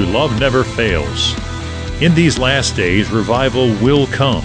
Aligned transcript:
to 0.00 0.06
Love 0.06 0.40
Never 0.40 0.64
Fails. 0.64 1.34
In 2.00 2.14
these 2.14 2.38
last 2.38 2.74
days, 2.74 3.10
revival 3.10 3.66
will 3.82 4.06
come, 4.06 4.44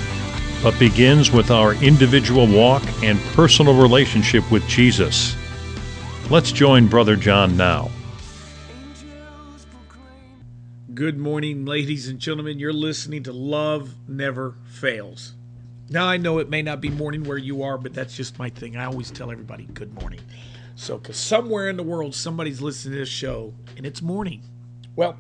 but 0.62 0.78
begins 0.78 1.32
with 1.32 1.50
our 1.50 1.76
individual 1.76 2.46
walk 2.46 2.84
and 3.02 3.18
personal 3.34 3.74
relationship 3.74 4.50
with 4.52 4.68
Jesus. 4.68 5.34
Let's 6.30 6.52
join 6.52 6.88
Brother 6.88 7.16
John 7.16 7.56
now. 7.56 7.90
Good 10.94 11.18
morning, 11.18 11.64
ladies 11.64 12.10
and 12.10 12.20
gentlemen. 12.20 12.60
You're 12.60 12.74
listening 12.74 13.24
to 13.24 13.32
Love 13.32 13.94
Never 14.10 14.56
Fails. 14.66 15.36
Now, 15.90 16.06
I 16.06 16.18
know 16.18 16.40
it 16.40 16.50
may 16.50 16.64
not 16.64 16.82
be 16.82 16.90
morning 16.90 17.24
where 17.24 17.38
you 17.38 17.64
are, 17.64 17.78
but 17.78 17.94
that's 17.94 18.16
just 18.16 18.38
my 18.38 18.50
thing. 18.50 18.76
I 18.76 18.86
always 18.86 19.10
tell 19.10 19.32
everybody 19.32 19.68
good 19.74 19.94
morning. 20.02 20.20
So, 20.76 20.98
because 20.98 21.16
somewhere 21.16 21.70
in 21.70 21.78
the 21.78 21.84
world, 21.84 22.14
somebody's 22.14 22.60
listening 22.60 22.96
to 22.96 23.00
this 23.00 23.10
show 23.10 23.54
and 23.78 23.86
it's 23.86 24.02
morning. 24.02 24.42
Well, 24.98 25.18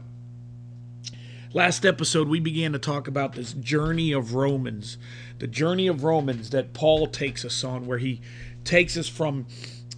last 1.55 1.85
episode, 1.85 2.27
we 2.27 2.41
began 2.41 2.73
to 2.73 2.79
talk 2.79 3.07
about 3.07 3.33
this 3.33 3.53
journey 3.53 4.11
of 4.11 4.35
Romans, 4.35 4.97
the 5.39 5.47
journey 5.47 5.87
of 5.87 6.03
Romans 6.03 6.49
that 6.49 6.73
Paul 6.73 7.07
takes 7.07 7.45
us 7.45 7.63
on, 7.63 7.87
where 7.87 7.97
he 7.97 8.21
takes 8.65 8.97
us 8.97 9.07
from 9.07 9.47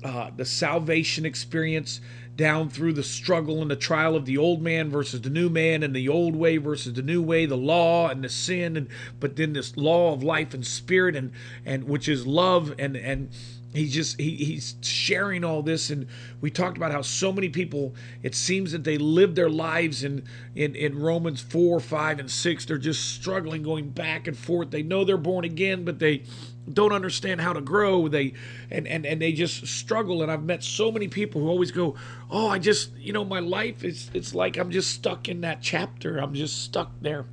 uh, 0.04 0.30
the 0.36 0.46
salvation 0.46 1.26
experience 1.26 2.00
down 2.36 2.70
through 2.70 2.94
the 2.94 3.02
struggle 3.02 3.64
and 3.64 3.72
the 3.72 3.76
trial 3.76 4.16
of 4.16 4.26
the 4.26 4.38
old 4.38 4.62
man 4.62 4.92
versus 4.92 5.22
the 5.22 5.32
new 5.32 5.50
man 5.50 5.82
and 5.82 5.96
the 5.96 6.08
old 6.08 6.36
way 6.36 6.58
versus 6.58 6.94
the 6.94 7.02
new 7.02 7.20
way 7.20 7.48
the 7.48 7.58
law 7.58 8.08
and 8.08 8.24
the 8.24 8.30
sin 8.30 8.78
and 8.78 8.88
but 9.20 9.36
then 9.36 9.54
this 9.54 9.76
law 9.76 10.14
of 10.14 10.22
life 10.22 10.54
and 10.54 10.68
spirit 10.68 11.16
and 11.16 11.32
and 11.66 11.86
which 11.86 12.08
is 12.08 12.28
love 12.28 12.76
and 12.78 12.96
and 12.96 13.32
he's 13.78 13.94
just 13.94 14.20
he, 14.20 14.36
he's 14.36 14.76
sharing 14.82 15.44
all 15.44 15.62
this 15.62 15.90
and 15.90 16.08
we 16.42 16.50
talked 16.50 16.78
about 16.78 16.92
how 16.92 17.02
so 17.02 17.32
many 17.32 17.50
people 17.50 17.94
it 18.24 18.36
seems 18.36 18.72
that 18.72 18.84
they 18.84 18.98
live 18.98 19.36
their 19.36 19.50
lives 19.50 20.04
in 20.04 20.24
in 20.56 20.76
in 20.76 21.00
romans 21.00 21.42
4 21.42 21.80
5 21.80 22.20
and 22.20 22.32
6 22.32 22.66
they're 22.66 22.78
just 22.78 23.14
struggling 23.16 23.64
going 23.64 23.90
back 23.90 24.28
and 24.28 24.38
forth. 24.38 24.72
They 24.72 24.84
know 24.84 25.04
they're 25.04 25.18
born 25.18 25.46
again 25.46 25.84
but 25.84 26.00
they 26.00 26.24
don't 26.72 26.92
understand 26.92 27.40
how 27.40 27.54
to 27.54 27.62
grow. 27.62 28.08
They 28.08 28.34
and 28.72 28.88
and 28.88 29.06
and 29.06 29.22
they 29.22 29.32
just 29.32 29.68
struggle. 29.68 30.22
And 30.22 30.32
i've 30.32 30.44
met 30.44 30.64
so 30.64 30.92
many 30.92 31.08
people 31.08 31.42
who 31.42 31.48
always 31.48 31.72
go 31.72 31.96
oh 32.30 32.48
i 32.48 32.60
just 32.60 32.96
you 32.98 33.14
know 33.14 33.24
my 33.24 33.40
life 33.40 33.84
is 33.84 34.10
it's 34.14 34.34
like 34.36 34.58
i'm 34.58 34.72
just 34.72 34.92
stuck 34.92 35.30
in 35.30 35.42
that 35.42 35.62
chapter. 35.62 36.18
I'm 36.18 36.34
just 36.34 36.64
stuck 36.64 36.92
there 37.02 37.26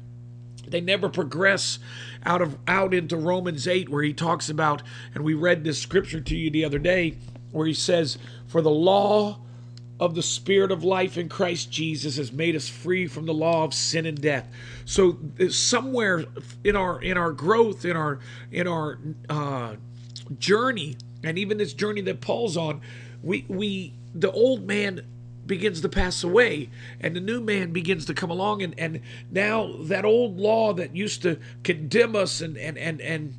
they 0.74 0.80
never 0.80 1.08
progress 1.08 1.78
out 2.26 2.42
of 2.42 2.58
out 2.66 2.92
into 2.92 3.16
Romans 3.16 3.68
8 3.68 3.88
where 3.88 4.02
he 4.02 4.12
talks 4.12 4.48
about 4.48 4.82
and 5.14 5.22
we 5.22 5.32
read 5.32 5.62
this 5.62 5.78
scripture 5.78 6.20
to 6.20 6.36
you 6.36 6.50
the 6.50 6.64
other 6.64 6.80
day 6.80 7.16
where 7.52 7.64
he 7.64 7.72
says 7.72 8.18
for 8.48 8.60
the 8.60 8.70
law 8.70 9.38
of 10.00 10.16
the 10.16 10.22
spirit 10.22 10.72
of 10.72 10.82
life 10.82 11.16
in 11.16 11.28
Christ 11.28 11.70
Jesus 11.70 12.16
has 12.16 12.32
made 12.32 12.56
us 12.56 12.68
free 12.68 13.06
from 13.06 13.24
the 13.24 13.32
law 13.32 13.62
of 13.62 13.72
sin 13.72 14.04
and 14.04 14.20
death. 14.20 14.48
So 14.84 15.16
somewhere 15.48 16.24
in 16.64 16.74
our 16.74 17.00
in 17.00 17.16
our 17.16 17.30
growth 17.30 17.84
in 17.84 17.96
our 17.96 18.18
in 18.50 18.66
our 18.66 18.98
uh, 19.28 19.76
journey 20.40 20.96
and 21.22 21.38
even 21.38 21.56
this 21.56 21.72
journey 21.72 22.00
that 22.00 22.20
Paul's 22.20 22.56
on 22.56 22.80
we 23.22 23.44
we 23.48 23.94
the 24.12 24.32
old 24.32 24.66
man 24.66 25.06
begins 25.46 25.80
to 25.80 25.88
pass 25.88 26.24
away 26.24 26.70
and 27.00 27.14
the 27.14 27.20
new 27.20 27.40
man 27.40 27.72
begins 27.72 28.04
to 28.06 28.14
come 28.14 28.30
along 28.30 28.62
and, 28.62 28.74
and 28.78 29.00
now 29.30 29.74
that 29.80 30.04
old 30.04 30.38
law 30.38 30.72
that 30.72 30.94
used 30.96 31.22
to 31.22 31.38
condemn 31.62 32.16
us 32.16 32.40
and 32.40 32.56
and 32.56 32.78
and 32.78 33.00
and 33.00 33.34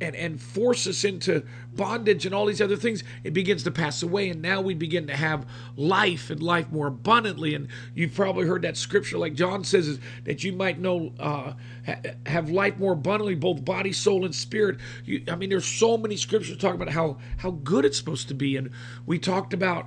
and, 0.00 0.14
and 0.14 0.40
force 0.40 0.86
us 0.86 1.04
into 1.04 1.42
bondage 1.72 2.26
and 2.26 2.34
all 2.34 2.46
these 2.46 2.60
other 2.60 2.76
things, 2.76 3.02
it 3.24 3.32
begins 3.32 3.62
to 3.64 3.70
pass 3.70 4.02
away. 4.02 4.28
And 4.28 4.42
now 4.42 4.60
we 4.60 4.74
begin 4.74 5.06
to 5.06 5.16
have 5.16 5.46
life 5.76 6.30
and 6.30 6.42
life 6.42 6.70
more 6.70 6.88
abundantly. 6.88 7.54
And 7.54 7.68
you've 7.94 8.14
probably 8.14 8.46
heard 8.46 8.62
that 8.62 8.76
scripture, 8.76 9.18
like 9.18 9.34
John 9.34 9.64
says, 9.64 9.88
is 9.88 9.98
that 10.24 10.44
you 10.44 10.52
might 10.52 10.78
know, 10.78 11.12
uh, 11.18 11.52
ha- 11.86 12.00
have 12.26 12.50
life 12.50 12.78
more 12.78 12.92
abundantly, 12.92 13.34
both 13.34 13.64
body, 13.64 13.92
soul, 13.92 14.24
and 14.24 14.34
spirit. 14.34 14.78
You, 15.04 15.22
I 15.28 15.36
mean, 15.36 15.50
there's 15.50 15.66
so 15.66 15.96
many 15.96 16.16
scriptures 16.16 16.56
talking 16.58 16.80
about 16.80 16.92
how, 16.92 17.18
how 17.38 17.52
good 17.52 17.84
it's 17.84 17.96
supposed 17.96 18.28
to 18.28 18.34
be. 18.34 18.56
And 18.56 18.70
we 19.06 19.18
talked 19.18 19.54
about 19.54 19.86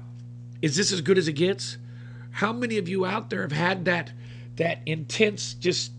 is 0.62 0.76
this 0.76 0.92
as 0.92 1.02
good 1.02 1.18
as 1.18 1.28
it 1.28 1.34
gets? 1.34 1.78
How 2.32 2.54
many 2.54 2.78
of 2.78 2.88
you 2.88 3.06
out 3.06 3.30
there 3.30 3.42
have 3.42 3.52
had 3.52 3.86
that 3.86 4.12
that 4.56 4.80
intense 4.86 5.54
just 5.54 5.92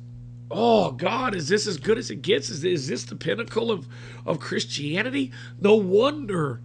oh 0.50 0.90
God, 0.90 1.34
is 1.34 1.48
this 1.48 1.66
as 1.66 1.76
good 1.76 1.96
as 1.96 2.10
it 2.10 2.22
gets? 2.22 2.50
Is, 2.50 2.64
is 2.64 2.88
this 2.88 3.04
the 3.04 3.14
pinnacle 3.14 3.70
of, 3.70 3.86
of 4.26 4.40
Christianity? 4.40 5.30
No 5.60 5.76
wonder 5.76 6.60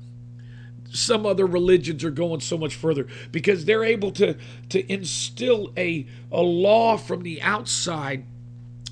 some 0.91 1.25
other 1.25 1.45
religions 1.45 2.03
are 2.03 2.11
going 2.11 2.39
so 2.39 2.57
much 2.57 2.75
further 2.75 3.07
because 3.31 3.65
they're 3.65 3.83
able 3.83 4.11
to 4.11 4.35
to 4.69 4.91
instill 4.91 5.71
a 5.77 6.05
a 6.31 6.41
law 6.41 6.95
from 6.95 7.23
the 7.23 7.41
outside 7.41 8.23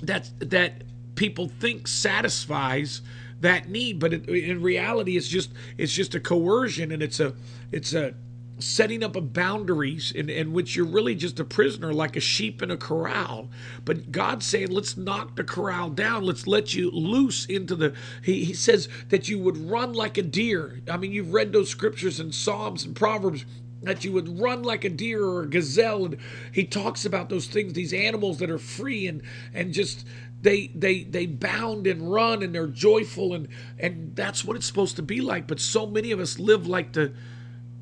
that 0.02 0.28
that 0.38 0.82
people 1.14 1.48
think 1.48 1.88
satisfies 1.88 3.00
that 3.40 3.68
need 3.68 3.98
but 3.98 4.12
it, 4.12 4.28
in 4.28 4.60
reality 4.60 5.16
it's 5.16 5.28
just 5.28 5.50
it's 5.78 5.92
just 5.92 6.14
a 6.14 6.20
coercion 6.20 6.92
and 6.92 7.02
it's 7.02 7.20
a 7.20 7.32
it's 7.72 7.94
a 7.94 8.12
setting 8.58 9.02
up 9.02 9.16
a 9.16 9.20
boundaries 9.20 10.12
in, 10.12 10.30
in 10.30 10.52
which 10.52 10.76
you're 10.76 10.86
really 10.86 11.14
just 11.14 11.40
a 11.40 11.44
prisoner 11.44 11.92
like 11.92 12.16
a 12.16 12.20
sheep 12.20 12.62
in 12.62 12.70
a 12.70 12.76
corral. 12.76 13.50
But 13.84 14.12
god's 14.12 14.46
saying 14.46 14.70
let's 14.70 14.96
knock 14.96 15.36
the 15.36 15.44
corral 15.44 15.90
down. 15.90 16.24
Let's 16.24 16.46
let 16.46 16.74
you 16.74 16.90
loose 16.90 17.46
into 17.46 17.74
the 17.74 17.94
he, 18.22 18.44
he 18.44 18.54
says 18.54 18.88
that 19.08 19.28
you 19.28 19.38
would 19.38 19.56
run 19.56 19.92
like 19.92 20.18
a 20.18 20.22
deer. 20.22 20.80
I 20.90 20.96
mean 20.96 21.12
you've 21.12 21.32
read 21.32 21.52
those 21.52 21.68
scriptures 21.68 22.20
and 22.20 22.34
psalms 22.34 22.84
and 22.84 22.94
proverbs 22.94 23.44
that 23.82 24.04
you 24.04 24.12
would 24.12 24.40
run 24.40 24.62
like 24.62 24.84
a 24.84 24.90
deer 24.90 25.22
or 25.24 25.42
a 25.42 25.46
gazelle. 25.48 26.06
And 26.06 26.16
he 26.52 26.64
talks 26.64 27.04
about 27.04 27.28
those 27.28 27.46
things 27.46 27.72
these 27.72 27.92
animals 27.92 28.38
that 28.38 28.50
are 28.50 28.58
free 28.58 29.06
and 29.06 29.22
and 29.52 29.72
just 29.72 30.06
they 30.42 30.68
they 30.74 31.04
they 31.04 31.26
bound 31.26 31.86
and 31.86 32.12
run 32.12 32.42
and 32.42 32.54
they're 32.54 32.66
joyful 32.66 33.34
and 33.34 33.48
and 33.78 34.14
that's 34.14 34.44
what 34.44 34.56
it's 34.56 34.66
supposed 34.66 34.96
to 34.96 35.02
be 35.02 35.20
like. 35.20 35.46
But 35.46 35.60
so 35.60 35.86
many 35.86 36.12
of 36.12 36.20
us 36.20 36.38
live 36.38 36.66
like 36.66 36.92
the 36.92 37.12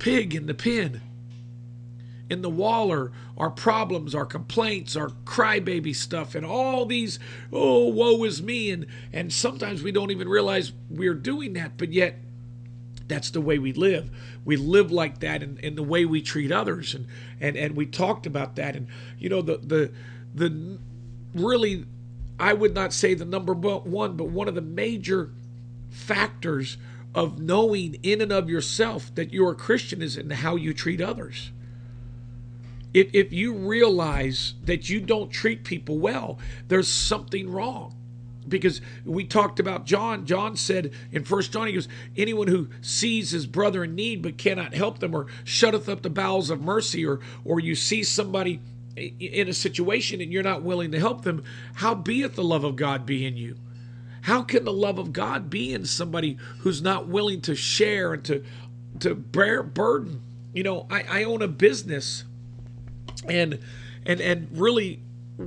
pig 0.03 0.35
in 0.35 0.47
the 0.47 0.55
pen. 0.55 1.01
In 2.29 2.43
the 2.43 2.51
waller, 2.51 3.13
our 3.39 3.51
problems, 3.51 4.15
our 4.15 4.27
complaints, 4.27 4.97
our 4.97 5.11
crybaby 5.25 5.95
stuff, 5.95 6.35
and 6.35 6.45
all 6.45 6.87
these, 6.87 7.21
oh, 7.53 7.87
woe 7.89 8.25
is 8.25 8.43
me. 8.43 8.71
And, 8.71 8.87
and 9.13 9.33
sometimes 9.33 9.83
we 9.83 9.93
don't 9.93 10.11
even 10.11 10.29
realize 10.29 10.73
we're 10.91 11.15
doing 11.15 11.53
that, 11.53 11.77
but 11.77 11.93
yet 11.93 12.17
that's 13.07 13.31
the 13.31 13.41
way 13.41 13.59
we 13.59 13.73
live. 13.73 14.11
We 14.45 14.57
live 14.57 14.91
like 14.91 15.21
that 15.21 15.43
in, 15.43 15.59
in 15.59 15.77
the 15.77 15.83
way 15.85 16.05
we 16.05 16.21
treat 16.21 16.51
others. 16.51 16.95
And, 16.95 17.07
and, 17.41 17.57
and 17.57 17.77
we 17.77 17.87
talked 17.87 18.27
about 18.27 18.57
that. 18.57 18.75
And, 18.75 18.89
you 19.19 19.29
know, 19.29 19.43
the, 19.43 19.59
the, 19.59 19.93
the 20.35 20.79
really, 21.35 21.85
I 22.41 22.55
would 22.55 22.75
not 22.75 22.93
say 22.93 23.15
the 23.15 23.25
number 23.25 23.53
one, 23.53 24.17
but 24.17 24.29
one 24.29 24.49
of 24.49 24.57
the 24.57 24.63
major 24.63 25.31
factors 25.91 26.77
of 27.14 27.38
knowing 27.38 27.94
in 28.03 28.20
and 28.20 28.32
of 28.32 28.49
yourself 28.49 29.14
that 29.14 29.32
you're 29.32 29.53
a 29.53 29.56
Christian 29.56 30.03
is 30.03 30.17
in 30.17 30.31
how 30.31 30.56
you 30.56 30.73
treat 30.73 31.00
others. 31.00 31.50
If, 32.94 33.14
if 33.14 33.32
you 33.32 33.55
realize 33.55 34.55
that 34.64 34.88
you 34.88 35.00
don't 35.00 35.31
treat 35.31 35.64
people 35.64 35.99
well, 35.99 36.38
there's 36.69 36.88
something 36.88 37.50
wrong. 37.50 37.97
Because 38.49 38.81
we 39.05 39.25
talked 39.25 39.61
about 39.61 39.87
John. 39.87 40.26
John 40.26 40.56
said 40.56 40.93
in 41.12 41.23
First 41.23 41.53
John, 41.53 41.69
he 41.69 41.75
goes, 41.75 41.87
anyone 42.17 42.49
who 42.49 42.70
sees 42.81 43.31
his 43.31 43.47
brother 43.47 43.85
in 43.85 43.94
need 43.94 44.20
but 44.20 44.37
cannot 44.37 44.75
help 44.75 44.99
them, 44.99 45.15
or 45.15 45.29
shutteth 45.44 45.88
up 45.88 46.03
the 46.03 46.11
bowels 46.11 46.50
of 46.50 46.61
mercy, 46.61 47.06
or 47.06 47.20
or 47.44 47.61
you 47.61 47.76
see 47.76 48.03
somebody 48.03 48.61
in 48.97 49.49
a 49.49 49.53
situation 49.53 50.20
and 50.20 50.32
you're 50.32 50.43
not 50.43 50.62
willing 50.62 50.91
to 50.91 50.99
help 50.99 51.23
them, 51.23 51.44
how 51.75 51.94
beeth 51.94 52.35
the 52.35 52.43
love 52.43 52.65
of 52.65 52.75
God 52.75 53.06
be 53.06 53.25
in 53.25 53.37
you? 53.37 53.56
How 54.23 54.43
can 54.43 54.65
the 54.65 54.73
love 54.73 54.99
of 54.99 55.13
God 55.13 55.51
be 55.51 55.73
in 55.73 55.85
somebody 55.85 56.39
who's 56.61 56.83
not 56.83 57.09
willing 57.09 57.41
to 57.43 57.55
share 57.55 58.15
and 58.15 58.25
to 58.25 58.45
to 59.01 59.15
bear 59.15 59.63
burden? 59.63 60.23
You 60.53 60.63
know, 60.63 60.87
I, 60.91 61.03
I 61.09 61.25
own 61.25 61.43
a 61.43 61.49
business 61.49 62.25
and 63.29 63.59
and 64.05 64.21
and 64.21 64.49
really 64.53 65.01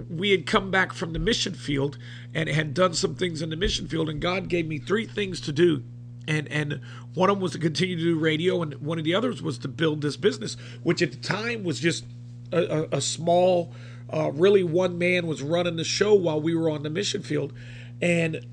we 0.10 0.32
had 0.32 0.46
come 0.46 0.72
back 0.72 0.94
from 0.94 1.14
the 1.14 1.20
mission 1.20 1.54
field 1.54 1.98
and 2.34 2.50
had 2.50 2.74
done 2.74 2.94
some 2.94 3.16
things 3.16 3.42
in 3.42 3.50
the 3.50 3.56
mission 3.56 3.88
field 3.88 4.10
and 4.10 4.20
God 4.20 4.50
gave 4.50 4.68
me 4.68 4.78
three 4.78 5.06
things 5.06 5.40
to 5.42 5.52
do 5.52 5.84
and 6.28 6.48
and 6.50 6.82
one 7.14 7.30
of 7.30 7.38
them 7.38 7.42
was 7.42 7.54
to 7.54 7.60
continue 7.60 7.96
to 7.96 8.04
do 8.04 8.20
radio, 8.20 8.62
and 8.62 8.74
one 8.76 8.98
of 8.98 9.06
the 9.06 9.16
others 9.16 9.42
was 9.42 9.58
to 9.60 9.68
build 9.68 10.02
this 10.02 10.18
business, 10.18 10.58
which 10.84 11.02
at 11.02 11.12
the 11.12 11.18
time 11.18 11.64
was 11.64 11.80
just 11.80 12.06
a, 12.52 12.58
a, 12.58 12.98
a 12.98 13.02
small, 13.02 13.74
uh, 14.12 14.32
really 14.34 14.64
one 14.64 14.98
man 14.98 15.28
was 15.28 15.42
running 15.42 15.78
the 15.78 15.84
show 15.84 16.14
while 16.14 16.42
we 16.42 16.56
were 16.56 16.70
on 16.70 16.84
the 16.84 16.90
mission 16.90 17.22
field, 17.22 17.54
and 18.02 18.46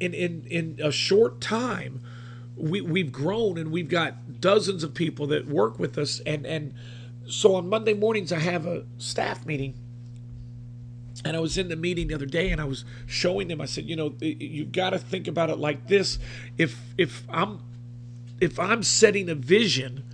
in 0.00 0.14
in 0.14 0.46
in 0.50 0.80
a 0.82 0.90
short 0.90 1.40
time, 1.40 2.00
we 2.56 2.80
we've 2.80 3.12
grown 3.12 3.58
and 3.58 3.70
we've 3.70 3.88
got 3.88 4.40
dozens 4.40 4.82
of 4.82 4.94
people 4.94 5.26
that 5.28 5.46
work 5.46 5.78
with 5.78 5.96
us, 5.98 6.20
and 6.20 6.46
and 6.46 6.74
so 7.28 7.54
on 7.54 7.68
Monday 7.68 7.94
mornings 7.94 8.32
I 8.32 8.40
have 8.40 8.66
a 8.66 8.84
staff 8.98 9.46
meeting. 9.46 9.74
And 11.22 11.36
I 11.36 11.40
was 11.40 11.58
in 11.58 11.68
the 11.68 11.76
meeting 11.76 12.08
the 12.08 12.14
other 12.14 12.24
day 12.24 12.50
and 12.50 12.62
I 12.62 12.64
was 12.64 12.84
showing 13.06 13.48
them 13.48 13.60
I 13.60 13.66
said 13.66 13.84
you 13.84 13.94
know 13.94 14.14
you've 14.20 14.72
got 14.72 14.90
to 14.90 14.98
think 14.98 15.28
about 15.28 15.50
it 15.50 15.58
like 15.58 15.86
this. 15.86 16.18
If 16.56 16.80
if 16.96 17.24
I'm 17.28 17.60
if 18.40 18.58
I'm 18.58 18.82
setting 18.82 19.28
a 19.28 19.34
vision 19.34 20.04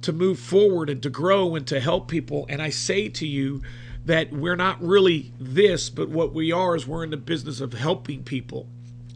to 0.00 0.12
move 0.12 0.38
forward 0.38 0.88
and 0.88 1.02
to 1.02 1.10
grow 1.10 1.54
and 1.54 1.66
to 1.66 1.78
help 1.78 2.08
people 2.08 2.46
and 2.48 2.62
I 2.62 2.70
say 2.70 3.10
to 3.10 3.26
you 3.26 3.60
that 4.06 4.32
we're 4.32 4.56
not 4.56 4.82
really 4.82 5.32
this 5.38 5.90
but 5.90 6.08
what 6.08 6.32
we 6.32 6.52
are 6.52 6.74
is 6.74 6.86
we're 6.86 7.04
in 7.04 7.10
the 7.10 7.18
business 7.18 7.60
of 7.60 7.74
helping 7.74 8.24
people 8.24 8.66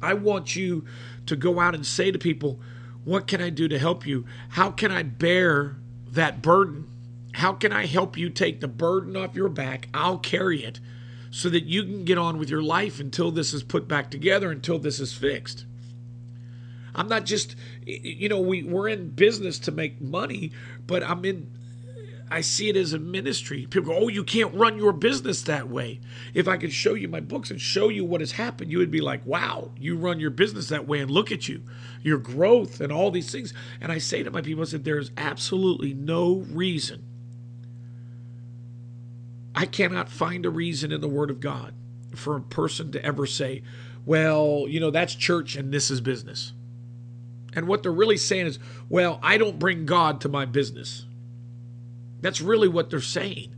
I 0.04 0.14
want 0.14 0.54
you 0.54 0.84
to 1.26 1.36
go 1.36 1.60
out 1.60 1.74
and 1.74 1.86
say 1.86 2.10
to 2.10 2.18
people 2.18 2.60
what 3.04 3.26
can 3.26 3.42
I 3.42 3.50
do 3.50 3.68
to 3.68 3.78
help 3.78 4.06
you? 4.06 4.24
How 4.50 4.70
can 4.70 4.90
I 4.90 5.02
bear 5.02 5.76
that 6.12 6.40
burden? 6.40 6.88
How 7.34 7.52
can 7.52 7.72
I 7.72 7.86
help 7.86 8.16
you 8.16 8.30
take 8.30 8.60
the 8.60 8.68
burden 8.68 9.16
off 9.16 9.34
your 9.34 9.48
back? 9.48 9.88
I'll 9.92 10.18
carry 10.18 10.64
it 10.64 10.80
so 11.30 11.48
that 11.50 11.64
you 11.64 11.82
can 11.82 12.04
get 12.04 12.16
on 12.16 12.38
with 12.38 12.48
your 12.48 12.62
life 12.62 13.00
until 13.00 13.30
this 13.30 13.52
is 13.52 13.62
put 13.62 13.88
back 13.88 14.10
together, 14.10 14.50
until 14.50 14.78
this 14.78 15.00
is 15.00 15.12
fixed. 15.12 15.66
I'm 16.94 17.08
not 17.08 17.24
just, 17.24 17.56
you 17.84 18.28
know, 18.28 18.40
we, 18.40 18.62
we're 18.62 18.88
in 18.88 19.10
business 19.10 19.58
to 19.60 19.72
make 19.72 20.00
money, 20.00 20.52
but 20.86 21.02
I'm 21.02 21.24
in, 21.24 21.50
I 22.30 22.40
see 22.40 22.68
it 22.68 22.76
as 22.76 22.92
a 22.92 22.98
ministry. 22.98 23.66
People 23.68 23.92
go, 23.92 23.98
oh, 24.04 24.08
you 24.08 24.24
can't 24.24 24.54
run 24.54 24.78
your 24.78 24.92
business 24.92 25.42
that 25.42 25.68
way. 25.68 26.00
If 26.32 26.48
I 26.48 26.56
could 26.56 26.72
show 26.72 26.94
you 26.94 27.08
my 27.08 27.20
books 27.20 27.50
and 27.50 27.60
show 27.60 27.88
you 27.88 28.04
what 28.04 28.20
has 28.20 28.32
happened, 28.32 28.72
you 28.72 28.78
would 28.78 28.90
be 28.90 29.00
like, 29.00 29.24
wow, 29.26 29.70
you 29.78 29.96
run 29.96 30.20
your 30.20 30.30
business 30.30 30.68
that 30.68 30.86
way 30.86 31.00
and 31.00 31.10
look 31.10 31.30
at 31.30 31.48
you, 31.48 31.62
your 32.02 32.18
growth 32.18 32.80
and 32.80 32.90
all 32.90 33.10
these 33.10 33.30
things. 33.30 33.52
And 33.80 33.92
I 33.92 33.98
say 33.98 34.22
to 34.22 34.30
my 34.30 34.40
people, 34.40 34.62
I 34.62 34.66
said, 34.66 34.84
there 34.84 34.98
is 34.98 35.10
absolutely 35.16 35.94
no 35.94 36.44
reason 36.50 37.04
I 39.54 39.66
cannot 39.66 40.08
find 40.08 40.44
a 40.44 40.50
reason 40.50 40.90
in 40.90 41.00
the 41.00 41.08
Word 41.08 41.30
of 41.30 41.40
God 41.40 41.74
for 42.14 42.36
a 42.36 42.40
person 42.40 42.92
to 42.92 43.04
ever 43.04 43.26
say, 43.26 43.62
well, 44.04 44.66
you 44.68 44.80
know, 44.80 44.90
that's 44.90 45.14
church 45.14 45.56
and 45.56 45.72
this 45.72 45.90
is 45.90 46.00
business. 46.00 46.52
And 47.54 47.68
what 47.68 47.82
they're 47.82 47.92
really 47.92 48.16
saying 48.16 48.46
is, 48.46 48.58
well, 48.88 49.20
I 49.22 49.38
don't 49.38 49.58
bring 49.58 49.86
God 49.86 50.20
to 50.22 50.28
my 50.28 50.44
business. 50.44 51.06
That's 52.24 52.40
really 52.40 52.68
what 52.68 52.88
they're 52.88 53.02
saying. 53.02 53.54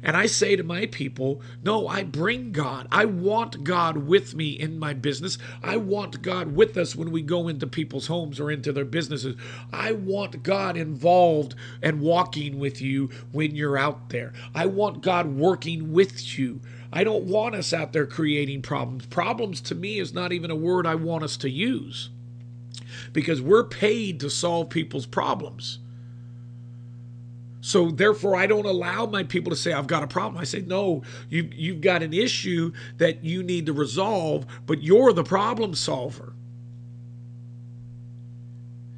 And 0.00 0.16
I 0.16 0.26
say 0.26 0.54
to 0.54 0.62
my 0.62 0.86
people, 0.86 1.42
no, 1.64 1.88
I 1.88 2.04
bring 2.04 2.52
God. 2.52 2.86
I 2.92 3.04
want 3.04 3.64
God 3.64 3.96
with 3.96 4.32
me 4.32 4.50
in 4.50 4.78
my 4.78 4.94
business. 4.94 5.38
I 5.60 5.78
want 5.78 6.22
God 6.22 6.54
with 6.54 6.76
us 6.76 6.94
when 6.94 7.10
we 7.10 7.20
go 7.20 7.48
into 7.48 7.66
people's 7.66 8.06
homes 8.06 8.38
or 8.38 8.48
into 8.48 8.72
their 8.72 8.84
businesses. 8.84 9.34
I 9.72 9.90
want 9.90 10.44
God 10.44 10.76
involved 10.76 11.56
and 11.82 12.00
walking 12.00 12.60
with 12.60 12.80
you 12.80 13.10
when 13.32 13.56
you're 13.56 13.76
out 13.76 14.10
there. 14.10 14.32
I 14.54 14.66
want 14.66 15.02
God 15.02 15.26
working 15.26 15.92
with 15.92 16.38
you. 16.38 16.60
I 16.92 17.02
don't 17.02 17.24
want 17.24 17.56
us 17.56 17.72
out 17.72 17.92
there 17.92 18.06
creating 18.06 18.62
problems. 18.62 19.06
Problems 19.06 19.60
to 19.62 19.74
me 19.74 19.98
is 19.98 20.14
not 20.14 20.30
even 20.30 20.52
a 20.52 20.54
word 20.54 20.86
I 20.86 20.94
want 20.94 21.24
us 21.24 21.36
to 21.38 21.50
use 21.50 22.10
because 23.12 23.42
we're 23.42 23.64
paid 23.64 24.20
to 24.20 24.30
solve 24.30 24.70
people's 24.70 25.06
problems. 25.06 25.80
So 27.66 27.90
therefore, 27.90 28.36
I 28.36 28.46
don't 28.46 28.64
allow 28.64 29.06
my 29.06 29.24
people 29.24 29.50
to 29.50 29.56
say 29.56 29.72
I've 29.72 29.88
got 29.88 30.04
a 30.04 30.06
problem. 30.06 30.40
I 30.40 30.44
say 30.44 30.60
no, 30.60 31.02
you 31.28 31.50
you've 31.52 31.80
got 31.80 32.00
an 32.00 32.12
issue 32.12 32.70
that 32.98 33.24
you 33.24 33.42
need 33.42 33.66
to 33.66 33.72
resolve, 33.72 34.46
but 34.66 34.84
you're 34.84 35.12
the 35.12 35.24
problem 35.24 35.74
solver. 35.74 36.34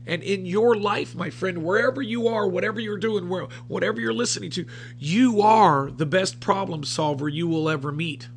And 0.07 0.23
in 0.23 0.45
your 0.45 0.75
life, 0.75 1.15
my 1.15 1.31
friend, 1.31 1.65
wherever 1.65 2.03
you 2.03 2.29
are, 2.29 2.47
whatever 2.47 2.79
you're 2.79 2.99
doing, 2.99 3.31
whatever 3.69 4.03
you're 4.03 4.13
listening 4.13 4.51
to, 4.51 4.67
you 4.99 5.41
are 5.41 5.91
the 5.91 6.05
best 6.05 6.39
problem 6.39 6.85
solver 6.85 7.27
you 7.27 7.49
will 7.49 7.71
ever 7.71 7.91
meet. 7.91 8.29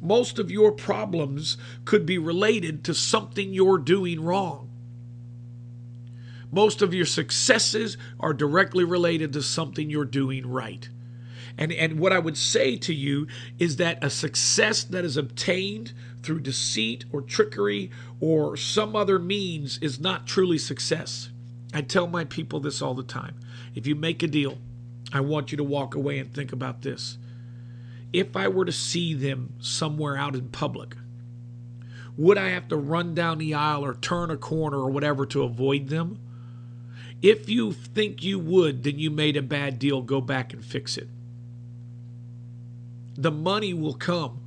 Most 0.00 0.38
of 0.38 0.50
your 0.50 0.72
problems 0.72 1.58
could 1.84 2.06
be 2.06 2.16
related 2.16 2.84
to 2.84 2.94
something 2.94 3.52
you're 3.52 3.76
doing 3.76 4.24
wrong. 4.24 4.69
Most 6.50 6.82
of 6.82 6.92
your 6.92 7.06
successes 7.06 7.96
are 8.18 8.34
directly 8.34 8.84
related 8.84 9.32
to 9.34 9.42
something 9.42 9.88
you're 9.88 10.04
doing 10.04 10.46
right. 10.46 10.88
And, 11.56 11.72
and 11.72 12.00
what 12.00 12.12
I 12.12 12.18
would 12.18 12.36
say 12.36 12.76
to 12.76 12.94
you 12.94 13.26
is 13.58 13.76
that 13.76 14.02
a 14.02 14.10
success 14.10 14.82
that 14.84 15.04
is 15.04 15.16
obtained 15.16 15.92
through 16.22 16.40
deceit 16.40 17.04
or 17.12 17.22
trickery 17.22 17.90
or 18.20 18.56
some 18.56 18.96
other 18.96 19.18
means 19.18 19.78
is 19.78 20.00
not 20.00 20.26
truly 20.26 20.58
success. 20.58 21.30
I 21.72 21.82
tell 21.82 22.06
my 22.06 22.24
people 22.24 22.60
this 22.60 22.82
all 22.82 22.94
the 22.94 23.02
time. 23.02 23.38
If 23.74 23.86
you 23.86 23.94
make 23.94 24.22
a 24.22 24.26
deal, 24.26 24.58
I 25.12 25.20
want 25.20 25.52
you 25.52 25.56
to 25.58 25.64
walk 25.64 25.94
away 25.94 26.18
and 26.18 26.32
think 26.32 26.52
about 26.52 26.82
this. 26.82 27.18
If 28.12 28.36
I 28.36 28.48
were 28.48 28.64
to 28.64 28.72
see 28.72 29.14
them 29.14 29.54
somewhere 29.60 30.16
out 30.16 30.34
in 30.34 30.48
public, 30.48 30.96
would 32.16 32.38
I 32.38 32.48
have 32.48 32.68
to 32.68 32.76
run 32.76 33.14
down 33.14 33.38
the 33.38 33.54
aisle 33.54 33.84
or 33.84 33.94
turn 33.94 34.30
a 34.30 34.36
corner 34.36 34.78
or 34.78 34.90
whatever 34.90 35.24
to 35.26 35.42
avoid 35.44 35.88
them? 35.88 36.18
If 37.22 37.48
you 37.48 37.72
think 37.72 38.22
you 38.22 38.38
would, 38.38 38.82
then 38.82 38.98
you 38.98 39.10
made 39.10 39.36
a 39.36 39.42
bad 39.42 39.78
deal. 39.78 40.00
Go 40.02 40.20
back 40.20 40.52
and 40.52 40.64
fix 40.64 40.96
it. 40.96 41.08
The 43.16 43.30
money 43.30 43.74
will 43.74 43.94
come 43.94 44.40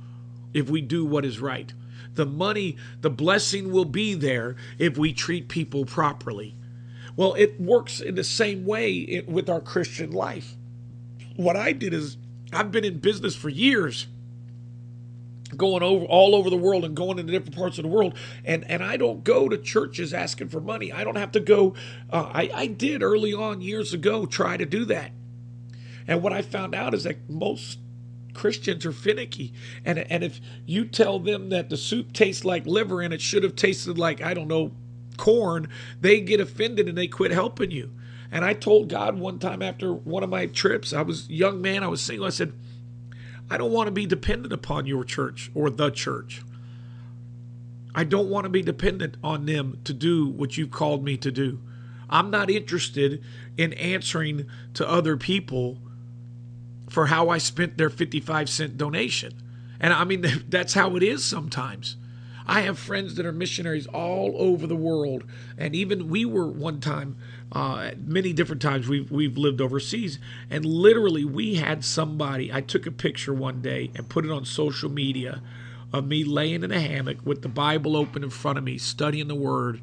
if 0.52 0.68
we 0.68 0.80
do 0.80 1.04
what 1.04 1.24
is 1.24 1.40
right. 1.40 1.72
The 2.14 2.26
money, 2.26 2.76
the 3.00 3.10
blessing 3.10 3.72
will 3.72 3.84
be 3.84 4.14
there 4.14 4.56
if 4.78 4.98
we 4.98 5.12
treat 5.12 5.48
people 5.48 5.84
properly. 5.84 6.56
Well, 7.16 7.34
it 7.34 7.60
works 7.60 8.00
in 8.00 8.16
the 8.16 8.24
same 8.24 8.64
way 8.64 9.22
with 9.26 9.48
our 9.48 9.60
Christian 9.60 10.10
life. 10.10 10.56
What 11.36 11.56
I 11.56 11.72
did 11.72 11.94
is, 11.94 12.16
I've 12.52 12.72
been 12.72 12.84
in 12.84 12.98
business 12.98 13.36
for 13.36 13.48
years 13.48 14.06
going 15.54 15.82
over 15.82 16.04
all 16.06 16.34
over 16.34 16.50
the 16.50 16.56
world 16.56 16.84
and 16.84 16.96
going 16.96 17.18
into 17.18 17.32
different 17.32 17.56
parts 17.56 17.78
of 17.78 17.82
the 17.82 17.88
world. 17.88 18.16
And 18.44 18.68
and 18.70 18.82
i 18.82 18.96
don't 18.96 19.24
go 19.24 19.48
to 19.48 19.58
churches 19.58 20.14
asking 20.14 20.48
for 20.48 20.60
money. 20.60 20.92
I 20.92 21.04
don't 21.04 21.16
have 21.16 21.32
to 21.32 21.40
go 21.40 21.74
uh, 22.10 22.30
I, 22.32 22.50
I 22.54 22.66
did 22.68 23.02
early 23.02 23.34
on 23.34 23.60
years 23.60 23.92
ago 23.94 24.26
try 24.26 24.56
to 24.56 24.66
do 24.66 24.84
that. 24.86 25.12
And 26.06 26.22
what 26.22 26.32
i 26.32 26.42
found 26.42 26.74
out 26.74 26.94
is 26.94 27.04
that 27.04 27.28
most 27.30 27.78
christians 28.34 28.86
are 28.86 28.92
finicky. 28.92 29.52
And 29.84 29.98
and 29.98 30.24
if 30.24 30.40
you 30.66 30.84
tell 30.86 31.18
them 31.18 31.50
that 31.50 31.70
the 31.70 31.76
soup 31.76 32.12
tastes 32.12 32.44
like 32.44 32.66
liver 32.66 33.02
and 33.02 33.14
it 33.14 33.20
should 33.20 33.44
have 33.44 33.56
tasted 33.56 33.98
like 33.98 34.22
i 34.22 34.34
don't 34.34 34.48
know 34.48 34.72
corn 35.16 35.68
they 36.00 36.20
get 36.20 36.40
offended 36.40 36.88
and 36.88 36.98
they 36.98 37.06
quit 37.08 37.30
helping 37.32 37.70
you. 37.70 37.92
And 38.32 38.44
i 38.44 38.54
told 38.54 38.88
god 38.88 39.18
one 39.18 39.38
time 39.38 39.62
after 39.62 39.92
one 39.92 40.22
of 40.24 40.30
my 40.30 40.46
trips 40.46 40.92
i 40.92 41.02
was 41.02 41.28
young 41.30 41.62
man 41.62 41.84
i 41.84 41.88
was 41.88 42.00
single 42.02 42.26
i 42.26 42.30
said 42.30 42.52
I 43.50 43.58
don't 43.58 43.72
want 43.72 43.86
to 43.88 43.92
be 43.92 44.06
dependent 44.06 44.52
upon 44.52 44.86
your 44.86 45.04
church 45.04 45.50
or 45.54 45.70
the 45.70 45.90
church. 45.90 46.42
I 47.94 48.04
don't 48.04 48.28
want 48.28 48.44
to 48.44 48.50
be 48.50 48.62
dependent 48.62 49.16
on 49.22 49.46
them 49.46 49.78
to 49.84 49.92
do 49.92 50.26
what 50.26 50.56
you've 50.56 50.70
called 50.70 51.04
me 51.04 51.16
to 51.18 51.30
do. 51.30 51.60
I'm 52.10 52.30
not 52.30 52.50
interested 52.50 53.22
in 53.56 53.72
answering 53.74 54.46
to 54.74 54.88
other 54.88 55.16
people 55.16 55.78
for 56.88 57.06
how 57.06 57.28
I 57.28 57.38
spent 57.38 57.78
their 57.78 57.90
55 57.90 58.48
cent 58.48 58.76
donation. 58.76 59.32
And 59.80 59.92
I 59.92 60.04
mean, 60.04 60.24
that's 60.48 60.74
how 60.74 60.96
it 60.96 61.02
is 61.02 61.24
sometimes. 61.24 61.96
I 62.46 62.60
have 62.62 62.78
friends 62.78 63.14
that 63.14 63.24
are 63.24 63.32
missionaries 63.32 63.86
all 63.86 64.34
over 64.36 64.66
the 64.66 64.76
world. 64.76 65.24
And 65.56 65.74
even 65.74 66.08
we 66.08 66.24
were 66.24 66.46
one 66.46 66.80
time 66.80 67.16
uh, 67.54 67.92
many 68.04 68.32
different 68.32 68.60
times 68.60 68.88
we've 68.88 69.10
we've 69.12 69.38
lived 69.38 69.60
overseas, 69.60 70.18
and 70.50 70.64
literally 70.64 71.24
we 71.24 71.54
had 71.54 71.84
somebody. 71.84 72.52
I 72.52 72.60
took 72.60 72.84
a 72.86 72.90
picture 72.90 73.32
one 73.32 73.62
day 73.62 73.92
and 73.94 74.08
put 74.08 74.24
it 74.24 74.30
on 74.30 74.44
social 74.44 74.90
media 74.90 75.40
of 75.92 76.04
me 76.04 76.24
laying 76.24 76.64
in 76.64 76.72
a 76.72 76.80
hammock 76.80 77.18
with 77.24 77.42
the 77.42 77.48
Bible 77.48 77.96
open 77.96 78.24
in 78.24 78.30
front 78.30 78.58
of 78.58 78.64
me, 78.64 78.76
studying 78.76 79.28
the 79.28 79.36
Word, 79.36 79.80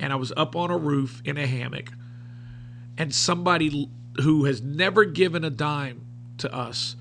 and 0.00 0.12
I 0.12 0.16
was 0.16 0.32
up 0.36 0.56
on 0.56 0.72
a 0.72 0.76
roof 0.76 1.22
in 1.24 1.38
a 1.38 1.46
hammock, 1.46 1.92
and 2.98 3.14
somebody 3.14 3.88
who 4.20 4.44
has 4.44 4.60
never 4.60 5.04
given 5.04 5.44
a 5.44 5.50
dime 5.50 6.04
to 6.38 6.52
us 6.52 6.96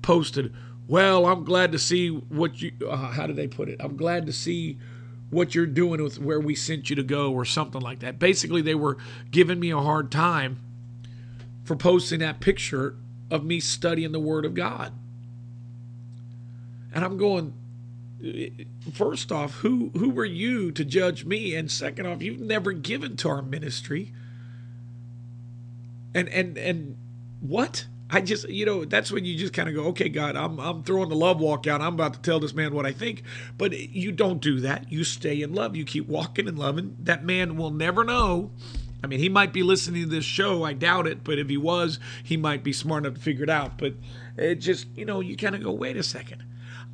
posted, 0.00 0.54
"Well, 0.88 1.26
I'm 1.26 1.44
glad 1.44 1.70
to 1.72 1.78
see 1.78 2.08
what 2.08 2.62
you. 2.62 2.72
Uh, 2.88 2.96
how 3.12 3.26
did 3.26 3.36
they 3.36 3.48
put 3.48 3.68
it? 3.68 3.76
I'm 3.78 3.96
glad 3.96 4.24
to 4.24 4.32
see." 4.32 4.78
What 5.30 5.54
you're 5.54 5.66
doing 5.66 6.02
with 6.02 6.20
where 6.20 6.40
we 6.40 6.54
sent 6.54 6.90
you 6.90 6.96
to 6.96 7.02
go 7.02 7.32
or 7.32 7.44
something 7.44 7.80
like 7.80 8.00
that. 8.00 8.18
Basically, 8.18 8.62
they 8.62 8.74
were 8.74 8.98
giving 9.30 9.58
me 9.58 9.70
a 9.70 9.80
hard 9.80 10.10
time 10.10 10.58
for 11.64 11.76
posting 11.76 12.20
that 12.20 12.40
picture 12.40 12.96
of 13.30 13.44
me 13.44 13.58
studying 13.60 14.12
the 14.12 14.20
Word 14.20 14.44
of 14.44 14.54
God. 14.54 14.92
And 16.92 17.04
I'm 17.04 17.16
going, 17.16 17.52
first 18.92 19.32
off, 19.32 19.54
who 19.56 19.90
who 19.96 20.10
were 20.10 20.24
you 20.24 20.70
to 20.72 20.84
judge 20.84 21.24
me? 21.24 21.54
And 21.54 21.70
second 21.70 22.06
off, 22.06 22.22
you've 22.22 22.40
never 22.40 22.72
given 22.72 23.16
to 23.18 23.28
our 23.28 23.42
ministry. 23.42 24.12
And 26.14 26.28
and 26.28 26.56
and 26.56 26.96
what? 27.40 27.86
I 28.14 28.20
just, 28.20 28.48
you 28.48 28.64
know, 28.64 28.84
that's 28.84 29.10
when 29.10 29.24
you 29.24 29.36
just 29.36 29.52
kind 29.52 29.68
of 29.68 29.74
go, 29.74 29.86
okay, 29.86 30.08
God, 30.08 30.36
I'm, 30.36 30.60
I'm 30.60 30.84
throwing 30.84 31.08
the 31.08 31.16
love 31.16 31.40
walk 31.40 31.66
out. 31.66 31.80
I'm 31.80 31.94
about 31.94 32.14
to 32.14 32.20
tell 32.20 32.38
this 32.38 32.54
man 32.54 32.72
what 32.72 32.86
I 32.86 32.92
think. 32.92 33.24
But 33.58 33.76
you 33.76 34.12
don't 34.12 34.40
do 34.40 34.60
that. 34.60 34.92
You 34.92 35.02
stay 35.02 35.42
in 35.42 35.52
love. 35.52 35.74
You 35.74 35.84
keep 35.84 36.06
walking 36.06 36.46
in 36.46 36.56
love. 36.56 36.78
And 36.78 36.96
that 37.04 37.24
man 37.24 37.56
will 37.56 37.72
never 37.72 38.04
know. 38.04 38.52
I 39.02 39.08
mean, 39.08 39.18
he 39.18 39.28
might 39.28 39.52
be 39.52 39.64
listening 39.64 40.04
to 40.04 40.08
this 40.08 40.24
show. 40.24 40.62
I 40.62 40.74
doubt 40.74 41.08
it. 41.08 41.24
But 41.24 41.40
if 41.40 41.48
he 41.48 41.56
was, 41.56 41.98
he 42.22 42.36
might 42.36 42.62
be 42.62 42.72
smart 42.72 43.04
enough 43.04 43.18
to 43.18 43.20
figure 43.20 43.42
it 43.42 43.50
out. 43.50 43.78
But 43.78 43.94
it 44.36 44.60
just, 44.60 44.86
you 44.94 45.04
know, 45.04 45.18
you 45.18 45.36
kind 45.36 45.56
of 45.56 45.64
go, 45.64 45.72
wait 45.72 45.96
a 45.96 46.04
second. 46.04 46.44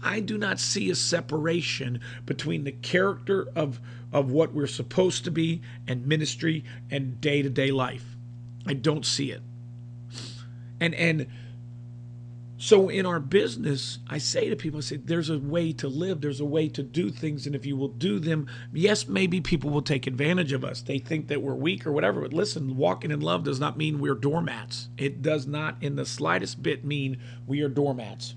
I 0.03 0.21
do 0.21 0.39
not 0.39 0.59
see 0.59 0.89
a 0.89 0.95
separation 0.95 2.01
between 2.25 2.65
the 2.65 2.73
character 2.73 3.47
of 3.55 3.79
of 4.11 4.31
what 4.31 4.55
we're 4.55 4.67
supposed 4.67 5.25
to 5.25 5.31
be 5.31 5.61
and 5.87 6.07
ministry 6.07 6.65
and 6.91 7.21
day-to-day 7.21 7.71
life. 7.71 8.17
I 8.67 8.73
don't 8.73 9.05
see 9.05 9.31
it. 9.31 9.43
And 10.81 10.95
and 10.95 11.27
so 12.61 12.91
in 12.91 13.07
our 13.07 13.21
business, 13.21 14.01
I 14.07 14.19
say 14.19 14.51
to 14.51 14.57
people, 14.57 14.79
I 14.79 14.83
say, 14.83 14.97
there's 14.97 15.31
a 15.31 15.39
way 15.39 15.73
to 15.73 15.89
live, 15.89 16.21
there's 16.21 16.41
a 16.41 16.45
way 16.45 16.69
to 16.69 16.83
do 16.83 17.09
things, 17.09 17.47
and 17.47 17.55
if 17.55 17.65
you 17.65 17.75
will 17.75 17.89
do 17.89 18.19
them, 18.19 18.49
yes, 18.71 19.09
maybe 19.09 19.41
people 19.41 19.71
will 19.71 19.81
take 19.81 20.07
advantage 20.07 20.53
of 20.53 20.63
us. 20.63 20.83
They 20.83 20.99
think 20.99 21.29
that 21.29 21.41
we're 21.41 21.55
weak 21.55 21.87
or 21.87 21.93
whatever. 21.93 22.21
But 22.21 22.35
listen, 22.35 22.77
walking 22.77 23.11
in 23.11 23.21
love 23.21 23.45
does 23.45 23.59
not 23.59 23.79
mean 23.79 23.99
we're 23.99 24.15
doormats. 24.15 24.91
It 24.99 25.23
does 25.23 25.47
not 25.47 25.77
in 25.81 25.97
the 25.97 26.05
slightest 26.05 26.63
bit 26.63 26.85
mean 26.85 27.17
we 27.47 27.63
are 27.63 27.69
doormats. 27.69 28.35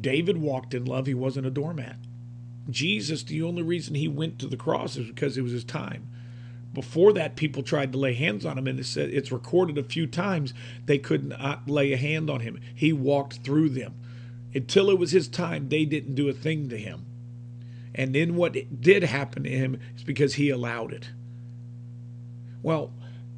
David 0.00 0.38
walked 0.38 0.72
in 0.72 0.86
love, 0.86 1.04
he 1.04 1.12
wasn't 1.12 1.46
a 1.46 1.50
doormat. 1.50 1.96
Jesus, 2.70 3.22
the 3.24 3.42
only 3.42 3.62
reason 3.62 3.94
he 3.94 4.08
went 4.08 4.38
to 4.38 4.46
the 4.46 4.56
cross 4.56 4.96
is 4.96 5.08
because 5.08 5.36
it 5.36 5.42
was 5.42 5.52
his 5.52 5.64
time. 5.64 6.08
Before 6.72 7.12
that, 7.14 7.36
people 7.36 7.62
tried 7.62 7.92
to 7.92 7.98
lay 7.98 8.14
hands 8.14 8.44
on 8.44 8.58
him, 8.58 8.66
and 8.66 8.78
it's, 8.78 8.96
it's 8.96 9.32
recorded 9.32 9.78
a 9.78 9.82
few 9.82 10.06
times 10.06 10.52
they 10.84 10.98
could 10.98 11.24
not 11.24 11.68
lay 11.68 11.92
a 11.92 11.96
hand 11.96 12.28
on 12.28 12.40
him. 12.40 12.60
He 12.74 12.92
walked 12.92 13.38
through 13.38 13.70
them. 13.70 13.94
Until 14.54 14.90
it 14.90 14.98
was 14.98 15.10
his 15.10 15.28
time, 15.28 15.68
they 15.68 15.84
didn't 15.84 16.14
do 16.14 16.28
a 16.28 16.32
thing 16.32 16.68
to 16.68 16.76
him. 16.76 17.06
And 17.94 18.14
then 18.14 18.36
what 18.36 18.80
did 18.80 19.02
happen 19.02 19.42
to 19.44 19.50
him 19.50 19.80
is 19.96 20.04
because 20.04 20.34
he 20.34 20.50
allowed 20.50 20.92
it. 20.92 21.10
Well, 22.62 22.92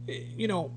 you 0.07 0.49
know, 0.49 0.73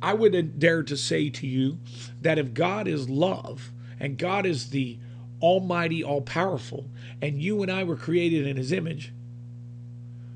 I 0.00 0.14
wouldn't 0.14 0.58
dare 0.58 0.82
to 0.82 0.96
say 0.96 1.30
to 1.30 1.46
you 1.46 1.78
that 2.20 2.38
if 2.38 2.54
God 2.54 2.88
is 2.88 3.08
love 3.08 3.70
and 4.00 4.16
God 4.16 4.46
is 4.46 4.70
the 4.70 4.98
almighty, 5.40 6.02
all 6.02 6.20
powerful, 6.20 6.90
and 7.20 7.40
you 7.42 7.62
and 7.62 7.70
I 7.70 7.84
were 7.84 7.96
created 7.96 8.46
in 8.46 8.56
his 8.56 8.72
image, 8.72 9.12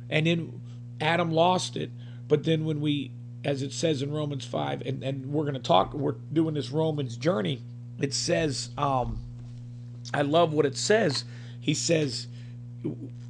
and 0.09 0.27
then 0.27 0.61
Adam 1.03 1.31
lost 1.31 1.77
it, 1.77 1.91
but 2.29 2.45
then 2.45 2.65
when 2.65 2.81
we, 2.81 3.11
as 3.45 3.63
it 3.63 3.73
says 3.73 4.03
in 4.03 4.13
Romans 4.13 4.45
5, 4.45 4.83
and, 4.83 5.03
and 5.03 5.27
we're 5.27 5.45
going 5.45 5.55
to 5.55 5.61
talk, 5.61 5.93
we're 5.93 6.17
doing 6.33 6.55
this 6.55 6.71
Romans 6.71 7.17
journey, 7.17 7.61
it 7.99 8.15
says, 8.15 8.71
um, 8.79 9.19
I 10.15 10.23
love 10.23 10.53
what 10.53 10.65
it 10.65 10.77
says. 10.77 11.25
He 11.61 11.75
says, 11.75 12.27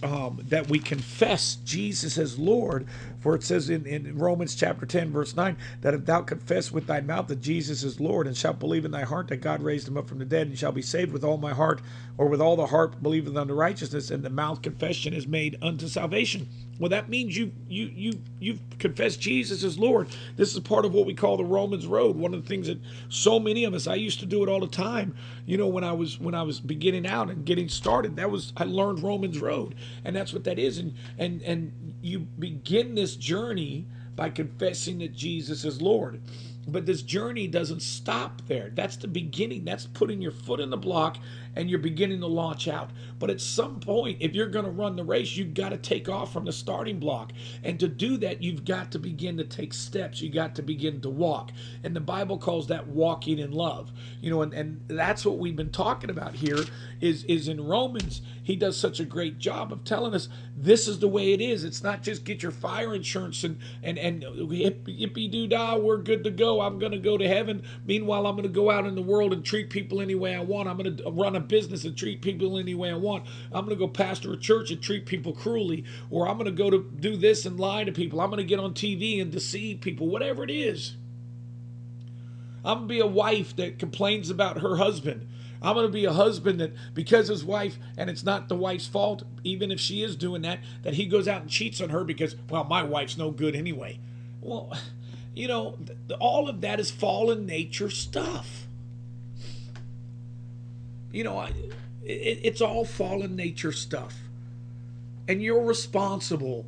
um, 0.02 0.40
that 0.48 0.68
we 0.68 0.78
confess 0.78 1.56
Jesus 1.56 2.18
as 2.18 2.38
Lord. 2.38 2.86
For 3.20 3.34
it 3.36 3.44
says 3.44 3.70
in, 3.70 3.86
in 3.86 4.18
Romans 4.18 4.54
chapter 4.54 4.84
10, 4.84 5.12
verse 5.12 5.36
9, 5.36 5.56
that 5.82 5.94
if 5.94 6.04
thou 6.06 6.22
confess 6.22 6.72
with 6.72 6.86
thy 6.86 7.00
mouth 7.00 7.28
that 7.28 7.40
Jesus 7.40 7.84
is 7.84 8.00
Lord, 8.00 8.26
and 8.26 8.36
shalt 8.36 8.58
believe 8.58 8.84
in 8.84 8.90
thy 8.90 9.02
heart 9.02 9.28
that 9.28 9.36
God 9.36 9.62
raised 9.62 9.86
him 9.86 9.96
up 9.96 10.08
from 10.08 10.18
the 10.18 10.24
dead, 10.24 10.48
and 10.48 10.58
shall 10.58 10.72
be 10.72 10.82
saved 10.82 11.12
with 11.12 11.22
all 11.22 11.38
my 11.38 11.52
heart, 11.52 11.80
or 12.18 12.26
with 12.26 12.40
all 12.40 12.56
the 12.56 12.66
heart 12.66 13.00
believeth 13.02 13.36
unto 13.36 13.54
righteousness, 13.54 14.10
and 14.10 14.24
the 14.24 14.30
mouth 14.30 14.60
confession 14.60 15.14
is 15.14 15.26
made 15.26 15.56
unto 15.62 15.86
salvation. 15.86 16.48
Well, 16.78 16.88
that 16.90 17.08
means 17.08 17.36
you 17.36 17.52
you 17.68 17.90
you 17.94 18.20
you've 18.40 18.60
confessed 18.78 19.20
Jesus 19.20 19.62
as 19.64 19.78
Lord. 19.78 20.08
This 20.36 20.54
is 20.54 20.60
part 20.60 20.84
of 20.84 20.92
what 20.94 21.06
we 21.06 21.14
call 21.14 21.36
the 21.36 21.44
Romans 21.44 21.86
road. 21.86 22.16
One 22.16 22.34
of 22.34 22.42
the 22.42 22.48
things 22.48 22.66
that 22.66 22.80
so 23.08 23.38
many 23.38 23.64
of 23.64 23.74
us, 23.74 23.86
I 23.86 23.94
used 23.94 24.20
to 24.20 24.26
do 24.26 24.42
it 24.42 24.48
all 24.48 24.60
the 24.60 24.66
time. 24.66 25.14
You 25.46 25.58
know, 25.58 25.68
when 25.68 25.84
I 25.84 25.92
was 25.92 26.18
when 26.18 26.34
I 26.34 26.42
was 26.42 26.60
beginning 26.60 27.06
out 27.06 27.30
and 27.30 27.44
getting 27.44 27.68
started, 27.68 28.16
that 28.16 28.30
was 28.30 28.52
I 28.56 28.64
learned 28.64 29.02
Romans 29.02 29.40
road, 29.40 29.76
and 30.04 30.16
that's 30.16 30.32
what 30.32 30.44
that 30.44 30.58
is. 30.58 30.78
And 30.78 30.94
and 31.18 31.42
and 31.42 31.94
you 32.02 32.20
begin 32.20 32.94
this 32.94 33.16
journey 33.16 33.86
by 34.16 34.30
confessing 34.30 34.98
that 34.98 35.14
Jesus 35.14 35.64
is 35.64 35.80
Lord. 35.82 36.20
But 36.68 36.86
this 36.86 37.02
journey 37.02 37.48
doesn't 37.48 37.82
stop 37.82 38.42
there. 38.46 38.70
That's 38.74 38.96
the 38.96 39.08
beginning. 39.08 39.64
That's 39.64 39.86
putting 39.86 40.22
your 40.22 40.32
foot 40.32 40.60
in 40.60 40.70
the 40.70 40.76
block 40.76 41.18
and 41.56 41.68
you're 41.68 41.78
beginning 41.78 42.20
to 42.20 42.26
launch 42.26 42.68
out. 42.68 42.90
But 43.18 43.30
at 43.30 43.40
some 43.40 43.80
point, 43.80 44.18
if 44.20 44.34
you're 44.34 44.48
going 44.48 44.64
to 44.64 44.70
run 44.70 44.96
the 44.96 45.04
race, 45.04 45.36
you've 45.36 45.54
got 45.54 45.70
to 45.70 45.76
take 45.76 46.08
off 46.08 46.32
from 46.32 46.44
the 46.44 46.52
starting 46.52 46.98
block. 46.98 47.32
And 47.62 47.78
to 47.80 47.88
do 47.88 48.16
that, 48.18 48.42
you've 48.42 48.64
got 48.64 48.90
to 48.92 48.98
begin 48.98 49.36
to 49.38 49.44
take 49.44 49.72
steps. 49.72 50.20
You 50.20 50.30
got 50.30 50.54
to 50.56 50.62
begin 50.62 51.00
to 51.02 51.10
walk. 51.10 51.52
And 51.84 51.94
the 51.94 52.00
Bible 52.00 52.38
calls 52.38 52.68
that 52.68 52.86
walking 52.88 53.38
in 53.38 53.52
love. 53.52 53.92
You 54.20 54.30
know, 54.30 54.42
and, 54.42 54.52
and 54.54 54.80
that's 54.88 55.24
what 55.24 55.38
we've 55.38 55.56
been 55.56 55.70
talking 55.70 56.10
about 56.10 56.34
here 56.34 56.58
is, 57.00 57.24
is 57.24 57.48
in 57.48 57.64
Romans. 57.64 58.22
He 58.42 58.56
does 58.56 58.76
such 58.76 58.98
a 58.98 59.04
great 59.04 59.38
job 59.38 59.72
of 59.72 59.84
telling 59.84 60.14
us 60.14 60.28
this 60.56 60.88
is 60.88 60.98
the 60.98 61.08
way 61.08 61.32
it 61.32 61.40
is. 61.40 61.64
It's 61.64 61.82
not 61.82 62.02
just 62.02 62.24
get 62.24 62.42
your 62.42 62.52
fire 62.52 62.94
insurance 62.94 63.44
and 63.44 63.58
and 63.82 63.98
and 63.98 64.22
yippee 64.22 65.30
doo 65.30 65.46
dah, 65.46 65.76
we're 65.76 65.98
good 65.98 66.24
to 66.24 66.30
go. 66.30 66.60
I'm 66.60 66.78
going 66.78 66.92
to 66.92 66.98
go 66.98 67.16
to 67.16 67.26
heaven. 67.26 67.62
Meanwhile, 67.86 68.26
I'm 68.26 68.36
going 68.36 68.48
to 68.48 68.52
go 68.52 68.70
out 68.70 68.86
in 68.86 68.94
the 68.94 69.02
world 69.02 69.32
and 69.32 69.44
treat 69.44 69.70
people 69.70 70.00
any 70.00 70.14
way 70.14 70.34
I 70.34 70.40
want. 70.40 70.68
I'm 70.68 70.76
going 70.76 70.96
to 70.96 71.10
run 71.10 71.36
a 71.36 71.40
business 71.42 71.84
and 71.84 71.96
treat 71.96 72.22
people 72.22 72.58
any 72.58 72.74
way 72.74 72.90
I 72.90 72.94
want. 72.94 73.24
I'm 73.52 73.64
going 73.64 73.76
to 73.76 73.86
go 73.86 73.88
pastor 73.88 74.32
a 74.32 74.36
church 74.36 74.70
and 74.70 74.82
treat 74.82 75.06
people 75.06 75.32
cruelly, 75.32 75.84
or 76.10 76.28
I'm 76.28 76.38
going 76.38 76.46
to 76.46 76.52
go 76.52 76.70
to 76.70 76.90
do 76.98 77.16
this 77.16 77.44
and 77.46 77.58
lie 77.58 77.84
to 77.84 77.92
people. 77.92 78.20
I'm 78.20 78.30
going 78.30 78.38
to 78.38 78.44
get 78.44 78.60
on 78.60 78.74
TV 78.74 79.20
and 79.20 79.30
deceive 79.30 79.80
people, 79.80 80.08
whatever 80.08 80.42
it 80.42 80.50
is. 80.50 80.96
I'm 82.64 82.78
going 82.78 82.88
to 82.88 82.94
be 82.94 83.00
a 83.00 83.06
wife 83.06 83.56
that 83.56 83.78
complains 83.78 84.30
about 84.30 84.60
her 84.60 84.76
husband. 84.76 85.26
I'm 85.60 85.74
going 85.74 85.86
to 85.86 85.92
be 85.92 86.04
a 86.04 86.12
husband 86.12 86.60
that, 86.60 86.72
because 86.92 87.28
his 87.28 87.44
wife, 87.44 87.78
and 87.96 88.10
it's 88.10 88.24
not 88.24 88.48
the 88.48 88.56
wife's 88.56 88.86
fault, 88.86 89.22
even 89.44 89.70
if 89.70 89.78
she 89.78 90.02
is 90.02 90.16
doing 90.16 90.42
that, 90.42 90.58
that 90.82 90.94
he 90.94 91.06
goes 91.06 91.28
out 91.28 91.42
and 91.42 91.50
cheats 91.50 91.80
on 91.80 91.90
her 91.90 92.02
because, 92.02 92.34
well, 92.50 92.64
my 92.64 92.82
wife's 92.82 93.16
no 93.16 93.30
good 93.30 93.54
anyway. 93.54 94.00
Well, 94.40 94.76
you 95.34 95.46
know, 95.46 95.78
all 96.18 96.48
of 96.48 96.60
that 96.62 96.80
is 96.80 96.90
fallen 96.90 97.46
nature 97.46 97.90
stuff. 97.90 98.66
You 101.12 101.24
know, 101.24 101.42
it, 101.42 102.40
it's 102.42 102.60
all 102.60 102.84
fallen 102.84 103.36
nature 103.36 103.72
stuff. 103.72 104.16
And 105.28 105.42
you're 105.42 105.62
responsible 105.62 106.66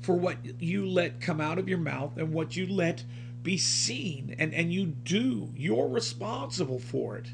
for 0.00 0.14
what 0.14 0.36
you 0.60 0.86
let 0.86 1.20
come 1.20 1.40
out 1.40 1.58
of 1.58 1.68
your 1.68 1.78
mouth 1.78 2.16
and 2.16 2.32
what 2.32 2.56
you 2.56 2.66
let 2.66 3.02
be 3.42 3.56
seen. 3.56 4.36
And, 4.38 4.54
and 4.54 4.72
you 4.72 4.86
do. 4.86 5.52
You're 5.56 5.88
responsible 5.88 6.78
for 6.78 7.16
it. 7.16 7.26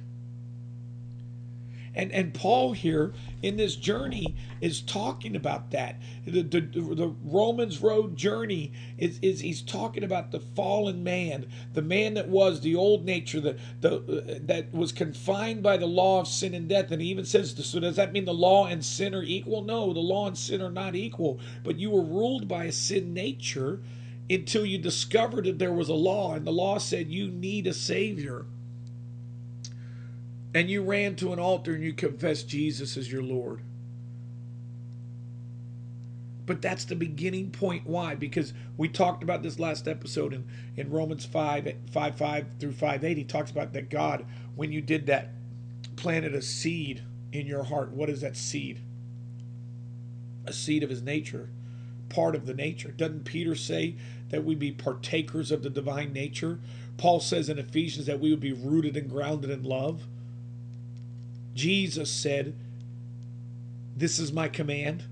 And 1.95 2.11
and 2.13 2.33
Paul 2.33 2.73
here 2.73 3.13
in 3.43 3.57
this 3.57 3.77
journey 3.77 4.35
is 4.61 4.81
talking 4.81 5.37
about 5.37 5.71
that. 5.73 6.01
The, 6.25 6.43
the, 6.43 6.61
the 6.61 7.15
Romans 7.23 7.83
road 7.83 8.17
journey 8.17 8.73
is, 8.97 9.19
is 9.21 9.41
he's 9.41 9.61
talking 9.61 10.05
about 10.05 10.31
the 10.31 10.41
fallen 10.41 11.05
man, 11.05 11.47
the 11.75 11.83
man 11.83 12.15
that 12.15 12.29
was 12.29 12.61
the 12.61 12.77
old 12.77 13.05
nature, 13.05 13.41
the, 13.41 13.59
the 13.81 13.97
uh, 13.97 14.39
that 14.43 14.73
was 14.73 14.93
confined 14.93 15.63
by 15.63 15.77
the 15.77 15.87
law 15.87 16.21
of 16.21 16.29
sin 16.29 16.55
and 16.55 16.69
death. 16.69 16.91
And 16.91 17.03
he 17.03 17.09
even 17.09 17.25
says, 17.25 17.55
so 17.65 17.81
does 17.81 17.97
that 17.97 18.13
mean 18.13 18.25
the 18.25 18.33
law 18.33 18.67
and 18.67 18.85
sin 18.85 19.15
are 19.15 19.23
equal? 19.23 19.63
No, 19.63 19.93
the 19.93 20.01
law 20.01 20.27
and 20.27 20.39
sin 20.39 20.63
are 20.63 20.71
not 20.71 20.95
equal. 20.95 21.41
But 21.63 21.79
you 21.79 21.91
were 21.91 22.05
ruled 22.05 22.49
by 22.49 22.65
a 22.65 22.73
sin 22.73 23.13
nature 23.13 23.81
until 24.31 24.65
you 24.65 24.79
discovered 24.79 25.45
that 25.45 25.59
there 25.59 25.73
was 25.73 25.89
a 25.89 25.95
law, 25.95 26.35
and 26.35 26.47
the 26.47 26.53
law 26.53 26.79
said 26.79 27.09
you 27.09 27.29
need 27.29 27.67
a 27.67 27.75
savior 27.75 28.47
and 30.55 30.69
you 30.69 30.83
ran 30.83 31.17
to 31.17 31.33
an 31.33 31.39
altar 31.39 31.75
and 31.75 31.83
you 31.83 31.93
confessed 31.93 32.49
Jesus 32.49 32.97
as 32.97 33.11
your 33.11 33.23
Lord. 33.23 33.63
But 36.45 36.61
that's 36.61 36.85
the 36.85 36.97
beginning 36.97 37.51
point. 37.51 37.87
Why? 37.87 38.15
Because 38.15 38.53
we 38.77 38.89
talked 38.89 39.23
about 39.23 39.43
this 39.43 39.59
last 39.59 39.87
episode 39.87 40.33
in, 40.33 40.45
in 40.77 40.91
Romans 40.91 41.25
5, 41.25 41.73
5, 41.93 42.17
5 42.17 42.47
through 42.59 42.73
5, 42.73 43.05
8. 43.05 43.17
He 43.17 43.25
talks 43.25 43.51
about 43.51 43.73
that 43.73 43.89
God, 43.89 44.27
when 44.57 44.73
you 44.73 44.81
did 44.81 45.07
that, 45.07 45.31
planted 45.97 46.35
a 46.35 46.43
seed 46.43 47.03
in 47.33 47.47
your 47.47 47.63
heart. 47.65 47.93
What 47.93 48.11
is 48.11 48.21
that 48.23 48.37
seed? 48.37 48.81
A 50.45 50.53
seed 50.53 50.83
of 50.83 50.91
his 50.91 51.03
nature, 51.03 51.49
part 52.09 52.35
of 52.35 52.47
the 52.47 52.55
nature. 52.55 52.91
Doesn't 52.91 53.25
Peter 53.25 53.55
say 53.55 53.95
that 54.31 54.45
we 54.45 54.57
be 54.57 54.73
partakers 54.73 55.53
of 55.53 55.63
the 55.63 55.71
divine 55.71 56.13
nature? 56.13 56.59
Paul 56.97 57.21
says 57.21 57.49
in 57.49 57.59
Ephesians 57.59 58.07
that 58.07 58.21
we 58.21 58.31
would 58.31 58.41
be 58.41 58.53
rooted 58.53 58.97
and 58.97 59.09
grounded 59.09 59.51
in 59.51 59.63
love. 59.63 60.03
Jesus 61.55 62.11
said, 62.11 62.55
This 63.97 64.19
is 64.19 64.33
my 64.33 64.49
command. 64.49 65.05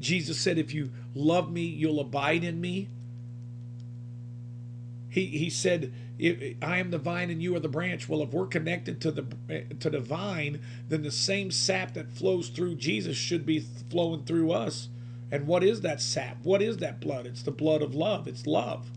Jesus 0.00 0.40
said, 0.40 0.58
If 0.58 0.72
you 0.72 0.90
love 1.14 1.50
me, 1.50 1.62
you'll 1.62 2.00
abide 2.00 2.44
in 2.44 2.60
me. 2.60 2.88
He, 5.08 5.26
he 5.26 5.50
said, 5.50 5.92
if, 6.18 6.56
I 6.60 6.78
am 6.78 6.90
the 6.90 6.98
vine 6.98 7.30
and 7.30 7.42
you 7.42 7.54
are 7.54 7.60
the 7.60 7.68
branch. 7.68 8.08
Well, 8.08 8.22
if 8.22 8.32
we're 8.32 8.46
connected 8.46 9.00
to 9.02 9.10
the 9.10 9.24
to 9.80 9.90
the 9.90 10.00
vine, 10.00 10.60
then 10.88 11.02
the 11.02 11.10
same 11.10 11.50
sap 11.50 11.94
that 11.94 12.12
flows 12.12 12.48
through 12.48 12.74
Jesus 12.74 13.16
should 13.16 13.46
be 13.46 13.60
flowing 13.90 14.24
through 14.24 14.50
us. 14.50 14.88
And 15.30 15.46
what 15.46 15.62
is 15.62 15.82
that 15.82 16.00
sap? 16.00 16.38
What 16.42 16.60
is 16.60 16.78
that 16.78 17.00
blood? 17.00 17.26
It's 17.26 17.42
the 17.42 17.50
blood 17.50 17.82
of 17.82 17.94
love. 17.94 18.26
It's 18.26 18.46
love. 18.46 18.90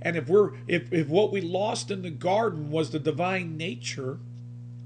And 0.00 0.16
if 0.16 0.28
we're 0.28 0.52
if 0.68 0.92
if 0.92 1.08
what 1.08 1.32
we 1.32 1.40
lost 1.40 1.90
in 1.90 2.02
the 2.02 2.10
garden 2.10 2.70
was 2.70 2.90
the 2.90 3.00
divine 3.00 3.56
nature 3.56 4.18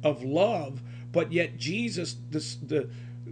of 0.04 0.22
love, 0.22 0.82
but 1.10 1.32
yet 1.32 1.56
Jesus 1.56 2.16
the 2.30 2.88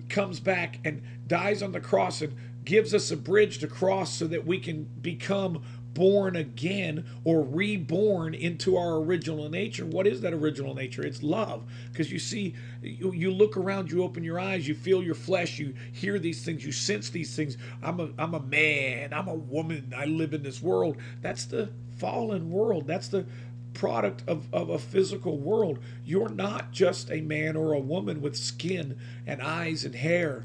comes 0.09 0.41
back 0.41 0.79
and 0.85 1.03
dies 1.27 1.63
on 1.63 1.73
the 1.73 1.81
cross 1.81 2.23
and 2.23 2.35
gives 2.65 2.95
us 2.95 3.11
a 3.11 3.17
bridge 3.17 3.59
to 3.59 3.67
cross 3.67 4.15
so 4.15 4.27
that 4.27 4.47
we 4.47 4.59
can 4.59 4.85
become 5.01 5.63
born 5.95 6.37
again 6.37 7.05
or 7.25 7.43
reborn 7.43 8.35
into 8.35 8.77
our 8.77 8.97
original 8.97 9.51
nature. 9.51 9.85
What 9.85 10.07
is 10.07 10.21
that 10.23 10.33
original 10.33 10.75
nature? 10.75 11.05
It's 11.05 11.23
love. 11.23 11.65
Because 11.91 12.11
you 12.11 12.19
see, 12.19 12.55
you, 12.83 13.13
you, 13.13 13.31
look 13.31 13.57
around, 13.57 13.91
you 13.91 14.03
open 14.03 14.25
your 14.25 14.41
eyes, 14.41 14.67
you 14.67 14.75
feel 14.75 15.03
your 15.03 15.15
flesh, 15.15 15.59
you 15.59 15.75
hear 15.93 16.19
these 16.19 16.45
things, 16.45 16.65
you 16.65 16.73
sense 16.73 17.11
these 17.11 17.37
things. 17.37 17.59
I'm 17.83 18.01
a, 18.01 18.09
I'm 18.19 18.35
a 18.35 18.41
man, 18.41 19.13
I'm 19.13 19.29
a 19.29 19.35
woman, 19.35 19.93
I 19.97 20.07
live 20.07 20.33
in 20.33 20.43
this 20.43 20.63
world. 20.63 20.97
That's 21.21 21.45
the 21.45 21.71
fallen 21.99 22.51
world. 22.51 22.87
That's 22.87 23.09
the 23.09 23.27
product 23.75 24.23
of, 24.27 24.47
of 24.53 24.69
a 24.71 24.79
physical 24.79 25.39
world. 25.39 25.79
You're 26.05 26.29
not 26.29 26.73
just 26.73 27.11
a 27.11 27.21
man 27.21 27.57
or 27.57 27.73
a 27.73 27.79
woman 27.79 28.21
with 28.21 28.37
skin 28.37 28.99
and 29.27 29.43
eyes 29.43 29.85
and 29.85 29.95
hair 29.95 30.45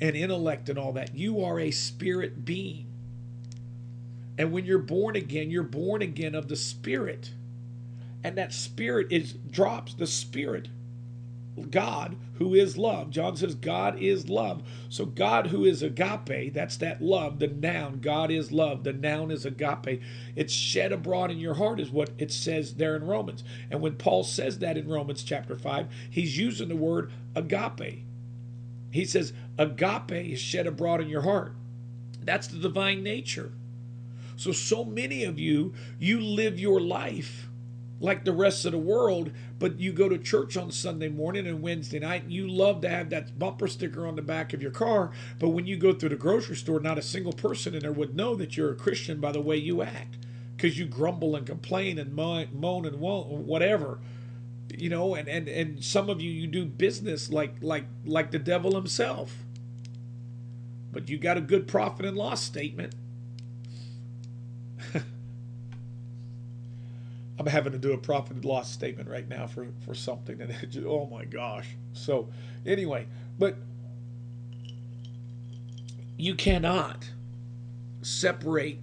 and 0.00 0.16
intellect 0.16 0.68
and 0.68 0.78
all 0.78 0.92
that. 0.94 1.14
You 1.14 1.44
are 1.44 1.60
a 1.60 1.70
spirit 1.70 2.44
being. 2.44 2.86
And 4.40 4.52
when 4.52 4.64
you're 4.64 4.78
born 4.78 5.16
again, 5.16 5.50
you're 5.50 5.62
born 5.62 6.00
again 6.00 6.34
of 6.34 6.48
the 6.48 6.56
Spirit. 6.56 7.32
And 8.24 8.38
that 8.38 8.54
Spirit 8.54 9.08
is 9.10 9.34
drops 9.34 9.92
the 9.92 10.06
Spirit. 10.06 10.68
God, 11.68 12.16
who 12.40 12.54
is 12.54 12.78
love. 12.78 13.10
John 13.10 13.36
says 13.36 13.54
God 13.54 14.00
is 14.00 14.30
love. 14.30 14.62
So 14.88 15.04
God, 15.04 15.48
who 15.48 15.66
is 15.66 15.82
agape, 15.82 16.54
that's 16.54 16.78
that 16.78 17.02
love, 17.02 17.38
the 17.38 17.48
noun. 17.48 18.00
God 18.00 18.30
is 18.30 18.50
love. 18.50 18.82
The 18.82 18.94
noun 18.94 19.30
is 19.30 19.44
agape. 19.44 20.00
It's 20.34 20.52
shed 20.52 20.90
abroad 20.90 21.30
in 21.30 21.38
your 21.38 21.52
heart, 21.54 21.78
is 21.78 21.90
what 21.90 22.08
it 22.16 22.32
says 22.32 22.74
there 22.74 22.96
in 22.96 23.04
Romans. 23.04 23.44
And 23.70 23.82
when 23.82 23.96
Paul 23.96 24.24
says 24.24 24.58
that 24.60 24.78
in 24.78 24.88
Romans 24.88 25.22
chapter 25.22 25.54
5, 25.54 25.88
he's 26.08 26.38
using 26.38 26.68
the 26.68 26.76
word 26.76 27.12
agape. 27.36 28.04
He 28.90 29.04
says, 29.04 29.34
agape 29.58 30.10
is 30.10 30.40
shed 30.40 30.66
abroad 30.66 31.02
in 31.02 31.10
your 31.10 31.22
heart. 31.22 31.52
That's 32.22 32.46
the 32.46 32.58
divine 32.58 33.02
nature. 33.02 33.52
So, 34.36 34.52
so 34.52 34.82
many 34.82 35.24
of 35.24 35.38
you, 35.38 35.74
you 35.98 36.18
live 36.18 36.58
your 36.58 36.80
life 36.80 37.49
like 38.00 38.24
the 38.24 38.32
rest 38.32 38.64
of 38.64 38.72
the 38.72 38.78
world, 38.78 39.30
but 39.58 39.78
you 39.78 39.92
go 39.92 40.08
to 40.08 40.18
church 40.18 40.56
on 40.56 40.72
Sunday 40.72 41.08
morning 41.08 41.46
and 41.46 41.62
Wednesday 41.62 41.98
night, 41.98 42.24
and 42.24 42.32
you 42.32 42.48
love 42.48 42.80
to 42.80 42.88
have 42.88 43.10
that 43.10 43.38
bumper 43.38 43.68
sticker 43.68 44.06
on 44.06 44.16
the 44.16 44.22
back 44.22 44.52
of 44.52 44.62
your 44.62 44.70
car. 44.70 45.12
But 45.38 45.50
when 45.50 45.66
you 45.66 45.76
go 45.76 45.92
through 45.92 46.08
the 46.08 46.16
grocery 46.16 46.56
store, 46.56 46.80
not 46.80 46.98
a 46.98 47.02
single 47.02 47.32
person 47.32 47.74
in 47.74 47.80
there 47.80 47.92
would 47.92 48.16
know 48.16 48.34
that 48.36 48.56
you're 48.56 48.72
a 48.72 48.76
Christian 48.76 49.20
by 49.20 49.32
the 49.32 49.40
way 49.40 49.56
you 49.56 49.82
act 49.82 50.16
because 50.56 50.78
you 50.78 50.86
grumble 50.86 51.36
and 51.36 51.46
complain 51.46 51.98
and 51.98 52.14
moan 52.14 52.86
and 52.86 53.00
whatever 53.00 53.98
you 54.76 54.88
know 54.88 55.14
and, 55.14 55.28
and 55.28 55.48
and 55.48 55.82
some 55.84 56.08
of 56.08 56.20
you 56.20 56.30
you 56.30 56.46
do 56.46 56.64
business 56.64 57.30
like 57.30 57.54
like 57.60 57.84
like 58.04 58.30
the 58.30 58.38
devil 58.38 58.74
himself 58.74 59.44
but 60.92 61.08
you 61.08 61.18
got 61.18 61.36
a 61.36 61.40
good 61.40 61.66
profit 61.66 62.06
and 62.06 62.16
loss 62.16 62.42
statement 62.42 62.94
I'm 67.40 67.46
having 67.46 67.72
to 67.72 67.78
do 67.78 67.94
a 67.94 67.96
profit 67.96 68.32
and 68.32 68.44
loss 68.44 68.70
statement 68.70 69.08
right 69.08 69.26
now 69.26 69.46
for, 69.46 69.68
for 69.86 69.94
something. 69.94 70.42
And 70.42 70.50
it, 70.50 70.76
oh 70.84 71.06
my 71.06 71.24
gosh. 71.24 71.68
So, 71.94 72.28
anyway, 72.66 73.06
but 73.38 73.56
you 76.18 76.34
cannot 76.34 77.08
separate 78.02 78.80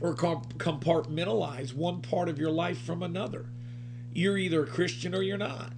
or 0.00 0.14
compartmentalize 0.14 1.74
one 1.74 2.00
part 2.00 2.28
of 2.28 2.38
your 2.38 2.52
life 2.52 2.80
from 2.80 3.02
another. 3.02 3.46
You're 4.12 4.38
either 4.38 4.62
a 4.62 4.68
Christian 4.68 5.12
or 5.12 5.22
you're 5.22 5.36
not. 5.36 5.72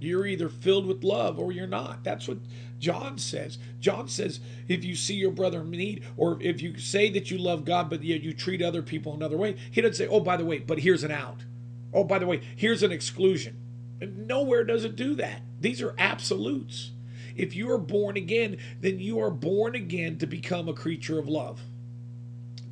You're 0.00 0.26
either 0.26 0.50
filled 0.50 0.84
with 0.84 1.02
love 1.02 1.38
or 1.38 1.50
you're 1.50 1.66
not. 1.66 2.04
That's 2.04 2.28
what 2.28 2.38
John 2.78 3.18
says. 3.18 3.58
John 3.80 4.08
says 4.08 4.40
if 4.68 4.84
you 4.84 4.94
see 4.94 5.14
your 5.14 5.30
brother 5.30 5.62
in 5.62 5.70
need, 5.70 6.04
or 6.16 6.38
if 6.40 6.62
you 6.62 6.78
say 6.78 7.10
that 7.10 7.30
you 7.30 7.38
love 7.38 7.64
God, 7.64 7.90
but 7.90 8.02
yet 8.02 8.22
you 8.22 8.32
treat 8.32 8.62
other 8.62 8.82
people 8.82 9.14
another 9.14 9.36
way, 9.36 9.56
he 9.70 9.80
doesn't 9.80 9.94
say, 9.94 10.06
oh, 10.06 10.20
by 10.20 10.36
the 10.36 10.44
way, 10.44 10.58
but 10.58 10.80
here's 10.80 11.04
an 11.04 11.10
out. 11.10 11.44
Oh, 11.92 12.04
by 12.04 12.18
the 12.18 12.26
way, 12.26 12.42
here's 12.56 12.82
an 12.82 12.92
exclusion. 12.92 13.60
Nowhere 14.00 14.64
does 14.64 14.84
it 14.84 14.96
do 14.96 15.14
that. 15.16 15.42
These 15.60 15.82
are 15.82 15.94
absolutes. 15.98 16.92
If 17.34 17.54
you 17.54 17.70
are 17.70 17.78
born 17.78 18.16
again, 18.16 18.58
then 18.80 19.00
you 19.00 19.20
are 19.20 19.30
born 19.30 19.74
again 19.74 20.18
to 20.18 20.26
become 20.26 20.68
a 20.68 20.74
creature 20.74 21.18
of 21.18 21.28
love. 21.28 21.60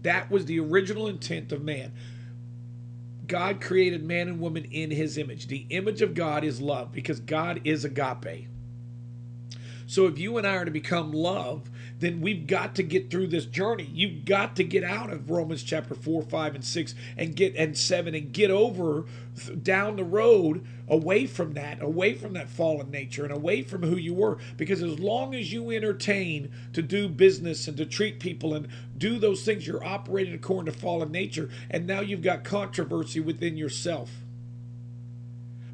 That 0.03 0.31
was 0.31 0.45
the 0.45 0.61
original 0.61 1.09
intent 1.09 1.53
of 1.53 1.63
man. 1.63 1.93
God 3.27 3.61
created 3.61 4.05
man 4.05 4.29
and 4.29 4.41
woman 4.41 4.65
in 4.67 4.91
his 4.91 5.19
image. 5.19 5.49
The 5.49 5.67
image 5.71 6.03
of 6.03 6.15
God 6.15 6.45
is 6.45 6.61
love 6.61 6.93
because 6.93 7.19
God 7.19 7.61
is 7.65 7.85
agape. 7.85 8.49
So 9.87 10.07
if 10.07 10.19
you 10.19 10.37
and 10.37 10.47
I 10.47 10.57
are 10.57 10.65
to 10.65 10.71
become 10.71 11.13
love, 11.13 11.71
then 12.01 12.21
we've 12.21 12.47
got 12.47 12.75
to 12.75 12.83
get 12.83 13.11
through 13.11 13.29
this 13.29 13.47
journey. 13.47 13.89
You've 13.93 14.25
got 14.25 14.57
to 14.57 14.65
get 14.65 14.85
out 14.85 15.13
of 15.13 15.31
Romans 15.31 15.63
chapter 15.63 15.95
4, 15.95 16.23
5, 16.23 16.55
and 16.57 16.65
6 16.65 16.95
and 17.17 17.37
get 17.37 17.55
and 17.55 17.77
7 17.77 18.15
and 18.15 18.33
get 18.33 18.51
over 18.51 19.05
down 19.63 19.97
the 19.97 20.05
road 20.05 20.67
away 20.89 21.27
from 21.27 21.55
that, 21.55 21.83
away 21.83 22.15
from 22.15 22.33
that 22.33 22.49
fallen 22.49 22.91
nature 22.91 23.25
and 23.25 23.33
away 23.33 23.63
from 23.63 23.83
who 23.83 23.97
you 23.97 24.13
were. 24.13 24.39
Because 24.57 24.83
as 24.83 24.99
long 24.99 25.35
as 25.35 25.53
you 25.53 25.71
entertain 25.71 26.51
to 26.73 26.83
do 26.83 27.09
business 27.09 27.69
and 27.69 27.77
to 27.77 27.87
treat 27.87 28.19
people 28.19 28.55
and 28.55 28.69
do 28.99 29.19
those 29.19 29.45
things, 29.45 29.67
you're 29.67 29.85
operating 29.85 30.35
according 30.35 30.73
to 30.73 30.79
fallen 30.79 31.13
nature. 31.13 31.49
And 31.71 31.87
now 31.87 32.01
you've 32.01 32.23
got 32.23 32.45
controversy 32.45 33.21
within 33.21 33.57
yourself 33.57 34.11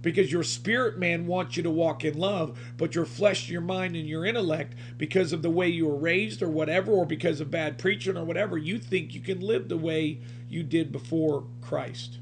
because 0.03 0.31
your 0.31 0.43
spirit 0.43 0.99
man 0.99 1.27
wants 1.27 1.57
you 1.57 1.63
to 1.63 1.71
walk 1.71 2.05
in 2.05 2.19
love, 2.19 2.59
but 2.77 2.95
your 2.95 3.05
flesh, 3.05 3.49
your 3.49 3.61
mind, 3.61 3.97
and 3.97 4.09
your 4.09 4.27
intellect, 4.27 4.75
because 4.99 5.33
of 5.33 5.43
the 5.43 5.51
way 5.51 5.69
you 5.69 5.87
were 5.87 5.97
raised 5.97 6.43
or 6.43 6.49
whatever, 6.49 6.93
or 6.93 7.07
because 7.07 7.41
of 7.41 7.51
bad 7.51 7.79
preaching 7.79 8.17
or 8.17 8.25
whatever, 8.25 8.59
you 8.59 8.79
think 8.79 9.15
you 9.15 9.21
can 9.21 9.41
live 9.41 9.69
the 9.69 9.77
way 9.77 10.21
you 10.49 10.63
did 10.63 10.93
before 10.93 11.45
Christ. 11.63 12.19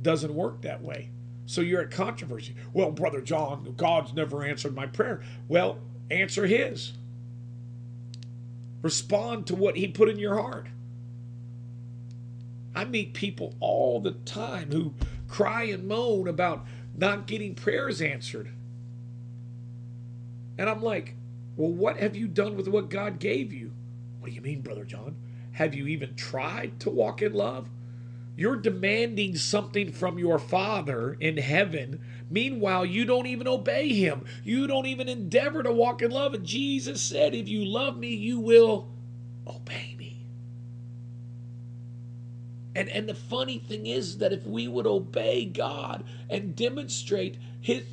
Doesn't 0.00 0.34
work 0.34 0.62
that 0.62 0.82
way. 0.82 1.10
So 1.46 1.60
you're 1.60 1.82
at 1.82 1.90
controversy. 1.90 2.56
Well, 2.72 2.90
Brother 2.90 3.20
John, 3.20 3.74
God's 3.76 4.14
never 4.14 4.42
answered 4.42 4.74
my 4.74 4.86
prayer. 4.86 5.22
Well, 5.48 5.78
answer 6.10 6.46
his. 6.46 6.94
Respond 8.80 9.46
to 9.48 9.54
what 9.54 9.76
he 9.76 9.86
put 9.86 10.08
in 10.08 10.18
your 10.18 10.40
heart. 10.40 10.66
I 12.74 12.84
meet 12.84 13.14
people 13.14 13.54
all 13.60 14.00
the 14.00 14.12
time 14.12 14.70
who 14.70 14.94
cry 15.28 15.64
and 15.64 15.86
moan 15.86 16.28
about 16.28 16.64
not 16.96 17.26
getting 17.26 17.54
prayers 17.54 18.00
answered. 18.00 18.50
And 20.58 20.68
I'm 20.68 20.82
like, 20.82 21.14
well, 21.56 21.70
what 21.70 21.98
have 21.98 22.16
you 22.16 22.28
done 22.28 22.56
with 22.56 22.68
what 22.68 22.88
God 22.88 23.18
gave 23.18 23.52
you? 23.52 23.72
What 24.20 24.28
do 24.28 24.34
you 24.34 24.40
mean, 24.40 24.60
Brother 24.60 24.84
John? 24.84 25.16
Have 25.52 25.74
you 25.74 25.86
even 25.86 26.14
tried 26.14 26.80
to 26.80 26.90
walk 26.90 27.20
in 27.22 27.34
love? 27.34 27.68
You're 28.36 28.56
demanding 28.56 29.36
something 29.36 29.92
from 29.92 30.18
your 30.18 30.38
Father 30.38 31.16
in 31.20 31.36
heaven. 31.36 32.00
Meanwhile, 32.30 32.86
you 32.86 33.04
don't 33.04 33.26
even 33.26 33.46
obey 33.46 33.88
Him. 33.92 34.24
You 34.42 34.66
don't 34.66 34.86
even 34.86 35.08
endeavor 35.08 35.62
to 35.62 35.72
walk 35.72 36.00
in 36.00 36.10
love. 36.10 36.32
And 36.32 36.44
Jesus 36.44 37.02
said, 37.02 37.34
If 37.34 37.48
you 37.48 37.64
love 37.64 37.98
me, 37.98 38.14
you 38.14 38.40
will 38.40 38.88
obey. 39.46 39.91
And 42.74 42.88
and 42.88 43.08
the 43.08 43.14
funny 43.14 43.58
thing 43.58 43.86
is 43.86 44.18
that 44.18 44.32
if 44.32 44.46
we 44.46 44.66
would 44.66 44.86
obey 44.86 45.44
God 45.44 46.04
and 46.30 46.56
demonstrate 46.56 47.36
his 47.60 47.84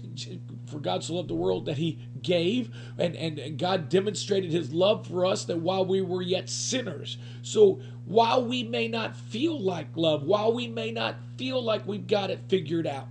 for 0.68 0.80
God 0.80 1.04
so 1.04 1.16
loved 1.16 1.30
the 1.30 1.36
world 1.36 1.66
that 1.66 1.78
he 1.78 2.00
gave 2.22 2.74
and, 2.98 3.16
and, 3.16 3.40
and 3.40 3.58
God 3.58 3.90
demonstrated 3.90 4.52
his 4.52 4.72
love 4.74 5.08
for 5.08 5.26
us 5.26 5.46
that 5.46 5.60
while 5.60 5.86
we 5.86 6.02
were 6.02 6.22
yet 6.22 6.50
sinners. 6.50 7.18
So 7.42 7.82
while 8.06 8.46
we 8.46 8.64
may 8.64 8.88
not 8.88 9.16
feel 9.16 9.60
like 9.60 9.88
love, 9.96 10.24
while 10.24 10.54
we 10.54 10.68
may 10.68 10.92
not 10.92 11.16
feel 11.38 11.62
like 11.62 11.88
we've 11.88 12.08
got 12.08 12.30
it 12.30 12.40
figured 12.48 12.88
out, 12.88 13.08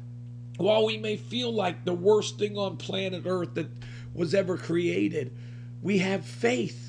while 0.56 0.84
we 0.84 0.98
may 0.98 1.16
feel 1.16 1.52
like 1.52 1.84
the 1.84 1.94
worst 1.94 2.38
thing 2.38 2.56
on 2.58 2.76
planet 2.76 3.22
Earth 3.26 3.54
that 3.54 3.68
was 4.14 4.34
ever 4.34 4.56
created, 4.56 5.36
we 5.82 5.98
have 5.98 6.24
faith 6.24 6.87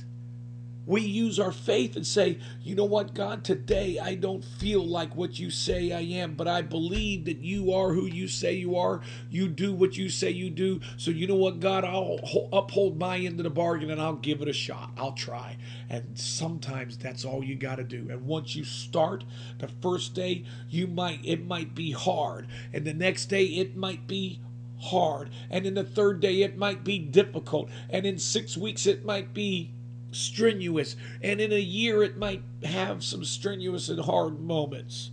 We 0.89 1.01
use 1.01 1.39
our 1.39 1.51
faith 1.51 1.95
and 1.95 2.07
say, 2.07 2.39
you 2.63 2.73
know 2.73 2.83
what, 2.83 3.13
God, 3.13 3.43
today 3.43 3.99
I 3.99 4.15
don't 4.15 4.43
feel 4.43 4.83
like 4.83 5.15
what 5.15 5.37
you 5.37 5.51
say 5.51 5.91
I 5.91 5.99
am, 5.99 6.33
but 6.33 6.47
I 6.47 6.63
believe 6.63 7.25
that 7.25 7.37
you 7.43 7.71
are 7.73 7.93
who 7.93 8.07
you 8.07 8.27
say 8.27 8.55
you 8.55 8.75
are. 8.75 9.01
You 9.29 9.49
do 9.49 9.71
what 9.71 9.97
you 9.97 10.09
say 10.09 10.31
you 10.31 10.49
do. 10.49 10.81
So, 10.97 11.11
you 11.11 11.27
know 11.27 11.35
what, 11.35 11.59
God, 11.59 11.85
I'll 11.85 12.17
uphold 12.51 12.97
my 12.97 13.19
end 13.19 13.39
of 13.39 13.43
the 13.43 13.51
bargain 13.51 13.91
and 13.91 14.01
I'll 14.01 14.15
give 14.15 14.41
it 14.41 14.47
a 14.47 14.53
shot. 14.53 14.89
I'll 14.97 15.11
try. 15.11 15.57
And 15.91 16.17
sometimes 16.17 16.97
that's 16.97 17.23
all 17.23 17.43
you 17.43 17.53
got 17.55 17.75
to 17.75 17.83
do. 17.83 18.07
And 18.09 18.25
once 18.25 18.55
you 18.55 18.63
start, 18.63 19.23
the 19.59 19.67
first 19.67 20.15
day, 20.15 20.43
you 20.71 20.87
might, 20.87 21.19
it 21.23 21.45
might 21.45 21.75
be 21.75 21.91
hard. 21.91 22.47
And 22.73 22.83
the 22.83 22.95
next 22.95 23.27
day, 23.27 23.45
it 23.45 23.75
might 23.75 24.07
be 24.07 24.41
hard. 24.79 25.29
And 25.51 25.67
in 25.67 25.75
the 25.75 25.83
third 25.83 26.19
day, 26.19 26.41
it 26.41 26.57
might 26.57 26.83
be 26.83 26.97
difficult. 26.97 27.69
And 27.91 28.07
in 28.07 28.17
six 28.17 28.57
weeks, 28.57 28.87
it 28.87 29.05
might 29.05 29.35
be 29.35 29.73
strenuous. 30.11 30.95
And 31.21 31.39
in 31.41 31.51
a 31.51 31.59
year, 31.59 32.03
it 32.03 32.17
might 32.17 32.43
have 32.63 33.03
some 33.03 33.23
strenuous 33.23 33.89
and 33.89 33.99
hard 33.99 34.39
moments. 34.39 35.11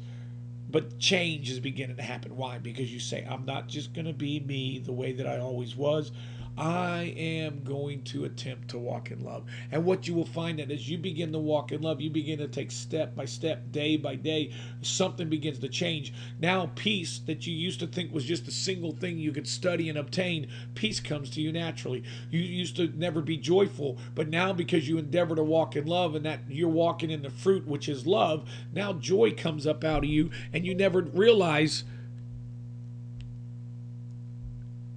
But 0.69 0.99
change 0.99 1.51
is 1.51 1.61
beginning 1.61 1.97
to 1.97 2.03
happen. 2.03 2.37
Why? 2.37 2.59
Because 2.59 2.93
you 2.93 3.01
say, 3.01 3.27
I'm 3.29 3.45
not 3.45 3.69
just 3.69 3.95
going 3.95 4.07
to 4.07 4.13
be 4.13 4.41
me 4.41 4.79
the 4.79 4.93
way 4.93 5.13
that 5.13 5.27
I 5.27 5.39
always 5.39 5.77
was. 5.77 6.11
I 6.59 7.15
am 7.19 7.65
going 7.65 8.03
to 8.05 8.25
attempt 8.25 8.69
to 8.69 8.79
walk 8.79 9.11
in 9.11 9.23
love. 9.23 9.45
And 9.71 9.85
what 9.85 10.09
you 10.09 10.15
will 10.15 10.25
find 10.25 10.59
that 10.59 10.71
as 10.71 10.89
you 10.89 10.97
begin 10.97 11.31
to 11.33 11.39
walk 11.39 11.71
in 11.71 11.83
love, 11.83 12.01
you 12.01 12.09
begin 12.09 12.39
to 12.39 12.49
take 12.49 12.71
step 12.71 13.15
by 13.15 13.27
step, 13.27 13.71
day 13.73 13.99
by 13.99 14.15
day, 14.15 14.53
something 14.81 15.29
begins 15.29 15.59
to 15.59 15.69
change. 15.69 16.15
Now, 16.41 16.71
peace 16.75 17.19
that 17.27 17.47
you 17.47 17.55
used 17.55 17.81
to 17.81 17.87
think 17.87 18.13
was 18.13 18.25
just 18.25 18.49
a 18.49 18.53
single 18.53 18.93
thing 18.93 19.19
you 19.19 19.33
could 19.33 19.47
study 19.47 19.91
and 19.91 19.99
obtain, 19.99 20.49
peace 20.75 20.99
comes 20.99 21.29
to 21.31 21.43
you 21.43 21.53
naturally. 21.53 22.03
You 22.31 22.41
used 22.41 22.77
to 22.77 22.89
never 22.97 23.21
be 23.21 23.37
joyful, 23.37 23.99
but 24.15 24.31
now 24.31 24.55
because 24.55 24.89
you 24.89 24.97
endeavor 24.97 25.37
to 25.37 25.43
walk 25.43 25.77
in 25.77 25.87
love 25.87 26.15
and 26.15 26.25
that 26.25 26.41
you're 26.49 26.71
walking 26.71 27.11
in 27.11 27.21
the 27.21 27.31
fruit, 27.31 27.67
which 27.67 27.87
is 27.87 28.07
love, 28.07 28.49
now 28.73 28.95
joy 28.95 29.33
comes 29.33 29.67
up 29.67 29.85
out 29.85 30.05
of 30.05 30.11
you 30.11 30.31
and 30.55 30.65
you 30.65 30.75
never 30.75 31.03
realize. 31.03 31.85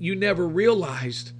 You 0.02 0.15
never 0.15 0.48
realized 0.48 1.34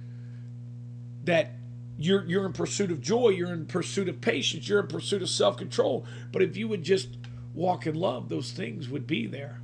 that 1.24 1.52
you're 1.98 2.24
you're 2.24 2.46
in 2.46 2.52
pursuit 2.52 2.90
of 2.90 3.00
joy, 3.00 3.28
you're 3.28 3.52
in 3.52 3.66
pursuit 3.66 4.08
of 4.08 4.20
patience, 4.20 4.68
you're 4.68 4.80
in 4.80 4.86
pursuit 4.86 5.22
of 5.22 5.28
self-control. 5.28 6.06
But 6.32 6.42
if 6.42 6.56
you 6.56 6.66
would 6.68 6.82
just 6.82 7.18
walk 7.54 7.86
in 7.86 7.94
love, 7.94 8.28
those 8.28 8.52
things 8.52 8.88
would 8.88 9.06
be 9.06 9.26
there. 9.26 9.60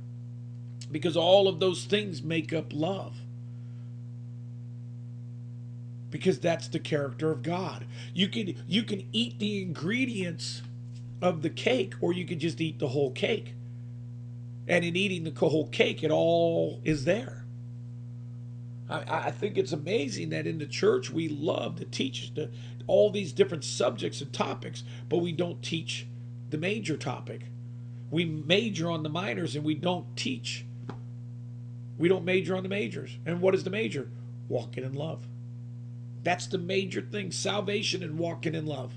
Because 0.91 1.17
all 1.17 1.47
of 1.47 1.59
those 1.59 1.85
things 1.85 2.21
make 2.21 2.53
up 2.53 2.67
love. 2.71 3.17
Because 6.09 6.39
that's 6.39 6.67
the 6.67 6.79
character 6.79 7.31
of 7.31 7.43
God. 7.43 7.85
You 8.13 8.29
can 8.29 8.55
you 8.67 8.83
can 8.83 9.07
eat 9.11 9.39
the 9.39 9.61
ingredients 9.61 10.61
of 11.21 11.41
the 11.41 11.49
cake 11.49 11.95
or 11.99 12.13
you 12.13 12.25
could 12.25 12.39
just 12.39 12.61
eat 12.61 12.79
the 12.79 12.89
whole 12.89 13.11
cake. 13.11 13.55
And 14.67 14.85
in 14.85 14.95
eating 14.95 15.23
the 15.23 15.31
whole 15.39 15.67
cake, 15.67 16.03
it 16.03 16.11
all 16.11 16.81
is 16.83 17.05
there. 17.05 17.46
I, 18.89 19.27
I 19.27 19.31
think 19.31 19.57
it's 19.57 19.71
amazing 19.71 20.29
that 20.29 20.47
in 20.47 20.57
the 20.57 20.65
church 20.65 21.09
we 21.09 21.27
love 21.27 21.77
to 21.77 21.85
teach 21.85 22.33
the, 22.33 22.49
all 22.87 23.09
these 23.11 23.33
different 23.33 23.63
subjects 23.63 24.21
and 24.21 24.31
topics, 24.31 24.83
but 25.09 25.17
we 25.17 25.31
don't 25.31 25.61
teach 25.61 26.07
the 26.49 26.57
major 26.57 26.97
topic. 26.97 27.41
We 28.09 28.25
major 28.25 28.89
on 28.89 29.03
the 29.03 29.09
minors 29.09 29.55
and 29.55 29.65
we 29.65 29.75
don't 29.75 30.15
teach. 30.15 30.65
We 31.97 32.07
don't 32.07 32.25
major 32.25 32.55
on 32.55 32.63
the 32.63 32.69
majors. 32.69 33.17
And 33.25 33.41
what 33.41 33.55
is 33.55 33.63
the 33.63 33.69
major? 33.69 34.09
Walking 34.47 34.83
in 34.83 34.93
love. 34.93 35.27
That's 36.23 36.47
the 36.47 36.57
major 36.57 37.01
thing 37.01 37.31
salvation 37.31 38.03
and 38.03 38.17
walking 38.17 38.55
in 38.55 38.65
love. 38.65 38.93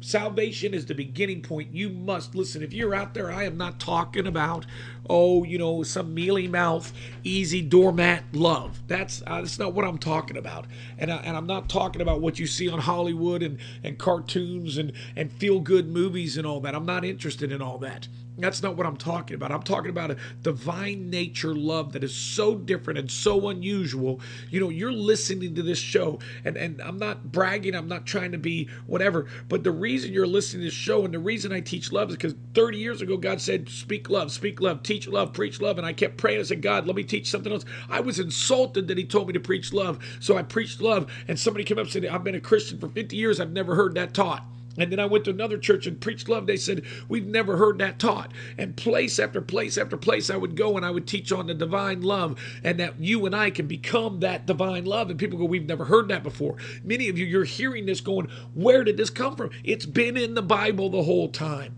Salvation 0.00 0.74
is 0.74 0.86
the 0.86 0.94
beginning 0.94 1.42
point. 1.42 1.74
You 1.74 1.88
must 1.90 2.34
listen. 2.34 2.62
If 2.62 2.72
you're 2.72 2.94
out 2.94 3.14
there, 3.14 3.32
I 3.32 3.44
am 3.44 3.56
not 3.56 3.80
talking 3.80 4.28
about, 4.28 4.64
oh, 5.10 5.42
you 5.42 5.58
know, 5.58 5.82
some 5.82 6.14
mealy 6.14 6.46
mouth, 6.46 6.92
easy 7.24 7.62
doormat 7.62 8.22
love. 8.32 8.80
That's 8.86 9.22
uh, 9.26 9.40
that's 9.40 9.58
not 9.58 9.74
what 9.74 9.84
I'm 9.84 9.98
talking 9.98 10.36
about. 10.36 10.66
And 10.98 11.12
I, 11.12 11.16
and 11.16 11.36
I'm 11.36 11.46
not 11.48 11.68
talking 11.68 12.00
about 12.00 12.20
what 12.20 12.38
you 12.38 12.46
see 12.46 12.68
on 12.68 12.78
Hollywood 12.78 13.42
and 13.42 13.58
and 13.82 13.98
cartoons 13.98 14.78
and 14.78 14.92
and 15.16 15.32
feel 15.32 15.58
good 15.58 15.88
movies 15.88 16.36
and 16.36 16.46
all 16.46 16.60
that. 16.60 16.76
I'm 16.76 16.86
not 16.86 17.04
interested 17.04 17.50
in 17.50 17.60
all 17.60 17.78
that. 17.78 18.06
That's 18.38 18.62
not 18.62 18.76
what 18.76 18.86
I'm 18.86 18.96
talking 18.96 19.34
about. 19.34 19.50
I'm 19.50 19.62
talking 19.62 19.90
about 19.90 20.12
a 20.12 20.16
divine 20.42 21.10
nature 21.10 21.54
love 21.54 21.92
that 21.92 22.04
is 22.04 22.14
so 22.14 22.54
different 22.54 22.98
and 22.98 23.10
so 23.10 23.48
unusual. 23.48 24.20
You 24.50 24.60
know, 24.60 24.68
you're 24.68 24.92
listening 24.92 25.54
to 25.56 25.62
this 25.62 25.78
show, 25.78 26.20
and, 26.44 26.56
and 26.56 26.80
I'm 26.80 26.98
not 26.98 27.32
bragging, 27.32 27.74
I'm 27.74 27.88
not 27.88 28.06
trying 28.06 28.32
to 28.32 28.38
be 28.38 28.68
whatever, 28.86 29.26
but 29.48 29.64
the 29.64 29.72
reason 29.72 30.12
you're 30.12 30.26
listening 30.26 30.60
to 30.62 30.66
this 30.66 30.74
show 30.74 31.04
and 31.04 31.12
the 31.12 31.18
reason 31.18 31.52
I 31.52 31.60
teach 31.60 31.90
love 31.92 32.10
is 32.10 32.16
because 32.16 32.34
30 32.54 32.78
years 32.78 33.02
ago, 33.02 33.16
God 33.16 33.40
said, 33.40 33.68
Speak 33.68 34.08
love, 34.08 34.30
speak 34.30 34.60
love, 34.60 34.82
teach 34.82 35.08
love, 35.08 35.32
preach 35.32 35.60
love. 35.60 35.78
And 35.78 35.86
I 35.86 35.92
kept 35.92 36.16
praying. 36.16 36.40
I 36.40 36.44
said, 36.44 36.62
God, 36.62 36.86
let 36.86 36.96
me 36.96 37.04
teach 37.04 37.28
something 37.30 37.52
else. 37.52 37.64
I 37.88 38.00
was 38.00 38.20
insulted 38.20 38.88
that 38.88 38.98
He 38.98 39.04
told 39.04 39.26
me 39.26 39.32
to 39.32 39.40
preach 39.40 39.72
love. 39.72 39.98
So 40.20 40.36
I 40.36 40.42
preached 40.42 40.80
love, 40.80 41.10
and 41.26 41.38
somebody 41.38 41.64
came 41.64 41.78
up 41.78 41.84
and 41.84 41.92
said, 41.92 42.06
I've 42.06 42.24
been 42.24 42.34
a 42.34 42.40
Christian 42.40 42.78
for 42.78 42.88
50 42.88 43.16
years, 43.16 43.40
I've 43.40 43.50
never 43.52 43.74
heard 43.74 43.94
that 43.94 44.14
taught. 44.14 44.44
And 44.78 44.92
then 44.92 45.00
I 45.00 45.06
went 45.06 45.24
to 45.24 45.30
another 45.30 45.58
church 45.58 45.86
and 45.86 46.00
preached 46.00 46.28
love. 46.28 46.46
They 46.46 46.56
said, 46.56 46.84
We've 47.08 47.26
never 47.26 47.56
heard 47.56 47.78
that 47.78 47.98
taught. 47.98 48.32
And 48.56 48.76
place 48.76 49.18
after 49.18 49.40
place 49.40 49.76
after 49.76 49.96
place, 49.96 50.30
I 50.30 50.36
would 50.36 50.56
go 50.56 50.76
and 50.76 50.86
I 50.86 50.90
would 50.90 51.06
teach 51.06 51.32
on 51.32 51.46
the 51.46 51.54
divine 51.54 52.02
love 52.02 52.40
and 52.62 52.78
that 52.80 53.00
you 53.00 53.26
and 53.26 53.34
I 53.34 53.50
can 53.50 53.66
become 53.66 54.20
that 54.20 54.46
divine 54.46 54.84
love. 54.84 55.10
And 55.10 55.18
people 55.18 55.38
go, 55.38 55.44
We've 55.44 55.66
never 55.66 55.84
heard 55.86 56.08
that 56.08 56.22
before. 56.22 56.56
Many 56.84 57.08
of 57.08 57.18
you, 57.18 57.26
you're 57.26 57.44
hearing 57.44 57.86
this 57.86 58.00
going, 58.00 58.28
Where 58.54 58.84
did 58.84 58.96
this 58.96 59.10
come 59.10 59.36
from? 59.36 59.50
It's 59.64 59.86
been 59.86 60.16
in 60.16 60.34
the 60.34 60.42
Bible 60.42 60.90
the 60.90 61.02
whole 61.02 61.28
time. 61.28 61.74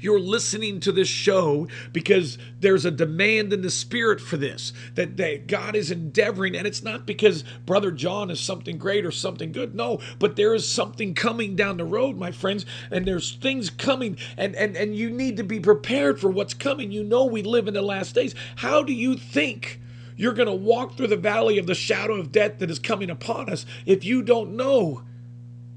You're 0.00 0.20
listening 0.20 0.80
to 0.80 0.92
this 0.92 1.08
show 1.08 1.68
because 1.92 2.38
there's 2.60 2.84
a 2.84 2.90
demand 2.90 3.52
in 3.52 3.62
the 3.62 3.70
spirit 3.70 4.20
for 4.20 4.36
this, 4.36 4.72
that, 4.94 5.16
that 5.16 5.46
God 5.46 5.74
is 5.74 5.90
endeavoring. 5.90 6.56
And 6.56 6.66
it's 6.66 6.82
not 6.82 7.06
because 7.06 7.44
Brother 7.66 7.90
John 7.90 8.30
is 8.30 8.40
something 8.40 8.78
great 8.78 9.04
or 9.04 9.10
something 9.10 9.52
good. 9.52 9.74
No, 9.74 10.00
but 10.18 10.36
there 10.36 10.54
is 10.54 10.68
something 10.68 11.14
coming 11.14 11.56
down 11.56 11.76
the 11.76 11.84
road, 11.84 12.16
my 12.16 12.32
friends, 12.32 12.66
and 12.90 13.06
there's 13.06 13.34
things 13.34 13.70
coming, 13.70 14.16
and, 14.36 14.54
and, 14.56 14.76
and 14.76 14.96
you 14.96 15.10
need 15.10 15.36
to 15.36 15.44
be 15.44 15.60
prepared 15.60 16.20
for 16.20 16.30
what's 16.30 16.54
coming. 16.54 16.92
You 16.92 17.04
know, 17.04 17.24
we 17.24 17.42
live 17.42 17.68
in 17.68 17.74
the 17.74 17.82
last 17.82 18.14
days. 18.14 18.34
How 18.56 18.82
do 18.82 18.92
you 18.92 19.16
think? 19.16 19.80
You're 20.16 20.34
going 20.34 20.48
to 20.48 20.54
walk 20.54 20.96
through 20.96 21.06
the 21.06 21.16
valley 21.16 21.58
of 21.58 21.68
the 21.68 21.76
shadow 21.76 22.14
of 22.14 22.32
death 22.32 22.58
that 22.58 22.72
is 22.72 22.80
coming 22.80 23.08
upon 23.08 23.48
us 23.48 23.64
if 23.86 24.04
you 24.04 24.20
don't 24.20 24.56
know 24.56 25.04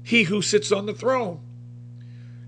he 0.02 0.24
who 0.24 0.42
sits 0.42 0.72
on 0.72 0.86
the 0.86 0.94
throne. 0.94 1.40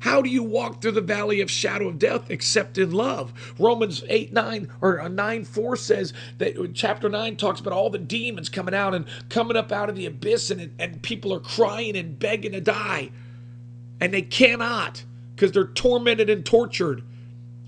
How 0.05 0.21
do 0.21 0.29
you 0.29 0.43
walk 0.43 0.83
through 0.83 0.93
the 0.93 1.01
valley 1.01 1.41
of 1.41 1.51
shadow 1.51 1.89
of 1.89 1.99
death 1.99 2.31
except 2.31 2.77
in 2.77 2.91
love? 2.91 3.33
Romans 3.59 4.05
8 4.07 4.35
9 4.35 4.71
or 4.83 5.01
uh, 5.01 5.09
9 5.09 5.45
4 5.47 5.77
says 5.77 6.13
that 6.37 6.59
uh, 6.59 6.67
chapter 6.75 7.09
9 7.09 7.37
talks 7.37 7.59
about 7.59 7.73
all 7.73 7.89
the 7.89 7.97
demons 7.97 8.51
coming 8.51 8.75
out 8.75 8.93
and 8.93 9.07
coming 9.31 9.57
up 9.57 9.73
out 9.73 9.89
of 9.89 9.97
the 9.97 10.05
abyss, 10.05 10.51
and, 10.51 10.75
and 10.79 11.01
people 11.01 11.33
are 11.33 11.41
crying 11.41 11.97
and 11.97 12.19
begging 12.19 12.53
to 12.53 12.61
die. 12.61 13.13
And 13.99 14.13
they 14.13 14.21
cannot 14.21 15.05
because 15.35 15.53
they're 15.53 15.69
tormented 15.69 16.29
and 16.29 16.45
tortured. 16.45 17.03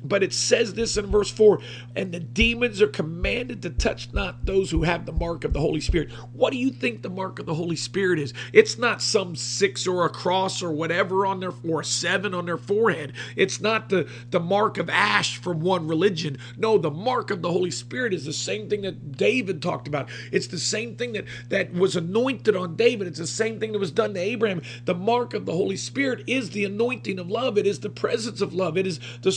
But 0.04 0.22
it 0.22 0.32
says 0.32 0.74
this 0.74 0.96
in 0.96 1.06
verse 1.06 1.30
4 1.30 1.60
and 1.96 2.12
the 2.12 2.20
demons 2.20 2.82
are 2.82 2.86
commanded 2.86 3.62
to 3.62 3.70
touch 3.70 4.12
not 4.12 4.44
those 4.44 4.70
who 4.70 4.82
have 4.82 5.06
the 5.06 5.12
mark 5.12 5.44
of 5.44 5.52
the 5.52 5.60
Holy 5.60 5.80
Spirit. 5.80 6.12
What 6.32 6.52
do 6.52 6.58
you 6.58 6.70
think 6.70 7.02
the 7.02 7.10
mark 7.10 7.38
of 7.38 7.46
the 7.46 7.54
Holy 7.54 7.76
Spirit 7.76 8.18
is? 8.18 8.34
It's 8.52 8.78
not 8.78 9.02
some 9.02 9.34
six 9.34 9.86
or 9.86 10.04
a 10.04 10.10
cross 10.10 10.62
or 10.62 10.70
whatever 10.70 11.26
on 11.26 11.40
their 11.40 11.52
or 11.66 11.80
a 11.80 11.84
seven 11.84 12.34
on 12.34 12.46
their 12.46 12.58
forehead. 12.58 13.14
It's 13.34 13.60
not 13.60 13.88
the, 13.88 14.08
the 14.30 14.40
mark 14.40 14.78
of 14.78 14.90
ash 14.90 15.38
from 15.38 15.60
one 15.60 15.88
religion. 15.88 16.38
No, 16.56 16.78
the 16.78 16.90
mark 16.90 17.30
of 17.30 17.42
the 17.42 17.50
Holy 17.50 17.70
Spirit 17.70 18.12
is 18.12 18.24
the 18.24 18.32
same 18.32 18.68
thing 18.68 18.82
that 18.82 19.16
David 19.16 19.62
talked 19.62 19.88
about. 19.88 20.08
It's 20.32 20.48
the 20.48 20.58
same 20.58 20.96
thing 20.96 21.14
that, 21.14 21.24
that 21.48 21.72
was 21.72 21.96
anointed 21.96 22.54
on 22.54 22.76
David. 22.76 23.06
It's 23.06 23.18
the 23.18 23.26
same 23.26 23.58
thing 23.58 23.72
that 23.72 23.78
was 23.78 23.90
done 23.90 24.14
to 24.14 24.20
Abraham. 24.20 24.62
The 24.84 24.94
mark 24.94 25.34
of 25.34 25.46
the 25.46 25.52
Holy 25.52 25.76
Spirit 25.76 26.24
is 26.26 26.50
the 26.50 26.64
anointing 26.64 27.18
of 27.18 27.30
love. 27.30 27.56
It 27.58 27.66
is 27.66 27.80
the 27.80 27.90
presence 27.90 28.40
of 28.40 28.54
love. 28.54 28.76
It 28.76 28.86
is 28.86 29.00
the 29.22 29.32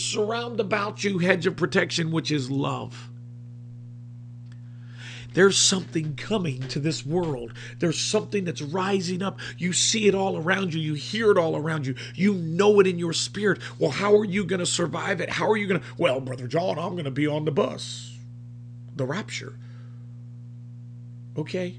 about 0.59 1.03
you 1.03 1.19
hedge 1.19 1.45
of 1.45 1.55
protection, 1.55 2.11
which 2.11 2.31
is 2.31 2.49
love. 2.51 3.09
There's 5.33 5.57
something 5.57 6.15
coming 6.15 6.61
to 6.69 6.79
this 6.79 7.05
world. 7.05 7.53
There's 7.77 7.99
something 7.99 8.45
that's 8.45 8.61
rising 8.61 9.21
up. 9.21 9.39
You 9.57 9.73
see 9.73 10.07
it 10.07 10.15
all 10.15 10.37
around 10.37 10.73
you. 10.73 10.81
You 10.81 10.95
hear 10.95 11.31
it 11.31 11.37
all 11.37 11.55
around 11.55 11.85
you. 11.85 11.95
You 12.15 12.33
know 12.33 12.79
it 12.79 12.87
in 12.87 12.97
your 12.97 13.13
spirit. 13.13 13.59
Well, 13.77 13.91
how 13.91 14.15
are 14.15 14.25
you 14.25 14.43
going 14.43 14.59
to 14.59 14.65
survive 14.65 15.21
it? 15.21 15.29
How 15.29 15.49
are 15.49 15.57
you 15.57 15.67
going 15.67 15.81
to? 15.81 15.87
Well, 15.97 16.19
Brother 16.19 16.47
John, 16.47 16.79
I'm 16.79 16.93
going 16.93 17.05
to 17.05 17.11
be 17.11 17.27
on 17.27 17.45
the 17.45 17.51
bus. 17.51 18.17
The 18.95 19.05
rapture. 19.05 19.57
Okay? 21.37 21.77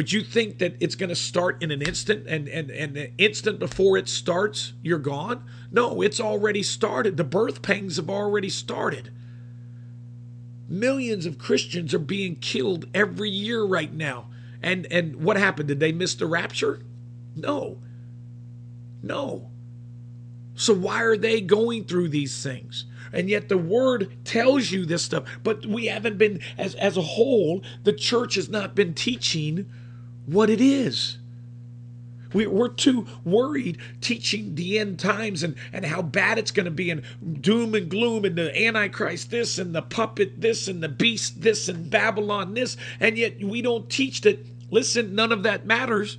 But 0.00 0.14
you 0.14 0.22
think 0.22 0.60
that 0.60 0.76
it's 0.80 0.94
going 0.94 1.10
to 1.10 1.14
start 1.14 1.62
in 1.62 1.70
an 1.70 1.82
instant 1.82 2.26
and, 2.26 2.48
and, 2.48 2.70
and 2.70 2.96
the 2.96 3.12
instant 3.18 3.58
before 3.58 3.98
it 3.98 4.08
starts, 4.08 4.72
you're 4.80 4.98
gone? 4.98 5.44
No, 5.70 6.00
it's 6.00 6.18
already 6.18 6.62
started. 6.62 7.18
The 7.18 7.24
birth 7.24 7.60
pangs 7.60 7.96
have 7.96 8.08
already 8.08 8.48
started. 8.48 9.12
Millions 10.66 11.26
of 11.26 11.36
Christians 11.36 11.92
are 11.92 11.98
being 11.98 12.36
killed 12.36 12.86
every 12.94 13.28
year 13.28 13.62
right 13.62 13.92
now. 13.92 14.30
And 14.62 14.86
and 14.90 15.16
what 15.16 15.36
happened? 15.36 15.68
Did 15.68 15.80
they 15.80 15.92
miss 15.92 16.14
the 16.14 16.24
rapture? 16.24 16.80
No. 17.36 17.82
No. 19.02 19.50
So 20.54 20.72
why 20.72 21.02
are 21.02 21.18
they 21.18 21.42
going 21.42 21.84
through 21.84 22.08
these 22.08 22.42
things? 22.42 22.86
And 23.12 23.28
yet 23.28 23.50
the 23.50 23.58
word 23.58 24.16
tells 24.24 24.70
you 24.70 24.86
this 24.86 25.02
stuff, 25.02 25.24
but 25.42 25.66
we 25.66 25.88
haven't 25.88 26.16
been 26.16 26.40
as 26.56 26.74
as 26.76 26.96
a 26.96 27.02
whole, 27.02 27.62
the 27.84 27.92
church 27.92 28.36
has 28.36 28.48
not 28.48 28.74
been 28.74 28.94
teaching 28.94 29.70
what 30.32 30.50
it 30.50 30.60
is. 30.60 31.18
We, 32.32 32.46
we're 32.46 32.68
too 32.68 33.06
worried 33.24 33.78
teaching 34.00 34.54
the 34.54 34.78
end 34.78 35.00
times 35.00 35.42
and, 35.42 35.56
and 35.72 35.84
how 35.84 36.00
bad 36.00 36.38
it's 36.38 36.52
going 36.52 36.66
to 36.66 36.70
be 36.70 36.90
and 36.90 37.02
doom 37.40 37.74
and 37.74 37.88
gloom 37.88 38.24
and 38.24 38.38
the 38.38 38.66
Antichrist 38.66 39.30
this 39.30 39.58
and 39.58 39.74
the 39.74 39.82
puppet 39.82 40.40
this 40.40 40.68
and 40.68 40.80
the 40.80 40.88
beast 40.88 41.40
this 41.40 41.68
and 41.68 41.90
Babylon 41.90 42.54
this. 42.54 42.76
And 43.00 43.18
yet 43.18 43.42
we 43.42 43.62
don't 43.62 43.90
teach 43.90 44.20
that, 44.20 44.46
listen, 44.70 45.14
none 45.16 45.32
of 45.32 45.42
that 45.42 45.66
matters 45.66 46.18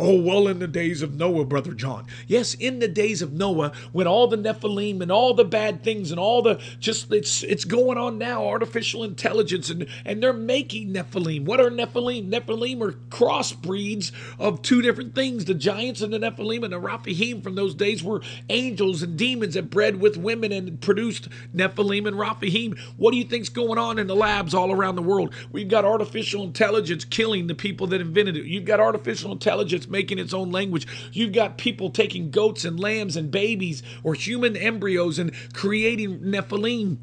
Oh, 0.00 0.20
well, 0.20 0.46
in 0.46 0.60
the 0.60 0.68
days 0.68 1.02
of 1.02 1.16
Noah, 1.16 1.44
Brother 1.44 1.72
John. 1.74 2.06
Yes, 2.28 2.54
in 2.54 2.78
the 2.78 2.86
days 2.86 3.20
of 3.20 3.32
Noah, 3.32 3.72
when 3.90 4.06
all 4.06 4.28
the 4.28 4.36
Nephilim 4.36 5.00
and 5.02 5.10
all 5.10 5.34
the 5.34 5.44
bad 5.44 5.82
things 5.82 6.12
and 6.12 6.20
all 6.20 6.40
the 6.40 6.60
just 6.78 7.12
it's 7.12 7.42
it's 7.42 7.64
going 7.64 7.98
on 7.98 8.16
now, 8.16 8.46
artificial 8.46 9.02
intelligence, 9.02 9.70
and 9.70 9.88
and 10.04 10.22
they're 10.22 10.32
making 10.32 10.92
Nephilim. 10.92 11.46
What 11.46 11.58
are 11.58 11.68
Nephilim? 11.68 12.30
Nephilim 12.30 12.80
are 12.80 12.92
crossbreeds 13.10 14.12
of 14.38 14.62
two 14.62 14.82
different 14.82 15.16
things. 15.16 15.46
The 15.46 15.54
giants 15.54 16.00
and 16.00 16.12
the 16.12 16.18
Nephilim 16.20 16.62
and 16.62 16.72
the 16.72 16.80
Raphaim 16.80 17.42
from 17.42 17.56
those 17.56 17.74
days 17.74 18.04
were 18.04 18.22
angels 18.48 19.02
and 19.02 19.18
demons 19.18 19.54
that 19.54 19.68
bred 19.68 20.00
with 20.00 20.16
women 20.16 20.52
and 20.52 20.80
produced 20.80 21.28
Nephilim 21.52 22.06
and 22.06 22.16
Raphaim. 22.16 22.78
What 22.96 23.10
do 23.10 23.16
you 23.16 23.24
think's 23.24 23.48
going 23.48 23.78
on 23.78 23.98
in 23.98 24.06
the 24.06 24.14
labs 24.14 24.54
all 24.54 24.70
around 24.70 24.94
the 24.94 25.02
world? 25.02 25.34
We've 25.50 25.68
got 25.68 25.84
artificial 25.84 26.44
intelligence 26.44 27.04
killing 27.04 27.48
the 27.48 27.56
people 27.56 27.88
that 27.88 28.00
invented 28.00 28.36
it. 28.36 28.44
You've 28.44 28.64
got 28.64 28.78
artificial 28.78 29.32
intelligence 29.32 29.87
making 29.90 30.18
its 30.18 30.34
own 30.34 30.50
language. 30.50 30.86
You've 31.12 31.32
got 31.32 31.58
people 31.58 31.90
taking 31.90 32.30
goats 32.30 32.64
and 32.64 32.78
lambs 32.78 33.16
and 33.16 33.30
babies 33.30 33.82
or 34.02 34.14
human 34.14 34.56
embryos 34.56 35.18
and 35.18 35.32
creating 35.52 36.20
Nephilim. 36.20 36.98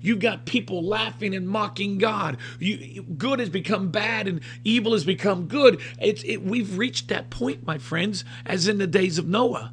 You've 0.00 0.18
got 0.18 0.44
people 0.44 0.82
laughing 0.82 1.34
and 1.34 1.48
mocking 1.48 1.96
God. 1.96 2.36
You, 2.58 3.02
good 3.02 3.38
has 3.38 3.48
become 3.48 3.90
bad 3.90 4.28
and 4.28 4.40
evil 4.62 4.92
has 4.92 5.04
become 5.04 5.46
good. 5.46 5.80
It's, 5.98 6.22
it, 6.24 6.42
we've 6.42 6.76
reached 6.76 7.08
that 7.08 7.30
point, 7.30 7.66
my 7.66 7.78
friends, 7.78 8.22
as 8.44 8.68
in 8.68 8.76
the 8.76 8.86
days 8.86 9.16
of 9.16 9.26
Noah. 9.26 9.72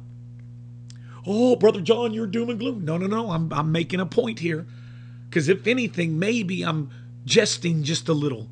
Oh, 1.26 1.56
Brother 1.56 1.82
John, 1.82 2.14
you're 2.14 2.26
doom 2.26 2.48
and 2.48 2.58
gloom. 2.58 2.82
No, 2.82 2.96
no, 2.96 3.06
no. 3.06 3.30
I'm, 3.30 3.52
I'm 3.52 3.72
making 3.72 4.00
a 4.00 4.06
point 4.06 4.38
here. 4.38 4.66
Because 5.28 5.50
if 5.50 5.66
anything, 5.66 6.18
maybe 6.18 6.62
I'm 6.62 6.90
jesting 7.26 7.82
just 7.82 8.08
a 8.08 8.14
little. 8.14 8.48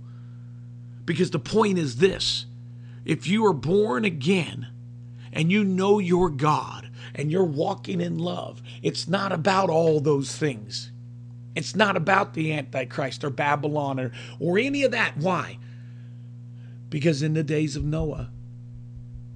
Because 1.06 1.30
the 1.30 1.38
point 1.38 1.78
is 1.78 1.96
this 1.96 2.44
if 3.04 3.26
you 3.26 3.44
are 3.46 3.52
born 3.52 4.04
again 4.04 4.68
and 5.32 5.50
you 5.50 5.64
know 5.64 5.98
your 5.98 6.28
God 6.28 6.90
and 7.14 7.30
you're 7.30 7.44
walking 7.44 8.00
in 8.00 8.18
love, 8.18 8.62
it's 8.82 9.08
not 9.08 9.32
about 9.32 9.70
all 9.70 10.00
those 10.00 10.36
things. 10.36 10.90
It's 11.56 11.74
not 11.74 11.96
about 11.96 12.34
the 12.34 12.52
Antichrist 12.52 13.24
or 13.24 13.30
Babylon 13.30 13.98
or, 13.98 14.12
or 14.38 14.58
any 14.58 14.82
of 14.82 14.92
that. 14.92 15.16
Why? 15.16 15.58
Because 16.88 17.22
in 17.22 17.34
the 17.34 17.42
days 17.42 17.76
of 17.76 17.84
Noah, 17.84 18.30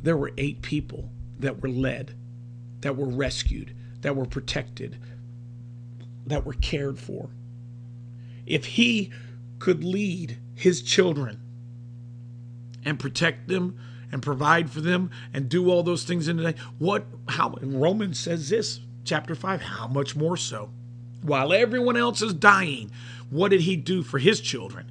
there 0.03 0.16
were 0.16 0.33
eight 0.37 0.62
people 0.62 1.11
that 1.38 1.62
were 1.62 1.68
led, 1.68 2.14
that 2.81 2.96
were 2.96 3.09
rescued, 3.09 3.74
that 4.03 4.14
were 4.14 4.27
protected, 4.27 4.98
that 6.27 6.44
were 6.44 6.55
cared 6.55 6.98
for. 6.98 7.31
If 8.46 8.66
he 8.66 9.12
could 9.59 9.83
lead 9.83 10.38
his 10.55 10.83
children 10.83 11.40
and 12.85 12.99
protect 12.99 13.49
them 13.49 13.79
and 14.12 14.23
provide 14.23 14.70
for 14.70 14.81
them 14.81 15.11
and 15.33 15.49
do 15.49 15.70
all 15.70 15.83
those 15.83 16.05
things 16.05 16.29
in 16.29 16.37
the 16.37 16.53
day. 16.53 16.59
What 16.79 17.07
how 17.29 17.57
Romans 17.61 18.18
says 18.18 18.49
this, 18.49 18.81
chapter 19.05 19.35
5, 19.35 19.62
how 19.62 19.88
much 19.88 20.14
more 20.14 20.37
so? 20.37 20.70
While 21.23 21.53
everyone 21.53 21.97
else 21.97 22.23
is 22.23 22.35
dying, 22.35 22.90
what 23.31 23.49
did 23.49 23.62
he 23.62 23.77
do 23.77 24.03
for 24.03 24.18
his 24.18 24.40
children? 24.40 24.90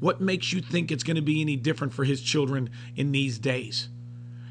What 0.00 0.20
makes 0.20 0.52
you 0.52 0.60
think 0.60 0.90
it's 0.90 1.04
going 1.04 1.16
to 1.16 1.22
be 1.22 1.40
any 1.40 1.56
different 1.56 1.92
for 1.92 2.04
his 2.04 2.20
children 2.20 2.70
in 2.96 3.12
these 3.12 3.38
days? 3.38 3.88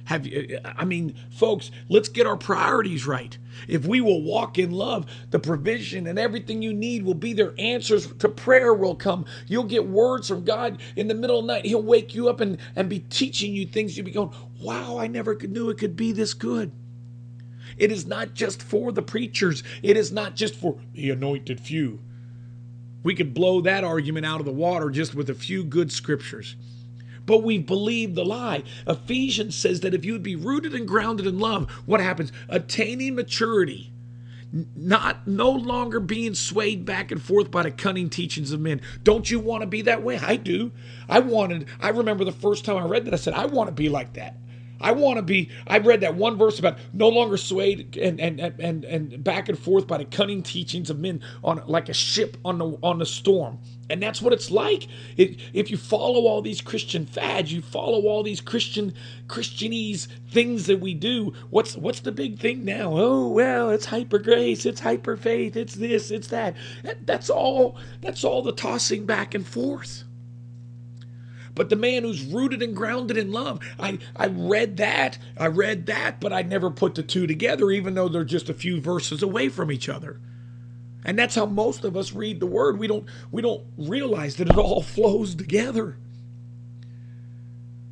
Have 0.09 0.25
you, 0.25 0.57
I 0.65 0.85
mean, 0.85 1.13
folks, 1.29 1.69
let's 1.87 2.09
get 2.09 2.25
our 2.25 2.35
priorities 2.35 3.05
right. 3.05 3.37
If 3.67 3.85
we 3.85 4.01
will 4.01 4.23
walk 4.23 4.57
in 4.57 4.71
love, 4.71 5.05
the 5.29 5.37
provision 5.37 6.07
and 6.07 6.17
everything 6.17 6.63
you 6.63 6.73
need 6.73 7.05
will 7.05 7.13
be 7.13 7.31
there. 7.33 7.53
Answers 7.59 8.11
to 8.15 8.27
prayer 8.27 8.73
will 8.73 8.95
come. 8.95 9.25
You'll 9.45 9.65
get 9.65 9.85
words 9.85 10.27
from 10.27 10.45
God 10.45 10.81
in 10.95 11.09
the 11.09 11.13
middle 11.13 11.37
of 11.37 11.45
the 11.45 11.53
night. 11.53 11.65
He'll 11.67 11.83
wake 11.83 12.15
you 12.15 12.27
up 12.27 12.39
and, 12.39 12.57
and 12.75 12.89
be 12.89 13.01
teaching 13.01 13.53
you 13.53 13.67
things. 13.67 13.95
You'll 13.95 14.07
be 14.07 14.11
going, 14.11 14.33
wow, 14.59 14.97
I 14.97 15.05
never 15.05 15.35
knew 15.35 15.69
it 15.69 15.77
could 15.77 15.95
be 15.95 16.11
this 16.11 16.33
good. 16.33 16.71
It 17.77 17.91
is 17.91 18.07
not 18.07 18.33
just 18.33 18.63
for 18.63 18.91
the 18.91 19.03
preachers, 19.03 19.61
it 19.83 19.95
is 19.95 20.11
not 20.11 20.35
just 20.35 20.55
for 20.55 20.79
the 20.93 21.11
anointed 21.11 21.59
few. 21.59 21.99
We 23.03 23.13
could 23.13 23.35
blow 23.35 23.61
that 23.61 23.83
argument 23.83 24.25
out 24.25 24.39
of 24.39 24.47
the 24.47 24.51
water 24.51 24.89
just 24.89 25.13
with 25.13 25.29
a 25.29 25.35
few 25.35 25.63
good 25.63 25.91
scriptures 25.91 26.55
but 27.25 27.43
we've 27.43 27.65
believed 27.65 28.15
the 28.15 28.25
lie. 28.25 28.63
Ephesians 28.87 29.55
says 29.55 29.81
that 29.81 29.93
if 29.93 30.05
you 30.05 30.13
would 30.13 30.23
be 30.23 30.35
rooted 30.35 30.73
and 30.73 30.87
grounded 30.87 31.27
in 31.27 31.39
love, 31.39 31.69
what 31.85 32.01
happens? 32.01 32.31
Attaining 32.47 33.15
maturity 33.15 33.93
not 34.75 35.27
no 35.27 35.51
longer 35.51 35.99
being 35.99 36.33
swayed 36.33 36.85
back 36.85 37.11
and 37.11 37.21
forth 37.21 37.51
by 37.51 37.63
the 37.63 37.71
cunning 37.71 38.09
teachings 38.09 38.51
of 38.51 38.59
men. 38.59 38.81
Don't 39.03 39.29
you 39.29 39.39
want 39.39 39.61
to 39.61 39.67
be 39.67 39.83
that 39.83 40.01
way? 40.01 40.17
I 40.17 40.37
do. 40.37 40.71
I 41.07 41.19
wanted, 41.19 41.67
I 41.79 41.89
remember 41.89 42.23
the 42.23 42.31
first 42.31 42.65
time 42.65 42.77
I 42.77 42.85
read 42.85 43.05
that, 43.05 43.13
I 43.13 43.17
said, 43.17 43.33
I 43.33 43.45
want 43.45 43.67
to 43.67 43.73
be 43.73 43.89
like 43.89 44.13
that. 44.13 44.35
I 44.81 44.91
want 44.93 45.17
to 45.17 45.21
be. 45.23 45.49
I 45.67 45.79
read 45.79 46.01
that 46.01 46.15
one 46.15 46.37
verse 46.37 46.59
about 46.59 46.77
no 46.93 47.09
longer 47.09 47.37
swayed 47.37 47.97
and 47.97 48.19
and 48.19 48.39
and 48.39 48.85
and 48.85 49.23
back 49.23 49.49
and 49.49 49.59
forth 49.59 49.87
by 49.87 49.97
the 49.97 50.05
cunning 50.05 50.41
teachings 50.43 50.89
of 50.89 50.99
men 50.99 51.21
on 51.43 51.61
like 51.67 51.89
a 51.89 51.93
ship 51.93 52.37
on 52.45 52.57
the 52.57 52.77
on 52.81 52.99
the 52.99 53.05
storm. 53.05 53.59
And 53.89 54.01
that's 54.01 54.21
what 54.21 54.33
it's 54.33 54.51
like. 54.51 54.87
It, 55.17 55.39
if 55.51 55.71
you 55.71 55.77
follow 55.77 56.27
all 56.27 56.41
these 56.41 56.61
Christian 56.61 57.07
fads, 57.07 57.51
you 57.51 57.61
follow 57.61 58.07
all 58.07 58.21
these 58.21 58.39
Christian 58.39 58.93
Christianese 59.27 60.07
things 60.29 60.67
that 60.67 60.79
we 60.79 60.93
do. 60.93 61.33
What's 61.49 61.75
what's 61.75 62.01
the 62.01 62.11
big 62.11 62.39
thing 62.39 62.63
now? 62.63 62.93
Oh 62.93 63.27
well, 63.27 63.71
it's 63.71 63.87
hyper 63.87 64.19
grace, 64.19 64.65
it's 64.65 64.79
hyper 64.81 65.17
faith, 65.17 65.55
it's 65.57 65.75
this, 65.75 66.11
it's 66.11 66.27
that. 66.27 66.55
That's 67.05 67.29
all. 67.29 67.77
That's 68.01 68.23
all 68.23 68.41
the 68.41 68.51
tossing 68.51 69.05
back 69.05 69.33
and 69.35 69.45
forth 69.45 70.03
but 71.59 71.67
the 71.67 71.75
man 71.75 72.03
who's 72.03 72.23
rooted 72.23 72.61
and 72.63 72.73
grounded 72.73 73.17
in 73.17 73.33
love. 73.33 73.59
I, 73.77 73.99
I 74.15 74.27
read 74.27 74.77
that, 74.77 75.17
I 75.37 75.47
read 75.47 75.87
that, 75.87 76.21
but 76.21 76.31
I 76.31 76.41
never 76.41 76.71
put 76.71 76.95
the 76.95 77.03
two 77.03 77.27
together, 77.27 77.69
even 77.69 77.95
though 77.95 78.07
they're 78.07 78.23
just 78.23 78.47
a 78.47 78.53
few 78.53 78.79
verses 78.79 79.21
away 79.21 79.49
from 79.49 79.69
each 79.69 79.89
other. 79.89 80.21
And 81.03 81.19
that's 81.19 81.35
how 81.35 81.45
most 81.45 81.83
of 81.83 81.97
us 81.97 82.13
read 82.13 82.39
the 82.39 82.45
word. 82.45 82.79
We 82.79 82.87
don't 82.87 83.05
we 83.29 83.41
don't 83.41 83.65
realize 83.77 84.37
that 84.37 84.49
it 84.49 84.57
all 84.57 84.81
flows 84.95 85.35
together. 85.35 85.97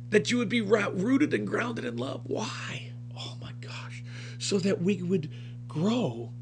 That 0.08 0.30
you 0.30 0.38
would 0.38 0.48
be 0.48 0.62
rooted 0.62 1.34
and 1.34 1.46
grounded 1.46 1.84
in 1.84 1.98
love. 1.98 2.22
Why? 2.24 2.92
Oh 3.18 3.36
my 3.38 3.52
gosh. 3.60 4.02
So 4.38 4.56
that 4.60 4.80
we 4.80 5.02
would 5.02 5.30
grow 5.68 6.32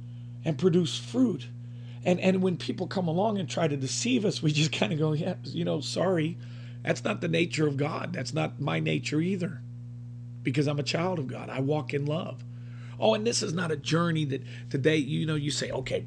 and 0.45 0.57
produce 0.57 0.97
fruit. 0.97 1.49
And 2.05 2.21
and 2.21 2.41
when 2.41 2.57
people 2.57 2.87
come 2.87 3.09
along 3.09 3.39
and 3.39 3.51
try 3.51 3.67
to 3.67 3.77
deceive 3.77 4.25
us, 4.25 4.45
we 4.45 4.53
just 4.53 4.71
kind 4.71 4.93
of 4.93 5.01
go, 5.01 5.13
yeah, 5.13 5.35
you 5.43 5.65
know, 5.65 5.81
sorry. 5.81 6.39
That's 6.87 7.03
not 7.03 7.21
the 7.21 7.29
nature 7.29 7.67
of 7.67 7.77
God. 7.77 8.13
That's 8.13 8.33
not 8.33 8.61
my 8.61 8.79
nature 8.79 9.21
either. 9.21 9.61
Because 10.45 10.69
I'm 10.69 10.79
a 10.79 10.85
child 10.85 11.19
of 11.19 11.27
God. 11.27 11.51
I 11.51 11.59
walk 11.59 11.93
in 11.93 12.07
love. 12.07 12.45
Oh, 13.01 13.15
and 13.15 13.27
this 13.27 13.43
is 13.43 13.53
not 13.53 13.73
a 13.73 13.77
journey 13.77 14.25
that 14.27 14.43
today, 14.71 14.97
you 14.97 15.27
know, 15.27 15.35
you 15.35 15.51
say, 15.51 15.73
okay, 15.73 16.07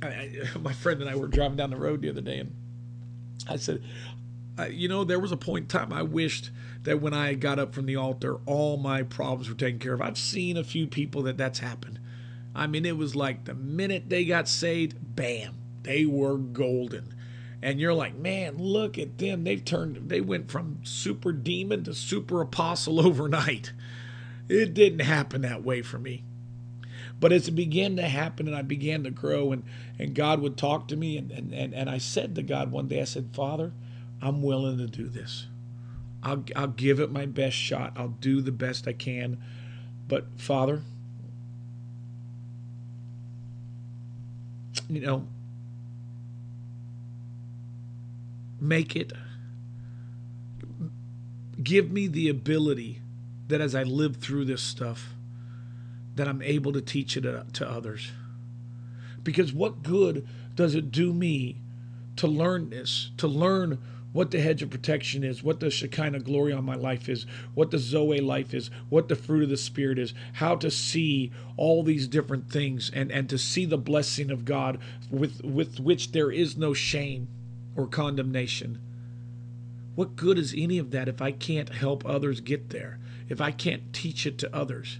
I, 0.00 0.06
I, 0.06 0.58
my 0.62 0.72
friend 0.72 1.02
and 1.02 1.10
I 1.10 1.14
were 1.14 1.28
driving 1.28 1.58
down 1.58 1.70
the 1.70 1.76
road 1.76 2.00
the 2.00 2.08
other 2.08 2.22
day, 2.22 2.38
and 2.38 2.56
I 3.46 3.56
said, 3.56 3.82
you 4.70 4.88
know, 4.88 5.04
there 5.04 5.20
was 5.20 5.30
a 5.30 5.36
point 5.36 5.64
in 5.64 5.68
time 5.68 5.92
I 5.92 6.02
wished 6.02 6.50
that 6.82 7.02
when 7.02 7.12
I 7.12 7.34
got 7.34 7.58
up 7.58 7.74
from 7.74 7.84
the 7.84 7.96
altar, 7.96 8.40
all 8.46 8.78
my 8.78 9.02
problems 9.02 9.48
were 9.48 9.54
taken 9.54 9.78
care 9.78 9.92
of. 9.92 10.00
I've 10.00 10.18
seen 10.18 10.56
a 10.56 10.64
few 10.64 10.86
people 10.86 11.22
that 11.24 11.36
that's 11.36 11.58
happened. 11.58 12.00
I 12.54 12.66
mean, 12.66 12.86
it 12.86 12.96
was 12.96 13.14
like 13.14 13.44
the 13.44 13.54
minute 13.54 14.08
they 14.08 14.24
got 14.24 14.48
saved, 14.48 14.96
bam, 15.14 15.54
they 15.82 16.06
were 16.06 16.36
golden 16.38 17.14
and 17.62 17.78
you're 17.78 17.94
like, 17.94 18.16
man, 18.16 18.58
look 18.58 18.98
at 18.98 19.18
them. 19.18 19.44
They've 19.44 19.64
turned, 19.64 20.08
they 20.08 20.20
went 20.20 20.50
from 20.50 20.80
super 20.82 21.32
demon 21.32 21.84
to 21.84 21.94
super 21.94 22.40
apostle 22.40 23.00
overnight. 23.06 23.72
It 24.48 24.74
didn't 24.74 25.00
happen 25.00 25.42
that 25.42 25.62
way 25.62 25.82
for 25.82 25.98
me. 25.98 26.24
But 27.20 27.30
as 27.30 27.46
it 27.46 27.52
began 27.52 27.94
to 27.96 28.08
happen 28.08 28.48
and 28.48 28.56
I 28.56 28.62
began 28.62 29.04
to 29.04 29.10
grow 29.10 29.52
and, 29.52 29.62
and 29.96 30.12
God 30.12 30.40
would 30.40 30.56
talk 30.56 30.88
to 30.88 30.96
me 30.96 31.16
and, 31.16 31.30
and, 31.30 31.54
and, 31.54 31.72
and 31.72 31.88
I 31.88 31.98
said 31.98 32.34
to 32.34 32.42
God 32.42 32.72
one 32.72 32.88
day, 32.88 33.00
I 33.00 33.04
said, 33.04 33.30
Father, 33.32 33.72
I'm 34.20 34.42
willing 34.42 34.78
to 34.78 34.88
do 34.88 35.08
this. 35.08 35.46
I'll, 36.24 36.44
I'll 36.56 36.66
give 36.66 36.98
it 36.98 37.12
my 37.12 37.26
best 37.26 37.56
shot. 37.56 37.92
I'll 37.96 38.08
do 38.08 38.40
the 38.40 38.50
best 38.50 38.88
I 38.88 38.92
can. 38.92 39.40
But 40.08 40.26
Father, 40.36 40.82
you 44.88 45.00
know, 45.00 45.28
make 48.62 48.94
it 48.94 49.12
give 51.62 51.90
me 51.90 52.06
the 52.06 52.28
ability 52.28 53.00
that 53.48 53.60
as 53.60 53.74
I 53.74 53.82
live 53.82 54.16
through 54.16 54.44
this 54.46 54.62
stuff, 54.62 55.14
that 56.14 56.28
I'm 56.28 56.42
able 56.42 56.72
to 56.72 56.80
teach 56.80 57.16
it 57.16 57.26
uh, 57.26 57.44
to 57.54 57.68
others. 57.68 58.12
Because 59.22 59.52
what 59.52 59.82
good 59.82 60.26
does 60.54 60.74
it 60.74 60.90
do 60.90 61.12
me 61.12 61.56
to 62.16 62.26
learn 62.26 62.70
this, 62.70 63.10
to 63.18 63.26
learn 63.26 63.78
what 64.12 64.30
the 64.30 64.40
hedge 64.40 64.62
of 64.62 64.68
protection 64.68 65.24
is, 65.24 65.42
what 65.42 65.60
the 65.60 65.70
Shekinah 65.70 66.20
glory 66.20 66.52
on 66.52 66.64
my 66.64 66.74
life 66.74 67.08
is, 67.08 67.24
what 67.54 67.70
the 67.70 67.78
Zoe 67.78 68.20
life 68.20 68.52
is, 68.52 68.70
what 68.90 69.08
the 69.08 69.16
fruit 69.16 69.44
of 69.44 69.48
the 69.48 69.56
Spirit 69.56 69.98
is, 69.98 70.12
how 70.34 70.54
to 70.56 70.70
see 70.70 71.32
all 71.56 71.82
these 71.82 72.06
different 72.06 72.50
things 72.50 72.90
and, 72.94 73.10
and 73.10 73.28
to 73.30 73.38
see 73.38 73.64
the 73.64 73.78
blessing 73.78 74.30
of 74.30 74.44
God 74.44 74.78
with, 75.10 75.42
with 75.42 75.80
which 75.80 76.12
there 76.12 76.30
is 76.30 76.56
no 76.56 76.74
shame 76.74 77.28
or 77.76 77.86
condemnation. 77.86 78.80
What 79.94 80.16
good 80.16 80.38
is 80.38 80.54
any 80.56 80.78
of 80.78 80.90
that 80.92 81.08
if 81.08 81.20
I 81.20 81.32
can't 81.32 81.68
help 81.68 82.04
others 82.06 82.40
get 82.40 82.70
there, 82.70 82.98
if 83.28 83.40
I 83.40 83.50
can't 83.50 83.92
teach 83.92 84.26
it 84.26 84.38
to 84.38 84.54
others? 84.54 84.98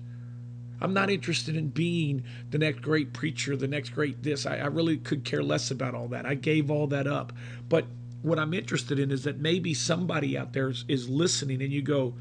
I'm 0.81 0.93
not 0.93 1.11
interested 1.11 1.57
in 1.57 1.69
being 1.69 2.25
the 2.51 2.59
next 2.59 2.81
great 2.81 3.13
preacher, 3.13 3.57
the 3.57 3.69
next 3.69 3.91
great 3.91 4.23
this. 4.23 4.47
I, 4.47 4.57
I 4.57 4.67
really 4.67 4.97
could 4.97 5.25
care 5.25 5.43
less 5.43 5.71
about 5.71 5.95
all 5.95 6.09
that. 6.09 6.27
I 6.27 6.35
gave 6.35 6.71
all 6.71 6.89
that 6.89 7.07
up. 7.07 7.33
But 7.69 7.87
what 8.23 8.39
I'm 8.39 8.53
interested 8.53 8.99
in 8.99 9.13
is 9.13 9.23
that 9.25 9.39
maybe 9.39 9.75
somebody 9.75 10.37
out 10.37 10.53
there 10.53 10.71
is, 10.71 10.85
is 10.89 11.09
listening 11.09 11.63
and 11.63 11.73
you 11.73 11.83
go, 11.83 12.15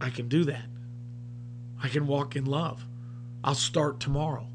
I 0.00 0.10
can 0.10 0.28
do 0.28 0.44
that. 0.44 0.64
I 1.82 1.88
can 1.88 2.06
walk 2.06 2.34
in 2.34 2.46
love. 2.46 2.84
I'll 3.44 3.54
start 3.54 4.00
tomorrow. 4.00 4.46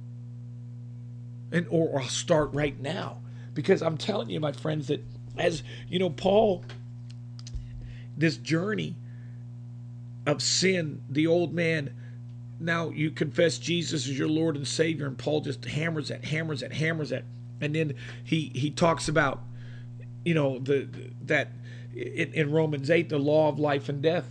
And 1.52 1.66
or, 1.70 1.90
or 1.90 2.02
I'll 2.02 2.08
start 2.08 2.54
right 2.54 2.80
now. 2.80 3.22
Because 3.56 3.82
I'm 3.82 3.98
telling 3.98 4.30
you, 4.30 4.40
my 4.40 4.52
friends, 4.52 4.88
that 4.88 5.04
as 5.38 5.64
you 5.90 5.98
know, 5.98 6.12
Paul, 6.12 6.64
this 8.16 8.38
journey 8.38 8.96
of 10.28 10.44
sin, 10.44 11.02
the 11.10 11.26
old 11.26 11.54
man, 11.54 11.96
now 12.60 12.90
you 12.90 13.10
confess 13.10 13.58
Jesus 13.58 14.08
as 14.08 14.18
your 14.18 14.28
Lord 14.28 14.56
and 14.56 14.68
Savior, 14.68 15.08
and 15.08 15.18
Paul 15.18 15.42
just 15.42 15.66
hammers 15.66 16.12
at, 16.12 16.24
hammers 16.24 16.62
at, 16.62 16.74
hammers 16.74 17.12
at, 17.12 17.24
and 17.62 17.74
then 17.74 17.94
he 18.24 18.52
he 18.54 18.70
talks 18.70 19.08
about 19.08 19.42
you 20.24 20.34
know 20.34 20.60
the 20.60 20.88
that 21.24 21.52
in, 21.94 22.34
in 22.34 22.52
Romans 22.52 22.90
8 22.90 23.10
the 23.10 23.18
law 23.18 23.50
of 23.50 23.60
life 23.60 23.90
and 23.90 24.02
death 24.02 24.26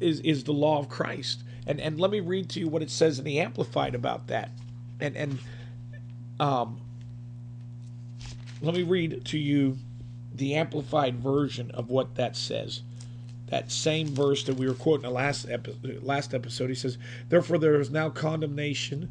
is 0.00 0.20
is 0.20 0.44
the 0.44 0.52
law 0.52 0.78
of 0.78 0.88
Christ. 0.88 1.42
And 1.66 1.80
and 1.80 1.98
let 1.98 2.10
me 2.10 2.20
read 2.20 2.50
to 2.50 2.60
you 2.60 2.68
what 2.68 2.82
it 2.82 2.90
says 2.90 3.18
in 3.18 3.24
the 3.24 3.40
amplified 3.40 3.94
about 3.94 4.28
that. 4.28 4.50
And 5.00 5.16
and 5.16 5.38
um 6.40 6.80
let 8.64 8.74
me 8.74 8.82
read 8.82 9.24
to 9.24 9.38
you 9.38 9.76
the 10.34 10.54
amplified 10.54 11.16
version 11.16 11.70
of 11.72 11.90
what 11.90 12.14
that 12.16 12.36
says 12.36 12.82
that 13.48 13.70
same 13.70 14.08
verse 14.08 14.42
that 14.44 14.54
we 14.54 14.66
were 14.66 14.74
quoting 14.74 15.02
the 15.02 15.10
last 15.10 15.46
epi- 15.48 15.98
last 16.02 16.34
episode 16.34 16.68
he 16.68 16.74
says 16.74 16.98
therefore 17.28 17.58
there 17.58 17.80
is 17.80 17.90
now 17.90 18.08
condemnation 18.08 19.10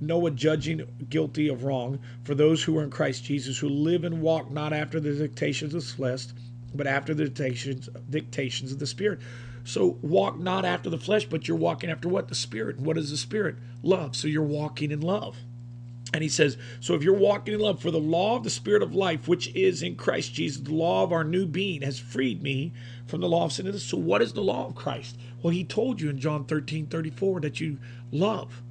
no 0.00 0.28
judging 0.30 0.86
guilty 1.10 1.48
of 1.48 1.64
wrong 1.64 1.98
for 2.24 2.34
those 2.34 2.62
who 2.62 2.76
are 2.78 2.82
in 2.82 2.90
Christ 2.90 3.24
Jesus, 3.24 3.58
who 3.58 3.68
live 3.68 4.04
and 4.04 4.22
walk 4.22 4.50
not 4.50 4.72
after 4.72 4.98
the 4.98 5.12
dictations 5.12 5.74
of 5.74 5.84
flesh, 5.84 6.26
but 6.74 6.86
after 6.86 7.14
the 7.14 7.24
dictations, 7.24 7.88
dictations 8.08 8.72
of 8.72 8.78
the 8.78 8.86
Spirit. 8.86 9.20
So 9.64 9.98
walk 10.00 10.38
not 10.38 10.64
after 10.64 10.88
the 10.88 10.98
flesh, 10.98 11.26
but 11.26 11.46
you're 11.46 11.56
walking 11.56 11.90
after 11.90 12.08
what? 12.08 12.28
The 12.28 12.34
Spirit. 12.34 12.78
What 12.78 12.96
is 12.96 13.10
the 13.10 13.16
Spirit? 13.16 13.56
Love. 13.82 14.16
So 14.16 14.26
you're 14.26 14.42
walking 14.42 14.90
in 14.90 15.00
love. 15.00 15.36
And 16.12 16.22
he 16.22 16.28
says, 16.28 16.56
So 16.80 16.94
if 16.94 17.02
you're 17.02 17.14
walking 17.14 17.54
in 17.54 17.60
love, 17.60 17.80
for 17.80 17.90
the 17.90 17.98
law 17.98 18.36
of 18.36 18.42
the 18.42 18.50
Spirit 18.50 18.82
of 18.82 18.94
life, 18.94 19.28
which 19.28 19.54
is 19.54 19.82
in 19.82 19.96
Christ 19.96 20.34
Jesus, 20.34 20.60
the 20.60 20.74
law 20.74 21.04
of 21.04 21.12
our 21.12 21.24
new 21.24 21.46
being, 21.46 21.82
has 21.82 21.98
freed 21.98 22.42
me 22.42 22.72
from 23.06 23.20
the 23.20 23.28
law 23.28 23.44
of 23.44 23.52
sin 23.52 23.66
and. 23.66 23.80
So 23.80 23.96
what 23.96 24.22
is 24.22 24.32
the 24.32 24.42
law 24.42 24.66
of 24.66 24.74
Christ? 24.74 25.16
Well, 25.42 25.52
he 25.52 25.64
told 25.64 26.00
you 26.00 26.10
in 26.10 26.18
John 26.18 26.44
13 26.44 26.86
34 26.86 27.40
that 27.40 27.60
you 27.60 27.78
love. 28.10 28.62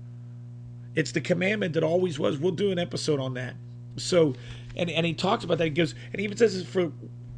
It's 0.95 1.11
the 1.11 1.21
commandment 1.21 1.73
that 1.75 1.83
always 1.83 2.19
was. 2.19 2.37
We'll 2.37 2.51
do 2.51 2.71
an 2.71 2.79
episode 2.79 3.19
on 3.19 3.35
that. 3.35 3.55
So, 3.95 4.35
and 4.75 4.89
and 4.89 5.05
he 5.05 5.13
talks 5.13 5.43
about 5.43 5.59
that. 5.59 5.65
He 5.65 5.69
goes, 5.69 5.95
and 6.11 6.19
he 6.19 6.25
even 6.25 6.37
says, 6.37 6.65
"For 6.65 6.91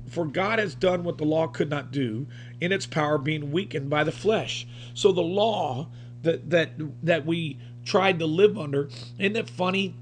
for 0.08 0.26
God 0.26 0.60
has 0.60 0.74
done 0.74 1.04
what 1.04 1.18
the 1.18 1.26
law 1.26 1.48
could 1.48 1.70
not 1.70 1.92
do 1.92 2.28
in 2.60 2.72
its 2.72 2.86
power, 2.86 3.18
being 3.18 3.52
weakened 3.52 3.90
by 3.90 4.04
the 4.04 4.12
flesh." 4.12 4.66
So 4.94 5.12
the 5.12 5.22
law 5.22 5.90
that 6.24 6.50
that 6.50 6.72
that 7.04 7.26
we 7.26 7.60
tried 7.86 8.20
to 8.20 8.26
live 8.26 8.58
under, 8.58 8.90
isn't 9.18 9.36
it 9.36 9.50
funny? 9.50 9.96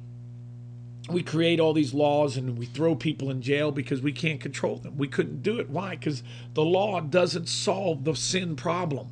We 1.09 1.23
create 1.23 1.59
all 1.59 1.73
these 1.73 1.93
laws 1.93 2.37
and 2.37 2.57
we 2.57 2.65
throw 2.65 2.93
people 2.95 3.31
in 3.31 3.41
jail 3.41 3.71
because 3.71 4.01
we 4.01 4.11
can't 4.11 4.39
control 4.39 4.77
them. 4.77 4.97
We 4.97 5.07
couldn't 5.07 5.41
do 5.41 5.59
it. 5.59 5.69
Why? 5.69 5.95
Because 5.95 6.21
the 6.53 6.63
law 6.63 6.99
doesn't 7.01 7.49
solve 7.49 8.03
the 8.03 8.15
sin 8.15 8.55
problem. 8.55 9.07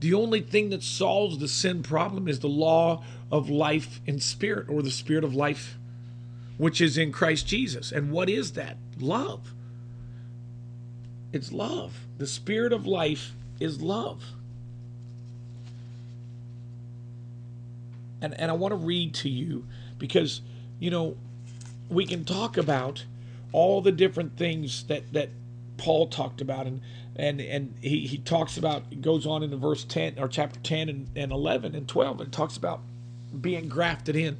The 0.00 0.14
only 0.14 0.40
thing 0.40 0.70
that 0.70 0.82
solves 0.82 1.38
the 1.38 1.46
sin 1.46 1.82
problem 1.82 2.26
is 2.26 2.40
the 2.40 2.48
law 2.48 3.04
of 3.30 3.48
life 3.50 4.00
and 4.06 4.20
spirit, 4.20 4.68
or 4.68 4.82
the 4.82 4.90
spirit 4.90 5.24
of 5.24 5.34
life, 5.34 5.78
which 6.56 6.80
is 6.80 6.98
in 6.98 7.12
Christ 7.12 7.46
Jesus. 7.46 7.92
And 7.92 8.10
what 8.10 8.28
is 8.28 8.52
that? 8.52 8.78
Love. 8.98 9.52
It's 11.32 11.52
love. 11.52 12.06
The 12.18 12.26
spirit 12.26 12.72
of 12.72 12.86
life 12.86 13.32
is 13.60 13.82
love. 13.82 14.24
And, 18.20 18.38
and 18.38 18.50
I 18.50 18.54
want 18.54 18.72
to 18.72 18.76
read 18.76 19.14
to 19.14 19.28
you 19.28 19.66
because, 19.98 20.40
you 20.78 20.90
know, 20.90 21.16
we 21.88 22.06
can 22.06 22.24
talk 22.24 22.56
about 22.56 23.04
all 23.52 23.80
the 23.80 23.92
different 23.92 24.36
things 24.36 24.84
that, 24.84 25.12
that 25.12 25.30
Paul 25.76 26.08
talked 26.08 26.40
about. 26.40 26.66
And 26.66 26.80
and 27.20 27.40
and 27.40 27.74
he, 27.80 28.06
he 28.06 28.18
talks 28.18 28.56
about 28.56 29.00
goes 29.02 29.26
on 29.26 29.42
in 29.42 29.50
the 29.50 29.56
verse 29.56 29.84
10 29.84 30.18
or 30.18 30.28
chapter 30.28 30.58
10 30.60 30.88
and, 30.88 31.08
and 31.16 31.32
11 31.32 31.74
and 31.74 31.86
12 31.86 32.20
and 32.20 32.32
talks 32.32 32.56
about 32.56 32.80
being 33.40 33.68
grafted 33.68 34.16
in 34.16 34.38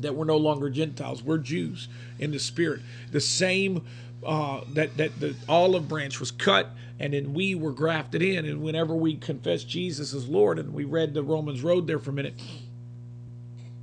that 0.00 0.14
we're 0.14 0.24
no 0.24 0.36
longer 0.36 0.70
gentiles 0.70 1.22
we're 1.22 1.38
jews 1.38 1.88
in 2.18 2.32
the 2.32 2.38
spirit 2.38 2.80
the 3.12 3.20
same 3.20 3.84
uh, 4.26 4.62
that 4.72 4.96
that 4.96 5.20
the 5.20 5.36
olive 5.48 5.88
branch 5.88 6.18
was 6.18 6.30
cut 6.30 6.70
and 6.98 7.12
then 7.12 7.34
we 7.34 7.54
were 7.54 7.72
grafted 7.72 8.22
in 8.22 8.44
and 8.44 8.62
whenever 8.62 8.94
we 8.94 9.16
confess 9.16 9.62
jesus 9.62 10.14
as 10.14 10.26
lord 10.28 10.58
and 10.58 10.72
we 10.72 10.84
read 10.84 11.14
the 11.14 11.22
romans 11.22 11.62
road 11.62 11.86
there 11.86 11.98
for 11.98 12.10
a 12.10 12.14
minute 12.14 12.34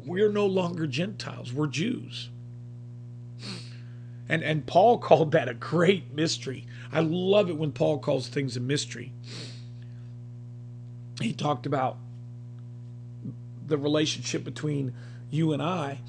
we're 0.05 0.31
no 0.31 0.45
longer 0.45 0.87
gentiles 0.87 1.53
we're 1.53 1.67
jews 1.67 2.29
and 4.29 4.43
and 4.43 4.65
paul 4.65 4.97
called 4.99 5.31
that 5.31 5.47
a 5.47 5.53
great 5.53 6.13
mystery 6.13 6.65
I 6.91 6.99
love 6.99 7.49
it 7.49 7.57
when 7.57 7.71
Paul 7.71 7.99
calls 7.99 8.27
things 8.27 8.57
a 8.57 8.59
mystery. 8.59 9.13
He 11.21 11.33
talked 11.33 11.65
about 11.65 11.97
the 13.65 13.77
relationship 13.77 14.43
between 14.43 14.93
you 15.29 15.53
and 15.53 15.61
I, 15.61 15.99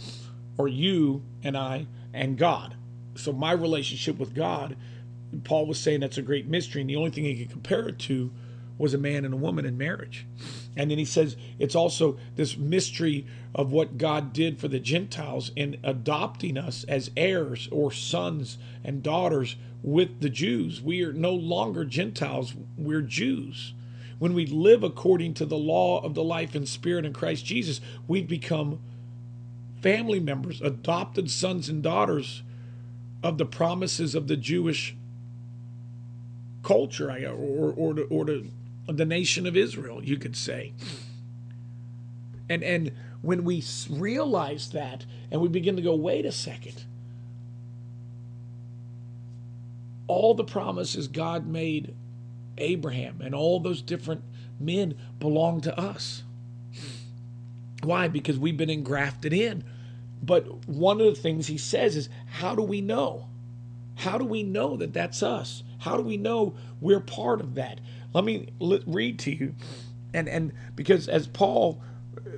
or 0.59 0.67
you 0.67 1.23
and 1.45 1.57
I, 1.57 1.87
and 2.13 2.37
God. 2.37 2.75
So, 3.15 3.33
my 3.33 3.53
relationship 3.53 4.19
with 4.19 4.35
God, 4.35 4.77
Paul 5.45 5.67
was 5.67 5.79
saying 5.79 6.01
that's 6.01 6.19
a 6.19 6.23
great 6.23 6.49
mystery. 6.49 6.81
And 6.81 6.91
the 6.91 6.97
only 6.97 7.11
thing 7.11 7.25
he 7.25 7.37
could 7.37 7.51
compare 7.51 7.89
it 7.89 7.99
to 8.01 8.33
was 8.83 8.95
a 8.95 8.99
man 8.99 9.25
and 9.25 9.33
a 9.33 9.37
woman 9.37 9.65
in 9.65 9.79
marriage. 9.79 10.27
And 10.77 10.91
then 10.91 10.99
he 10.99 11.05
says 11.05 11.37
it's 11.61 11.77
also 11.77 12.19
this 12.35 12.57
mystery 12.57 13.25
of 13.55 13.71
what 13.71 13.97
God 13.97 14.33
did 14.33 14.59
for 14.59 14.67
the 14.67 14.81
Gentiles 14.81 15.53
in 15.55 15.79
adopting 15.85 16.59
us 16.59 16.83
as 16.89 17.13
heirs 17.17 17.69
or 17.71 17.93
sons 17.93 18.59
and 18.83 19.01
daughters 19.01 19.55
with 19.85 20.21
the 20.21 20.29
Jews. 20.29 20.83
We 20.83 21.05
are 21.05 21.13
no 21.13 21.33
longer 21.33 21.85
Gentiles, 21.85 22.55
we're 22.77 23.03
Jews. 23.03 23.73
When 24.19 24.35
we 24.35 24.47
live 24.47 24.83
according 24.83 25.35
to 25.35 25.47
the 25.47 25.57
law 25.57 26.03
of 26.03 26.15
the 26.15 26.25
life 26.25 26.57
and 26.57 26.69
spirit 26.69 27.05
in 27.05 27.13
Christ 27.13 27.45
Jesus, 27.45 27.81
we've 28.09 28.27
become 28.27 28.81
family 29.81 30.19
members, 30.19 30.61
adopted 30.61 31.31
sons 31.31 31.69
and 31.69 31.85
daughters 31.85 32.43
of 33.23 33.39
the 33.39 33.47
promises 33.47 34.17
of 34.17 34.27
the 34.27 34.37
Jewish 34.37 34.97
culture, 36.65 37.11
or, 37.11 37.73
or, 37.77 37.95
to 37.95 38.03
or, 38.05 38.23
or 38.29 38.43
the, 38.87 38.93
the 38.93 39.05
nation 39.05 39.47
of 39.47 39.57
Israel, 39.57 40.03
you 40.03 40.17
could 40.17 40.37
say. 40.37 40.73
And, 42.49 42.63
and 42.63 42.93
when 43.23 43.45
we 43.45 43.65
realize 43.89 44.71
that 44.71 45.07
and 45.31 45.41
we 45.41 45.49
begin 45.49 45.77
to 45.77 45.83
go, 45.83 45.95
wait 45.95 46.27
a 46.27 46.33
second, 46.33 46.85
all 50.07 50.35
the 50.35 50.45
promises 50.45 51.09
God 51.09 51.47
made 51.47 51.95
Abraham 52.59 53.21
and 53.23 53.35
all 53.35 53.61
those 53.61 53.81
different 53.81 54.23
men 54.61 54.95
belong 55.19 55.61
to 55.63 55.79
us. 55.79 56.23
Why? 57.83 58.09
Because 58.09 58.39
we've 58.39 58.57
been 58.57 58.71
engrafted 58.71 59.33
in. 59.33 59.65
But 60.23 60.69
one 60.69 61.01
of 61.01 61.07
the 61.07 61.21
things 61.21 61.47
he 61.47 61.59
says 61.59 61.97
is, 61.97 62.09
how 62.27 62.55
do 62.55 62.63
we 62.63 62.81
know? 62.81 63.29
How 63.97 64.19
do 64.19 64.25
we 64.25 64.43
know 64.43 64.77
that 64.77 64.93
that's 64.93 65.23
us? 65.23 65.63
How 65.79 65.97
do 65.97 66.03
we 66.03 66.17
know 66.17 66.55
we're 66.81 67.01
part 67.01 67.41
of 67.41 67.55
that? 67.57 67.81
Let 68.13 68.25
me 68.25 68.49
read 68.61 69.19
to 69.21 69.35
you. 69.35 69.55
And, 70.15 70.29
and 70.29 70.53
because 70.75 71.09
as 71.09 71.27
Paul 71.27 71.83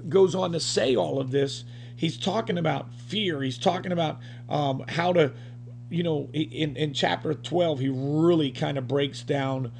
goes 0.08 0.34
on 0.34 0.52
to 0.52 0.60
say 0.60 0.94
all 0.94 1.20
of 1.20 1.30
this, 1.30 1.64
he's 1.96 2.16
talking 2.16 2.58
about 2.58 2.94
fear. 2.94 3.42
He's 3.42 3.58
talking 3.58 3.92
about 3.92 4.18
um, 4.48 4.84
how 4.88 5.12
to 5.12 5.32
you 5.90 6.02
know, 6.02 6.28
in, 6.32 6.76
in 6.76 6.92
chapter 6.92 7.34
12, 7.34 7.78
he 7.78 7.88
really 7.88 8.50
kind 8.50 8.78
of 8.78 8.88
breaks 8.88 9.22
down 9.22 9.70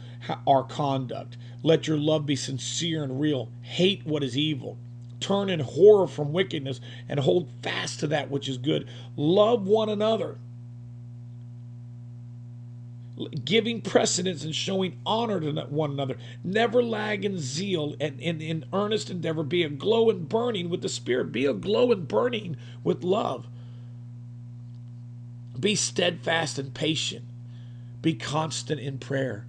our 0.47 0.62
conduct. 0.62 1.36
Let 1.62 1.88
your 1.88 1.97
love 1.97 2.24
be 2.24 2.36
sincere 2.36 3.03
and 3.03 3.20
real. 3.20 3.51
Hate 3.62 4.07
what 4.07 4.22
is 4.22 4.36
evil. 4.36 4.78
Turn 5.18 5.49
in 5.51 5.61
horror 5.61 6.07
from 6.07 6.32
wickedness 6.32 6.80
and 7.09 7.18
hold 7.18 7.51
fast 7.62 8.01
to 8.01 8.07
that 8.09 8.30
which 8.30 8.49
is 8.49 8.59
good. 8.59 8.88
Love 9.16 9.66
one 9.66 9.88
another. 9.88 10.38
Giving 13.44 13.80
precedence 13.80 14.42
and 14.42 14.54
showing 14.54 14.98
honor 15.06 15.40
to 15.40 15.52
one 15.66 15.92
another. 15.92 16.16
Never 16.42 16.82
lag 16.82 17.24
in 17.24 17.38
zeal 17.38 17.94
and 18.00 18.20
in, 18.20 18.64
earnest 18.72 19.08
endeavor. 19.08 19.44
Be 19.44 19.62
a 19.62 19.68
glow 19.68 20.10
and 20.10 20.28
burning 20.28 20.68
with 20.68 20.82
the 20.82 20.88
Spirit. 20.88 21.30
Be 21.30 21.46
a 21.46 21.54
glow 21.54 21.92
and 21.92 22.08
burning 22.08 22.56
with 22.82 23.04
love. 23.04 23.46
Be 25.58 25.76
steadfast 25.76 26.58
and 26.58 26.74
patient. 26.74 27.24
Be 28.02 28.14
constant 28.14 28.80
in 28.80 28.98
prayer. 28.98 29.46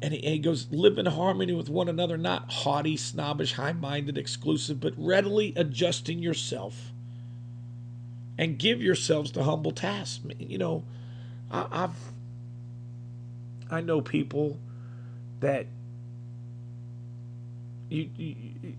And 0.00 0.14
he, 0.14 0.38
goes, 0.40 0.66
live 0.72 0.98
in 0.98 1.06
harmony 1.06 1.52
with 1.52 1.68
one 1.68 1.88
another, 1.88 2.16
not 2.16 2.50
haughty, 2.50 2.96
snobbish, 2.96 3.52
high 3.52 3.72
minded, 3.72 4.18
exclusive, 4.18 4.80
but 4.80 4.94
readily 4.96 5.52
adjusting 5.54 6.20
yourself 6.20 6.90
and 8.36 8.58
give 8.58 8.82
yourselves 8.82 9.30
to 9.32 9.44
humble 9.44 9.70
tasks. 9.70 10.24
You 10.40 10.58
know, 10.58 10.84
I, 11.52 11.66
I've, 11.70 12.12
I 13.72 13.80
know 13.80 14.00
people 14.00 14.58
that 15.40 15.66
you, 17.88 18.08
you 18.16 18.74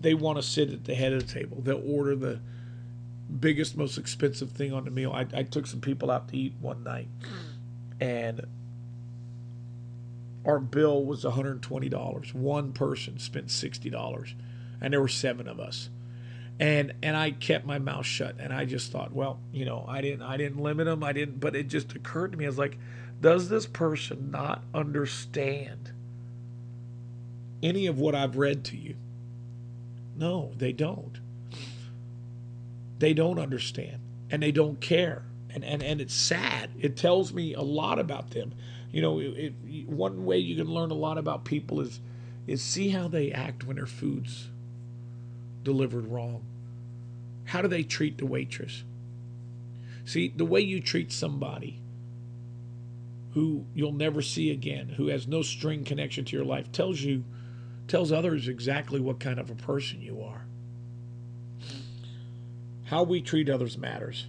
they 0.00 0.14
want 0.14 0.38
to 0.38 0.42
sit 0.42 0.70
at 0.70 0.84
the 0.84 0.94
head 0.94 1.12
of 1.12 1.26
the 1.26 1.32
table. 1.32 1.58
They'll 1.60 1.82
order 1.84 2.14
the 2.14 2.40
biggest, 3.40 3.76
most 3.76 3.98
expensive 3.98 4.52
thing 4.52 4.72
on 4.72 4.84
the 4.84 4.90
meal. 4.90 5.12
I, 5.12 5.26
I 5.34 5.42
took 5.42 5.66
some 5.66 5.80
people 5.80 6.10
out 6.10 6.28
to 6.28 6.36
eat 6.36 6.54
one 6.60 6.84
night, 6.84 7.08
and 8.00 8.46
our 10.44 10.60
bill 10.60 11.04
was 11.04 11.24
$120. 11.24 12.34
One 12.34 12.72
person 12.72 13.18
spent 13.18 13.48
$60, 13.48 14.32
and 14.80 14.92
there 14.92 15.00
were 15.00 15.08
seven 15.08 15.48
of 15.48 15.60
us. 15.60 15.90
And 16.60 16.94
and 17.04 17.16
I 17.16 17.30
kept 17.30 17.66
my 17.66 17.78
mouth 17.78 18.04
shut, 18.04 18.36
and 18.40 18.52
I 18.52 18.64
just 18.64 18.90
thought, 18.90 19.12
well, 19.12 19.38
you 19.52 19.64
know, 19.64 19.84
I 19.86 20.00
didn't 20.00 20.22
I 20.22 20.36
didn't 20.36 20.60
limit 20.60 20.86
them, 20.86 21.04
I 21.04 21.12
didn't, 21.12 21.38
but 21.38 21.54
it 21.54 21.68
just 21.68 21.94
occurred 21.94 22.32
to 22.32 22.38
me, 22.38 22.46
I 22.46 22.48
was 22.48 22.58
like, 22.58 22.78
does 23.20 23.48
this 23.48 23.66
person 23.66 24.30
not 24.30 24.62
understand 24.72 25.92
any 27.62 27.86
of 27.86 27.98
what 27.98 28.14
I've 28.14 28.36
read 28.36 28.64
to 28.66 28.76
you? 28.76 28.96
No, 30.16 30.52
they 30.56 30.72
don't 30.72 31.20
they 32.98 33.14
don't 33.14 33.38
understand 33.38 34.00
and 34.30 34.42
they 34.42 34.52
don't 34.52 34.80
care. 34.80 35.22
And, 35.50 35.64
and, 35.64 35.82
and 35.82 36.00
it's 36.00 36.14
sad. 36.14 36.70
It 36.78 36.96
tells 36.96 37.32
me 37.32 37.54
a 37.54 37.62
lot 37.62 37.98
about 37.98 38.30
them. 38.30 38.52
You 38.92 39.02
know, 39.02 39.18
it, 39.18 39.54
it, 39.66 39.88
one 39.88 40.24
way 40.24 40.38
you 40.38 40.56
can 40.56 40.66
learn 40.72 40.90
a 40.90 40.94
lot 40.94 41.18
about 41.18 41.44
people 41.44 41.80
is 41.80 42.00
is 42.46 42.62
see 42.62 42.88
how 42.88 43.08
they 43.08 43.30
act 43.30 43.64
when 43.64 43.76
their 43.76 43.86
food's 43.86 44.48
delivered 45.62 46.06
wrong. 46.06 46.42
How 47.44 47.60
do 47.60 47.68
they 47.68 47.82
treat 47.82 48.16
the 48.16 48.24
waitress? 48.24 48.84
See, 50.06 50.32
the 50.34 50.46
way 50.46 50.60
you 50.60 50.80
treat 50.80 51.12
somebody 51.12 51.78
who 53.38 53.64
you'll 53.72 53.92
never 53.92 54.20
see 54.20 54.50
again, 54.50 54.88
who 54.88 55.06
has 55.06 55.28
no 55.28 55.42
string 55.42 55.84
connection 55.84 56.24
to 56.24 56.36
your 56.36 56.44
life, 56.44 56.72
tells 56.72 57.00
you 57.00 57.22
tells 57.86 58.10
others 58.10 58.48
exactly 58.48 58.98
what 58.98 59.20
kind 59.20 59.38
of 59.38 59.48
a 59.48 59.54
person 59.54 60.02
you 60.02 60.20
are. 60.20 60.44
How 62.82 63.04
we 63.04 63.22
treat 63.22 63.48
others 63.48 63.78
matters. 63.78 64.26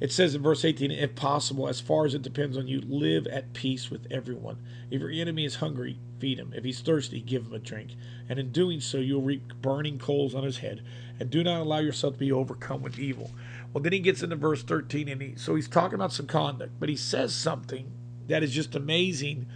It 0.00 0.12
says 0.12 0.34
in 0.34 0.42
verse 0.42 0.64
18, 0.64 0.90
if 0.90 1.14
possible, 1.14 1.68
as 1.68 1.80
far 1.80 2.04
as 2.04 2.14
it 2.14 2.22
depends 2.22 2.56
on 2.56 2.66
you, 2.66 2.80
live 2.80 3.26
at 3.26 3.54
peace 3.54 3.90
with 3.90 4.06
everyone. 4.10 4.58
If 4.90 5.00
your 5.00 5.10
enemy 5.10 5.44
is 5.44 5.56
hungry, 5.56 5.98
feed 6.18 6.38
him. 6.38 6.52
If 6.54 6.64
he's 6.64 6.80
thirsty, 6.80 7.20
give 7.20 7.46
him 7.46 7.54
a 7.54 7.58
drink. 7.58 7.92
And 8.28 8.38
in 8.38 8.52
doing 8.52 8.80
so, 8.80 8.98
you'll 8.98 9.22
reap 9.22 9.54
burning 9.62 9.98
coals 9.98 10.34
on 10.34 10.44
his 10.44 10.58
head. 10.58 10.82
And 11.18 11.30
do 11.30 11.42
not 11.42 11.62
allow 11.62 11.78
yourself 11.78 12.14
to 12.14 12.20
be 12.20 12.32
overcome 12.32 12.82
with 12.82 12.98
evil. 12.98 13.30
Well, 13.72 13.82
then 13.82 13.92
he 13.92 14.00
gets 14.00 14.22
into 14.22 14.36
verse 14.36 14.62
13, 14.62 15.08
and 15.08 15.22
he, 15.22 15.34
so 15.36 15.54
he's 15.54 15.68
talking 15.68 15.94
about 15.94 16.12
some 16.12 16.26
conduct, 16.26 16.72
but 16.78 16.88
he 16.88 16.96
says 16.96 17.34
something 17.34 17.90
that 18.28 18.42
is 18.42 18.52
just 18.52 18.74
amazing 18.74 19.46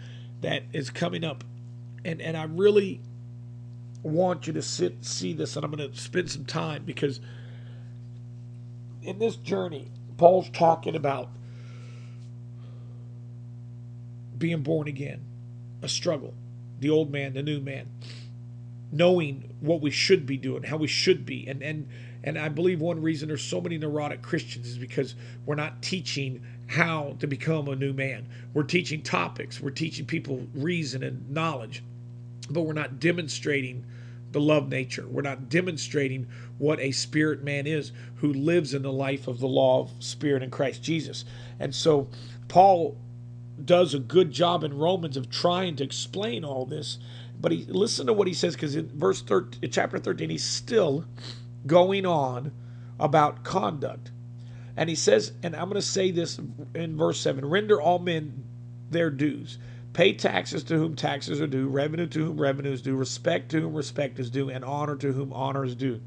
that 0.41 0.63
is 0.73 0.91
coming 0.91 1.25
up. 1.25 1.45
And, 2.05 2.21
and 2.23 2.37
I 2.37 2.45
really 2.45 3.01
want 4.03 4.47
you 4.47 4.55
to 4.55 4.63
sit 4.63 5.05
see 5.05 5.35
this, 5.35 5.57
and 5.57 5.65
I'm 5.65 5.71
going 5.71 5.91
to 5.91 5.99
spend 5.99 6.31
some 6.31 6.47
time 6.47 6.85
because– 6.85 7.21
in 9.03 9.19
this 9.19 9.37
journey, 9.37 9.89
Paul's 10.21 10.51
talking 10.51 10.97
about 10.97 11.31
being 14.37 14.63
born 14.63 14.87
again, 14.87 15.25
a 15.81 15.89
struggle, 15.89 16.35
the 16.79 16.91
old 16.91 17.11
man, 17.11 17.33
the 17.33 17.43
new 17.43 17.59
man, 17.59 17.89
knowing 18.93 19.57
what 19.61 19.81
we 19.81 19.91
should 19.91 20.27
be 20.27 20.37
doing, 20.37 20.63
how 20.63 20.77
we 20.77 20.89
should 20.89 21.25
be, 21.25 21.47
and 21.47 21.63
and 21.63 21.89
and 22.23 22.39
I 22.39 22.51
believe 22.51 22.83
one 22.83 23.01
reason 23.01 23.29
there's 23.29 23.43
so 23.43 23.63
many 23.63 23.79
neurotic 23.79 24.21
Christians 24.21 24.69
is 24.69 24.77
because 24.77 25.15
we're 25.47 25.55
not 25.55 25.81
teaching 25.81 26.45
how 26.67 27.17
to 27.21 27.27
become 27.27 27.69
a 27.69 27.75
new 27.75 27.95
man. 27.95 28.29
We're 28.53 28.65
teaching 28.65 29.01
topics, 29.01 29.59
we're 29.59 29.71
teaching 29.71 30.05
people 30.05 30.47
reason 30.53 31.03
and 31.03 31.31
knowledge, 31.31 31.83
but 32.51 32.61
we're 32.61 32.75
not 32.75 33.01
demonstrating 33.01 33.87
the 34.33 34.41
love 34.41 34.69
nature. 34.69 35.07
We're 35.09 35.23
not 35.23 35.49
demonstrating 35.49 36.27
what 36.59 36.81
a 36.81 36.93
spirit 36.93 37.43
man 37.43 37.67
is 37.67 37.93
who 38.17 38.33
lives 38.33 38.75
in 38.75 38.83
the 38.83 38.93
life 38.93 39.27
of 39.27 39.41
the 39.41 39.49
law 39.49 39.81
of 39.81 39.91
spirit 39.99 40.43
in 40.43 40.51
Christ 40.51 40.83
Jesus. 40.83 41.25
And 41.59 41.75
so 41.75 42.09
Paul 42.49 42.97
does 43.65 43.95
a 43.95 43.99
good 43.99 44.31
job 44.31 44.65
in 44.65 44.77
Romans 44.77 45.17
of 45.17 45.31
trying 45.31 45.77
to 45.77 45.85
explain 45.85 46.45
all 46.45 46.65
this. 46.65 46.99
But 47.41 47.53
he 47.53 47.65
listen 47.65 48.07
to 48.07 48.13
what 48.13 48.29
he 48.29 48.35
says 48.35 48.55
because 48.55 48.77
in 48.77 48.89
verse 48.99 49.23
13, 49.23 49.71
chapter 49.71 49.99
13, 49.99 50.31
he's 50.31 50.45
still 50.45 51.05
going 51.67 52.07
on 52.07 52.53
about 52.99 53.45
conduct. 53.45 54.11
And 54.77 54.89
he 54.89 54.95
says, 54.95 55.33
and 55.43 55.55
I'm 55.55 55.69
going 55.69 55.75
to 55.75 55.83
say 55.83 56.11
this 56.11 56.39
in 56.75 56.97
verse 56.97 57.21
7 57.21 57.45
render 57.45 57.81
all 57.81 57.99
men 57.99 58.45
their 58.91 59.11
dues 59.11 59.59
Pay 59.93 60.15
taxes 60.15 60.63
to 60.65 60.77
whom 60.77 60.95
taxes 60.95 61.41
are 61.41 61.47
due, 61.47 61.67
revenue 61.69 62.07
to 62.07 62.27
whom 62.27 62.41
revenue 62.41 62.73
is 62.73 62.83
due, 62.83 62.95
respect 62.95 63.51
to 63.51 63.61
whom 63.61 63.75
respect 63.75 64.19
is 64.19 64.31
due, 64.31 64.49
and 64.49 64.65
honor 64.65 64.97
to 64.97 65.13
whom 65.13 65.33
honor 65.33 65.65
is 65.65 65.75
due. 65.75 66.01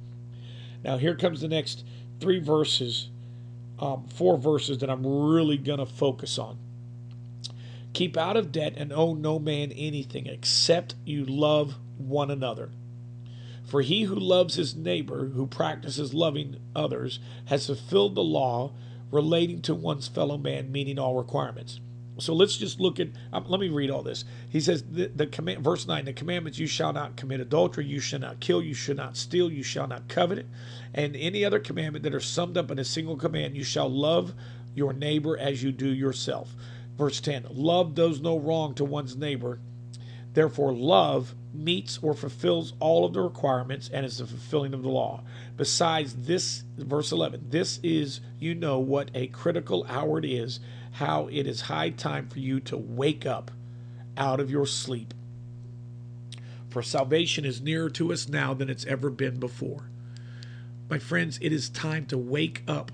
Now, 0.83 0.97
here 0.97 1.15
comes 1.15 1.41
the 1.41 1.47
next 1.47 1.83
three 2.19 2.39
verses, 2.39 3.09
um, 3.79 4.07
four 4.07 4.37
verses 4.37 4.77
that 4.79 4.89
I'm 4.89 5.05
really 5.05 5.57
going 5.57 5.79
to 5.79 5.85
focus 5.85 6.37
on. 6.37 6.57
Keep 7.93 8.17
out 8.17 8.37
of 8.37 8.51
debt 8.51 8.73
and 8.77 8.91
owe 8.91 9.13
no 9.13 9.37
man 9.37 9.71
anything 9.73 10.27
except 10.27 10.95
you 11.05 11.25
love 11.25 11.75
one 11.97 12.31
another. 12.31 12.71
For 13.65 13.81
he 13.81 14.03
who 14.03 14.15
loves 14.15 14.55
his 14.55 14.75
neighbor, 14.75 15.27
who 15.27 15.45
practices 15.45 16.13
loving 16.13 16.57
others, 16.75 17.19
has 17.45 17.67
fulfilled 17.67 18.15
the 18.15 18.23
law 18.23 18.71
relating 19.11 19.61
to 19.63 19.75
one's 19.75 20.07
fellow 20.07 20.37
man, 20.37 20.71
meeting 20.71 20.97
all 20.97 21.15
requirements. 21.15 21.79
So 22.19 22.33
let's 22.33 22.57
just 22.57 22.79
look 22.79 22.99
at. 22.99 23.09
Um, 23.31 23.45
let 23.47 23.59
me 23.59 23.69
read 23.69 23.89
all 23.89 24.03
this. 24.03 24.23
He 24.49 24.59
says 24.59 24.83
the, 24.83 25.07
the 25.07 25.25
command, 25.25 25.63
verse 25.63 25.87
nine: 25.87 26.05
the 26.05 26.13
commandments: 26.13 26.59
you 26.59 26.67
shall 26.67 26.93
not 26.93 27.15
commit 27.15 27.39
adultery, 27.39 27.85
you 27.85 27.99
shall 27.99 28.19
not 28.19 28.39
kill, 28.39 28.61
you 28.61 28.73
shall 28.73 28.95
not 28.95 29.17
steal, 29.17 29.51
you 29.51 29.63
shall 29.63 29.87
not 29.87 30.07
covet 30.07 30.39
it, 30.39 30.47
and 30.93 31.15
any 31.15 31.43
other 31.43 31.59
commandment 31.59 32.03
that 32.03 32.13
are 32.13 32.19
summed 32.19 32.57
up 32.57 32.69
in 32.69 32.79
a 32.79 32.85
single 32.85 33.17
command: 33.17 33.55
you 33.55 33.63
shall 33.63 33.89
love 33.89 34.33
your 34.75 34.93
neighbor 34.93 35.37
as 35.37 35.63
you 35.63 35.71
do 35.71 35.87
yourself. 35.87 36.53
Verse 36.97 37.19
ten: 37.19 37.47
love 37.49 37.95
does 37.95 38.21
no 38.21 38.37
wrong 38.37 38.75
to 38.75 38.85
one's 38.85 39.15
neighbor. 39.15 39.59
Therefore, 40.33 40.73
love 40.73 41.35
meets 41.53 41.99
or 42.01 42.15
fulfills 42.15 42.73
all 42.79 43.05
of 43.05 43.13
the 43.13 43.21
requirements 43.21 43.89
and 43.93 44.05
is 44.05 44.17
the 44.17 44.25
fulfilling 44.25 44.73
of 44.73 44.81
the 44.81 44.89
law. 44.89 45.23
Besides 45.55 46.15
this, 46.25 46.63
verse 46.75 47.11
11, 47.11 47.47
this 47.49 47.79
is, 47.83 48.19
you 48.39 48.55
know, 48.55 48.79
what 48.79 49.11
a 49.13 49.27
critical 49.27 49.85
hour 49.87 50.17
it 50.17 50.25
is 50.25 50.59
how 50.93 51.27
it 51.31 51.47
is 51.47 51.61
high 51.61 51.89
time 51.89 52.27
for 52.27 52.39
you 52.39 52.59
to 52.59 52.77
wake 52.77 53.25
up 53.25 53.51
out 54.15 54.39
of 54.39 54.51
your 54.51 54.65
sleep. 54.65 55.13
For 56.69 56.81
salvation 56.81 57.45
is 57.45 57.61
nearer 57.61 57.89
to 57.91 58.13
us 58.13 58.27
now 58.27 58.53
than 58.53 58.69
it's 58.69 58.85
ever 58.85 59.09
been 59.09 59.39
before. 59.39 59.89
My 60.89 60.99
friends, 60.99 61.39
it 61.41 61.51
is 61.51 61.69
time 61.69 62.05
to 62.07 62.17
wake 62.17 62.63
up. 62.67 62.91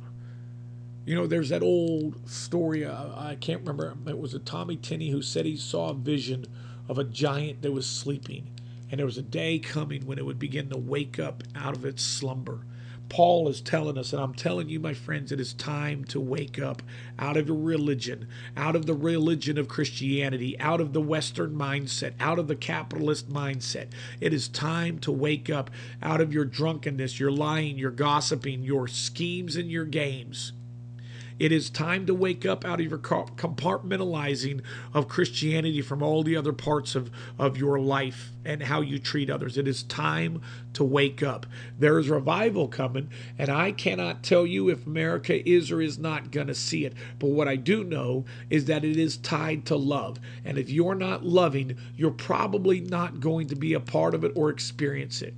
You 1.05 1.15
know, 1.15 1.27
there's 1.27 1.49
that 1.49 1.63
old 1.63 2.29
story, 2.29 2.85
uh, 2.85 3.07
I 3.15 3.35
can't 3.35 3.61
remember, 3.61 3.95
it 4.07 4.19
was 4.19 4.33
a 4.33 4.39
Tommy 4.39 4.77
Tenney 4.77 5.09
who 5.09 5.21
said 5.21 5.45
he 5.45 5.57
saw 5.57 5.89
a 5.89 5.93
vision 5.93 6.45
of 6.87 6.97
a 6.97 7.03
giant 7.03 7.61
that 7.61 7.71
was 7.71 7.85
sleeping. 7.85 8.49
And 8.91 8.99
there 8.99 9.05
was 9.05 9.17
a 9.17 9.23
day 9.23 9.59
coming 9.59 10.05
when 10.05 10.17
it 10.17 10.25
would 10.25 10.39
begin 10.39 10.69
to 10.69 10.77
wake 10.77 11.19
up 11.19 11.43
out 11.55 11.75
of 11.75 11.85
its 11.85 12.03
slumber. 12.03 12.61
Paul 13.09 13.49
is 13.49 13.59
telling 13.59 13.97
us, 13.97 14.13
and 14.13 14.21
I'm 14.21 14.35
telling 14.35 14.69
you, 14.69 14.79
my 14.79 14.93
friends, 14.93 15.31
it 15.31 15.39
is 15.39 15.53
time 15.53 16.05
to 16.05 16.19
wake 16.19 16.59
up 16.59 16.83
out 17.17 17.37
of 17.37 17.47
your 17.47 17.57
religion, 17.57 18.27
out 18.55 18.75
of 18.75 18.85
the 18.85 18.93
religion 18.93 19.57
of 19.57 19.67
Christianity, 19.67 20.57
out 20.59 20.79
of 20.79 20.93
the 20.93 21.01
Western 21.01 21.55
mindset, 21.55 22.13
out 22.19 22.37
of 22.37 22.47
the 22.47 22.55
capitalist 22.55 23.29
mindset. 23.29 23.87
It 24.21 24.31
is 24.31 24.47
time 24.47 24.99
to 24.99 25.11
wake 25.11 25.49
up 25.49 25.71
out 26.03 26.21
of 26.21 26.33
your 26.33 26.45
drunkenness, 26.45 27.19
your 27.19 27.31
lying, 27.31 27.79
your 27.79 27.91
gossiping, 27.91 28.63
your 28.63 28.87
schemes, 28.87 29.55
and 29.55 29.71
your 29.71 29.85
games. 29.85 30.53
It 31.39 31.53
is 31.53 31.69
time 31.69 32.05
to 32.07 32.13
wake 32.13 32.45
up 32.45 32.65
out 32.65 32.81
of 32.81 32.85
your 32.85 32.99
compartmentalizing 32.99 34.61
of 34.93 35.07
Christianity 35.07 35.81
from 35.81 36.03
all 36.03 36.21
the 36.21 36.35
other 36.35 36.51
parts 36.51 36.95
of, 36.95 37.09
of 37.39 37.55
your 37.55 37.79
life 37.79 38.31
and 38.43 38.63
how 38.63 38.81
you 38.81 38.99
treat 38.99 39.29
others. 39.29 39.57
It 39.57 39.65
is 39.65 39.83
time 39.83 40.41
to 40.73 40.83
wake 40.83 41.23
up. 41.23 41.45
There 41.77 41.97
is 41.97 42.09
revival 42.09 42.67
coming, 42.67 43.09
and 43.37 43.49
I 43.49 43.71
cannot 43.71 44.21
tell 44.21 44.45
you 44.45 44.67
if 44.67 44.85
America 44.85 45.47
is 45.49 45.71
or 45.71 45.81
is 45.81 45.97
not 45.97 46.29
going 46.29 46.47
to 46.47 46.55
see 46.55 46.83
it. 46.83 46.93
But 47.19 47.27
what 47.27 47.47
I 47.47 47.55
do 47.55 47.85
know 47.85 48.25
is 48.49 48.65
that 48.65 48.83
it 48.83 48.97
is 48.97 49.15
tied 49.15 49.65
to 49.67 49.77
love. 49.77 50.19
And 50.43 50.57
if 50.57 50.69
you're 50.69 50.93
not 50.93 51.25
loving, 51.25 51.77
you're 51.95 52.11
probably 52.11 52.81
not 52.81 53.21
going 53.21 53.47
to 53.47 53.55
be 53.55 53.73
a 53.73 53.79
part 53.79 54.13
of 54.13 54.25
it 54.25 54.33
or 54.35 54.49
experience 54.49 55.21
it 55.21 55.33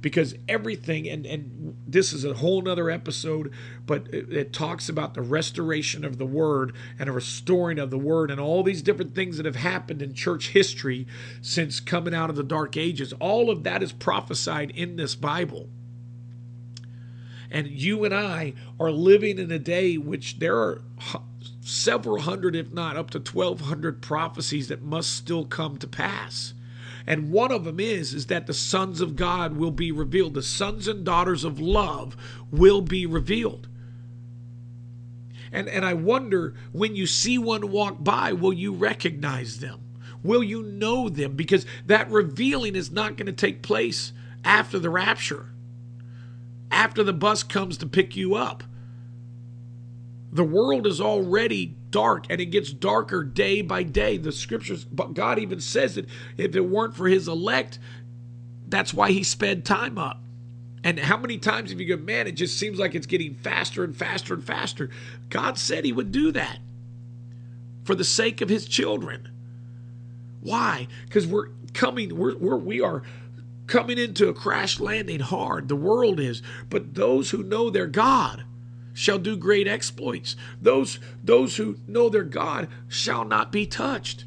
because 0.00 0.34
everything 0.48 1.08
and 1.08 1.26
and 1.26 1.76
this 1.86 2.12
is 2.12 2.24
a 2.24 2.34
whole 2.34 2.62
nother 2.62 2.90
episode 2.90 3.52
but 3.86 4.06
it, 4.12 4.32
it, 4.32 4.52
talks 4.52 4.88
about 4.88 5.14
the 5.14 5.22
restoration 5.22 6.04
of 6.04 6.18
the 6.18 6.26
word 6.26 6.74
and 6.98 7.08
a 7.08 7.12
restoring 7.12 7.78
of 7.78 7.90
the 7.90 7.98
word 7.98 8.30
and 8.30 8.40
all 8.40 8.62
these 8.62 8.82
different 8.82 9.14
things 9.14 9.36
that 9.36 9.46
have 9.46 9.56
happened 9.56 10.00
in 10.00 10.14
church 10.14 10.50
history 10.50 11.06
since 11.42 11.80
coming 11.80 12.14
out 12.14 12.30
of 12.30 12.36
the 12.36 12.42
dark 12.42 12.76
ages 12.76 13.12
all 13.20 13.50
of 13.50 13.62
that 13.64 13.82
is 13.82 13.92
prophesied 13.92 14.70
in 14.70 14.96
this 14.96 15.14
bible 15.14 15.68
and 17.50 17.66
you 17.66 18.04
and 18.04 18.14
I 18.14 18.54
are 18.78 18.92
living 18.92 19.38
in 19.38 19.50
a 19.50 19.58
day 19.58 19.96
which 19.96 20.38
there 20.38 20.56
are 20.56 20.82
several 21.60 22.20
hundred, 22.20 22.54
if 22.54 22.72
not 22.72 22.96
up 22.96 23.10
to 23.10 23.18
1,200 23.18 24.00
prophecies 24.00 24.68
that 24.68 24.82
must 24.82 25.14
still 25.14 25.44
come 25.44 25.76
to 25.78 25.86
pass. 25.86 26.54
And 27.10 27.32
one 27.32 27.50
of 27.50 27.64
them 27.64 27.80
is 27.80 28.14
is 28.14 28.26
that 28.26 28.46
the 28.46 28.54
sons 28.54 29.00
of 29.00 29.16
God 29.16 29.56
will 29.56 29.72
be 29.72 29.90
revealed. 29.90 30.34
The 30.34 30.44
sons 30.44 30.86
and 30.86 31.04
daughters 31.04 31.42
of 31.42 31.58
love 31.58 32.16
will 32.52 32.82
be 32.82 33.04
revealed. 33.04 33.66
And 35.50 35.68
and 35.68 35.84
I 35.84 35.92
wonder 35.92 36.54
when 36.70 36.94
you 36.94 37.08
see 37.08 37.36
one 37.36 37.72
walk 37.72 37.96
by, 38.04 38.32
will 38.32 38.52
you 38.52 38.72
recognize 38.72 39.58
them? 39.58 39.80
Will 40.22 40.44
you 40.44 40.62
know 40.62 41.08
them? 41.08 41.34
Because 41.34 41.66
that 41.84 42.08
revealing 42.12 42.76
is 42.76 42.92
not 42.92 43.16
going 43.16 43.26
to 43.26 43.32
take 43.32 43.60
place 43.60 44.12
after 44.44 44.78
the 44.78 44.88
rapture. 44.88 45.46
After 46.70 47.02
the 47.02 47.12
bus 47.12 47.42
comes 47.42 47.76
to 47.78 47.88
pick 47.88 48.14
you 48.14 48.36
up. 48.36 48.62
The 50.30 50.44
world 50.44 50.86
is 50.86 51.00
already 51.00 51.74
dark 51.90 52.26
and 52.30 52.40
it 52.40 52.46
gets 52.46 52.72
darker 52.72 53.22
day 53.22 53.62
by 53.62 53.82
day. 53.82 54.16
The 54.16 54.32
scriptures, 54.32 54.84
but 54.84 55.14
God 55.14 55.38
even 55.38 55.60
says 55.60 55.96
that 55.96 56.06
if 56.36 56.54
it 56.54 56.60
weren't 56.60 56.96
for 56.96 57.08
his 57.08 57.28
elect, 57.28 57.78
that's 58.68 58.94
why 58.94 59.10
he 59.10 59.22
sped 59.22 59.64
time 59.64 59.98
up. 59.98 60.22
And 60.82 60.98
how 60.98 61.18
many 61.18 61.36
times 61.36 61.70
have 61.70 61.80
you 61.80 61.96
go, 61.96 62.02
man, 62.02 62.26
it 62.26 62.32
just 62.32 62.58
seems 62.58 62.78
like 62.78 62.94
it's 62.94 63.06
getting 63.06 63.34
faster 63.34 63.84
and 63.84 63.94
faster 63.94 64.32
and 64.32 64.42
faster? 64.42 64.90
God 65.28 65.58
said 65.58 65.84
he 65.84 65.92
would 65.92 66.10
do 66.10 66.32
that 66.32 66.58
for 67.84 67.94
the 67.94 68.04
sake 68.04 68.40
of 68.40 68.48
his 68.48 68.66
children. 68.66 69.28
Why? 70.40 70.88
Because 71.04 71.26
we're 71.26 71.48
coming, 71.74 72.16
we're, 72.16 72.36
we're, 72.36 72.56
we 72.56 72.80
are 72.80 73.02
coming 73.66 73.98
into 73.98 74.28
a 74.28 74.34
crash 74.34 74.80
landing 74.80 75.20
hard. 75.20 75.68
The 75.68 75.76
world 75.76 76.18
is. 76.18 76.42
But 76.70 76.94
those 76.94 77.30
who 77.30 77.42
know 77.42 77.68
their 77.68 77.86
God, 77.86 78.44
shall 79.00 79.18
do 79.18 79.34
great 79.34 79.66
exploits. 79.66 80.36
Those, 80.60 80.98
those 81.24 81.56
who 81.56 81.78
know 81.86 82.10
their 82.10 82.22
God 82.22 82.68
shall 82.86 83.24
not 83.24 83.50
be 83.50 83.64
touched. 83.64 84.26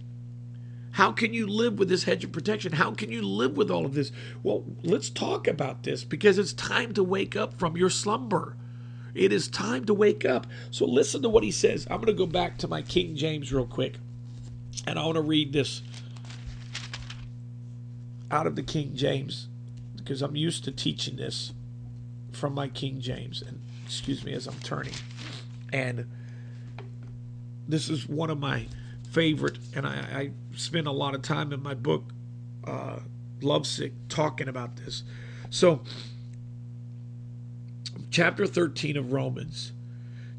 How 0.93 1.11
can 1.11 1.32
you 1.32 1.45
live 1.45 1.78
with 1.78 1.89
this 1.89 2.05
hedge 2.05 2.24
of 2.24 2.32
protection? 2.32 2.74
How 2.74 2.89
can 2.89 3.11
you 3.11 3.21
live 3.21 3.55
with 3.55 3.69
all 3.69 3.86
of 3.86 3.93
this? 3.93 4.11
Well, 4.41 4.63
let's 4.82 5.11
talk 5.11 5.47
about 5.47 5.84
this 5.84 6.03
because 6.03 6.39
it's 6.39 6.53
time 6.53 6.91
to 6.95 7.03
wake 7.03 7.36
up 7.36 7.53
from 7.59 7.78
your 7.78 7.91
slumber. 7.91 8.57
It 9.13 9.32
is 9.32 9.47
time 9.47 9.86
to 9.86 9.93
wake 9.93 10.26
up. 10.26 10.47
So 10.71 10.88
listen 10.88 11.21
to 11.21 11.30
what 11.30 11.43
he 11.43 11.51
says. 11.51 11.86
I'm 11.91 11.97
going 11.97 12.07
to 12.07 12.13
go 12.13 12.26
back 12.26 12.57
to 12.57 12.67
my 12.67 12.82
King 12.82 13.15
James 13.15 13.53
real 13.53 13.67
quick. 13.67 13.97
And 14.88 14.97
I 14.97 15.05
want 15.05 15.17
to 15.17 15.21
read 15.21 15.53
this 15.53 15.84
out 18.32 18.47
of 18.47 18.55
the 18.55 18.63
King 18.63 18.95
James 18.95 19.49
because 19.95 20.24
I'm 20.24 20.36
used 20.36 20.63
to 20.63 20.71
teaching 20.71 21.17
this 21.17 21.53
from 22.32 22.55
my 22.55 22.69
King 22.69 22.99
James. 22.99 23.43
And 23.43 23.62
excuse 23.93 24.23
me, 24.23 24.33
as 24.33 24.47
I'm 24.47 24.59
turning. 24.59 24.93
And 25.71 26.09
this 27.67 27.89
is 27.89 28.07
one 28.09 28.29
of 28.29 28.39
my 28.39 28.65
favorite, 29.11 29.59
and 29.75 29.85
I, 29.85 29.91
I 29.91 30.31
spend 30.55 30.87
a 30.87 30.91
lot 30.91 31.13
of 31.13 31.21
time 31.21 31.53
in 31.53 31.61
my 31.61 31.75
book, 31.75 32.11
uh, 32.65 32.99
Lovesick, 33.41 33.93
talking 34.09 34.47
about 34.47 34.77
this. 34.77 35.03
So, 35.51 35.83
chapter 38.09 38.47
13 38.47 38.97
of 38.97 39.13
Romans 39.13 39.73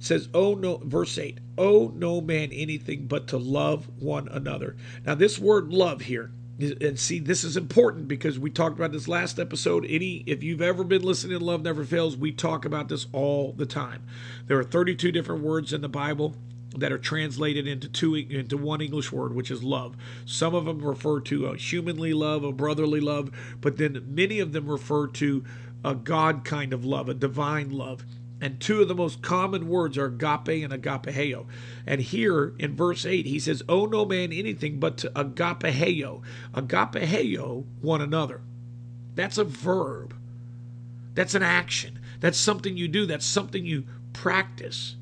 says, 0.00 0.28
Oh, 0.34 0.55
no, 0.55 0.78
verse 0.78 1.16
8, 1.16 1.38
oh, 1.57 1.92
no 1.94 2.20
man 2.20 2.50
anything 2.52 3.07
but 3.07 3.28
to 3.28 3.38
love 3.38 3.88
one 4.00 4.26
another. 4.28 4.76
Now, 5.07 5.14
this 5.14 5.38
word 5.38 5.72
love 5.72 6.02
here 6.02 6.32
and 6.59 6.98
see 6.98 7.18
this 7.18 7.42
is 7.42 7.57
important 7.57 8.07
because 8.07 8.38
we 8.38 8.50
talked 8.50 8.76
about 8.76 8.92
this 8.92 9.09
last 9.09 9.38
episode. 9.38 9.84
Any 9.88 10.22
if 10.26 10.42
you've 10.42 10.62
ever 10.62 10.84
been 10.84 11.02
listening 11.02 11.38
to 11.38 11.44
love 11.44 11.62
never 11.62 11.84
fails 11.84 12.16
we 12.16 12.32
talk 12.32 12.64
about 12.64 12.88
this 12.88 13.07
all 13.12 13.52
the 13.52 13.66
time. 13.66 14.05
There 14.46 14.59
are 14.59 14.64
32 14.64 15.11
different 15.11 15.42
words 15.42 15.72
in 15.72 15.80
the 15.80 15.88
bible 15.88 16.34
that 16.76 16.92
are 16.92 16.98
translated 16.98 17.66
into 17.66 17.88
two 17.88 18.14
into 18.14 18.57
one 18.57 18.80
english 18.80 19.11
word 19.11 19.34
which 19.34 19.50
is 19.50 19.64
love. 19.64 19.96
Some 20.24 20.55
of 20.55 20.64
them 20.64 20.80
refer 20.80 21.20
to 21.22 21.46
a 21.46 21.57
humanly 21.57 22.14
love 22.14 22.44
a 22.44 22.52
brotherly 22.52 23.00
love 23.00 23.30
but 23.61 23.76
then 23.76 24.05
many 24.09 24.38
of 24.38 24.52
them 24.52 24.68
refer 24.68 25.09
to 25.09 25.44
a 25.84 25.94
god 25.94 26.44
kind 26.44 26.72
of 26.72 26.84
love 26.84 27.09
a 27.09 27.14
divine 27.14 27.70
love 27.70 28.05
and 28.45 28.61
two 28.61 28.82
of 28.82 28.88
the 28.88 28.95
most 28.95 29.22
common 29.22 29.70
words 29.70 29.97
are 29.97 30.05
agape 30.05 30.62
and 30.62 30.70
agapeo. 30.70 31.47
And 31.86 32.03
here 32.03 32.53
in 32.59 32.76
verse 32.76 33.07
8, 33.07 33.24
he 33.24 33.38
says, 33.38 33.62
Owe 33.70 33.86
no 33.86 34.05
man 34.05 34.34
anything 34.34 34.78
but 34.78 34.99
to 34.99 35.09
agapeo. 35.16 36.20
Agapeo 36.53 37.64
one 37.80 38.03
another. 38.03 38.42
That's 39.14 39.38
a 39.38 39.45
verb. 39.45 40.14
That's 41.14 41.34
an 41.34 41.42
action. 41.42 41.99
That's 42.20 42.36
something 42.36 42.76
you 42.76 42.86
do. 42.86 43.07
That's 43.07 43.24
something 43.24 43.64
you 43.64 43.84
practice. 44.12 44.97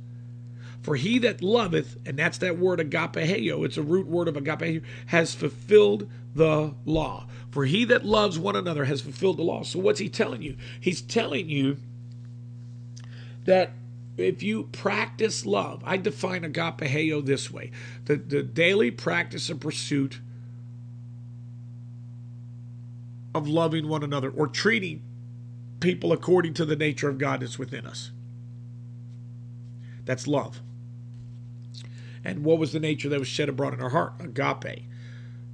For 0.80 0.94
he 0.94 1.18
that 1.18 1.42
loveth, 1.42 1.98
and 2.06 2.16
that's 2.16 2.38
that 2.38 2.58
word 2.58 2.78
agapeo, 2.78 3.66
it's 3.66 3.76
a 3.76 3.82
root 3.82 4.06
word 4.06 4.28
of 4.28 4.36
agapeo, 4.36 4.84
has 5.06 5.34
fulfilled 5.34 6.08
the 6.32 6.74
law. 6.84 7.26
For 7.50 7.64
he 7.64 7.86
that 7.86 8.04
loves 8.04 8.38
one 8.38 8.54
another 8.54 8.84
has 8.84 9.00
fulfilled 9.00 9.38
the 9.38 9.42
law. 9.42 9.64
So 9.64 9.80
what's 9.80 9.98
he 9.98 10.08
telling 10.08 10.42
you? 10.42 10.56
He's 10.80 11.02
telling 11.02 11.48
you 11.48 11.78
that 13.44 13.72
if 14.16 14.42
you 14.42 14.64
practice 14.72 15.46
love, 15.46 15.82
I 15.84 15.96
define 15.96 16.42
agapeo 16.42 17.24
this 17.24 17.50
way 17.50 17.70
the, 18.04 18.16
the 18.16 18.42
daily 18.42 18.90
practice 18.90 19.48
and 19.48 19.60
pursuit 19.60 20.20
of 23.34 23.48
loving 23.48 23.88
one 23.88 24.02
another 24.02 24.30
or 24.30 24.46
treating 24.46 25.02
people 25.80 26.12
according 26.12 26.54
to 26.54 26.64
the 26.64 26.76
nature 26.76 27.08
of 27.08 27.18
God 27.18 27.40
that's 27.40 27.58
within 27.58 27.86
us. 27.86 28.10
That's 30.04 30.26
love. 30.26 30.60
And 32.24 32.44
what 32.44 32.58
was 32.58 32.72
the 32.72 32.80
nature 32.80 33.08
that 33.08 33.18
was 33.18 33.28
shed 33.28 33.48
abroad 33.48 33.74
in 33.74 33.80
our 33.80 33.90
heart? 33.90 34.14
Agape. 34.20 34.84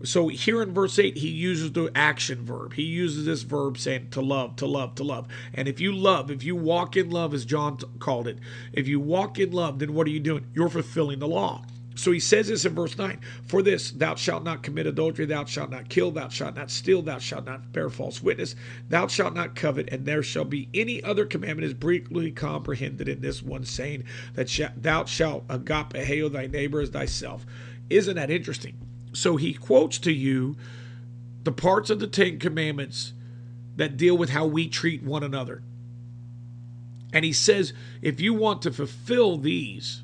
So 0.04 0.28
here 0.28 0.62
in 0.62 0.72
verse 0.72 0.98
8, 0.98 1.16
he 1.16 1.28
uses 1.28 1.72
the 1.72 1.90
action 1.94 2.44
verb. 2.44 2.74
He 2.74 2.84
uses 2.84 3.24
this 3.24 3.42
verb 3.42 3.78
saying 3.78 4.10
to 4.10 4.20
love, 4.20 4.54
to 4.56 4.66
love, 4.66 4.94
to 4.96 5.04
love. 5.04 5.26
And 5.52 5.66
if 5.66 5.80
you 5.80 5.92
love, 5.92 6.30
if 6.30 6.44
you 6.44 6.54
walk 6.54 6.96
in 6.96 7.10
love, 7.10 7.34
as 7.34 7.44
John 7.44 7.78
called 7.98 8.28
it, 8.28 8.38
if 8.72 8.86
you 8.86 9.00
walk 9.00 9.40
in 9.40 9.50
love, 9.50 9.80
then 9.80 9.94
what 9.94 10.06
are 10.06 10.10
you 10.10 10.20
doing? 10.20 10.46
You're 10.54 10.68
fulfilling 10.68 11.18
the 11.18 11.26
law. 11.26 11.64
So 11.96 12.12
he 12.12 12.20
says 12.20 12.46
this 12.46 12.64
in 12.64 12.76
verse 12.76 12.96
9 12.96 13.18
For 13.44 13.60
this, 13.60 13.90
thou 13.90 14.14
shalt 14.14 14.44
not 14.44 14.62
commit 14.62 14.86
adultery, 14.86 15.26
thou 15.26 15.44
shalt 15.44 15.70
not 15.70 15.88
kill, 15.88 16.12
thou 16.12 16.28
shalt 16.28 16.54
not 16.54 16.70
steal, 16.70 17.02
thou 17.02 17.18
shalt 17.18 17.44
not 17.44 17.72
bear 17.72 17.90
false 17.90 18.22
witness, 18.22 18.54
thou 18.88 19.08
shalt 19.08 19.34
not 19.34 19.56
covet, 19.56 19.88
and 19.92 20.06
there 20.06 20.22
shall 20.22 20.44
be 20.44 20.68
any 20.72 21.02
other 21.02 21.26
commandment 21.26 21.66
is 21.66 21.74
briefly 21.74 22.30
comprehended 22.30 23.08
in 23.08 23.20
this 23.20 23.42
one 23.42 23.64
saying 23.64 24.04
that 24.34 24.72
thou 24.76 25.04
shalt 25.06 25.44
agape 25.48 26.32
thy 26.32 26.46
neighbor 26.46 26.80
as 26.80 26.90
thyself. 26.90 27.44
Isn't 27.90 28.14
that 28.14 28.30
interesting? 28.30 28.76
So 29.12 29.36
he 29.36 29.54
quotes 29.54 29.98
to 30.00 30.12
you 30.12 30.56
the 31.44 31.52
parts 31.52 31.90
of 31.90 31.98
the 31.98 32.06
Ten 32.06 32.38
Commandments 32.38 33.12
that 33.76 33.96
deal 33.96 34.16
with 34.16 34.30
how 34.30 34.46
we 34.46 34.68
treat 34.68 35.02
one 35.02 35.22
another. 35.22 35.62
And 37.12 37.24
he 37.24 37.32
says, 37.32 37.72
if 38.02 38.20
you 38.20 38.34
want 38.34 38.62
to 38.62 38.72
fulfill 38.72 39.38
these, 39.38 40.02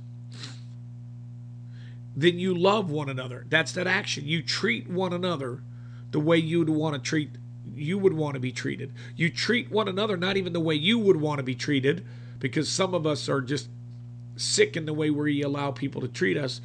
then 2.17 2.39
you 2.39 2.55
love 2.55 2.91
one 2.91 3.09
another. 3.09 3.45
That's 3.49 3.73
that 3.73 3.87
action. 3.87 4.25
You 4.27 4.43
treat 4.43 4.89
one 4.89 5.13
another 5.13 5.63
the 6.13 6.21
way 6.21 6.39
you 6.39 6.61
would 6.61 6.71
want 6.71 6.95
to 6.95 7.01
treat 7.01 7.31
you 7.75 7.99
would 7.99 8.13
want 8.13 8.35
to 8.35 8.41
be 8.41 8.53
treated. 8.53 8.93
You 9.17 9.31
treat 9.31 9.71
one 9.71 9.89
another 9.89 10.17
not 10.17 10.37
even 10.37 10.53
the 10.53 10.61
way 10.61 10.75
you 10.75 10.99
would 10.99 11.17
want 11.17 11.39
to 11.39 11.43
be 11.43 11.57
treated, 11.57 12.07
because 12.39 12.69
some 12.69 12.95
of 12.95 13.07
us 13.07 13.29
are 13.29 13.41
just 13.41 13.69
sick 14.37 14.77
in 14.77 14.87
the 14.87 14.93
way 14.93 15.11
we 15.11 15.43
allow 15.43 15.73
people 15.73 16.01
to 16.03 16.09
treat 16.09 16.37
us, 16.37 16.61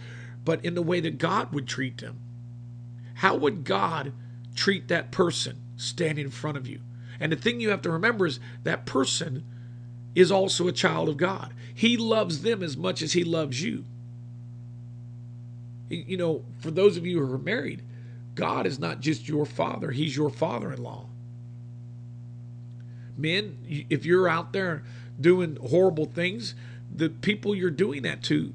but 0.46 0.64
in 0.64 0.76
the 0.76 0.82
way 0.82 1.00
that 1.00 1.18
God 1.18 1.52
would 1.54 1.68
treat 1.68 2.00
them. 2.00 2.20
How 3.20 3.36
would 3.36 3.66
God 3.66 4.14
treat 4.56 4.88
that 4.88 5.12
person 5.12 5.58
standing 5.76 6.24
in 6.24 6.32
front 6.32 6.56
of 6.56 6.68
you? 6.68 6.80
And 7.20 7.34
the 7.34 7.36
thing 7.36 7.60
you 7.60 7.70
have 7.70 7.82
to 7.82 7.92
remember 7.92 8.26
is 8.26 8.40
that 8.64 8.86
person 8.86 9.44
is 10.16 10.32
also 10.32 10.70
a 10.70 10.72
child 10.72 11.10
of 11.10 11.18
God. 11.18 11.54
He 11.74 11.98
loves 11.98 12.44
them 12.44 12.64
as 12.64 12.78
much 12.78 13.02
as 13.02 13.12
he 13.12 13.26
loves 13.26 13.62
you. 13.62 13.84
You 15.90 16.16
know, 16.16 16.46
for 16.62 16.72
those 16.72 16.96
of 16.96 17.06
you 17.06 17.20
who 17.20 17.34
are 17.34 17.38
married, 17.38 17.82
God 18.36 18.66
is 18.66 18.80
not 18.80 19.02
just 19.02 19.28
your 19.28 19.46
father, 19.46 19.92
he's 19.92 20.16
your 20.16 20.30
father 20.30 20.72
in 20.72 20.82
law. 20.82 21.08
Men, 23.18 23.86
if 23.90 24.06
you're 24.06 24.30
out 24.30 24.54
there 24.54 24.84
doing 25.20 25.58
horrible 25.58 26.06
things, 26.06 26.56
the 26.90 27.10
people 27.10 27.54
you're 27.54 27.70
doing 27.70 28.04
that 28.04 28.24
to, 28.24 28.54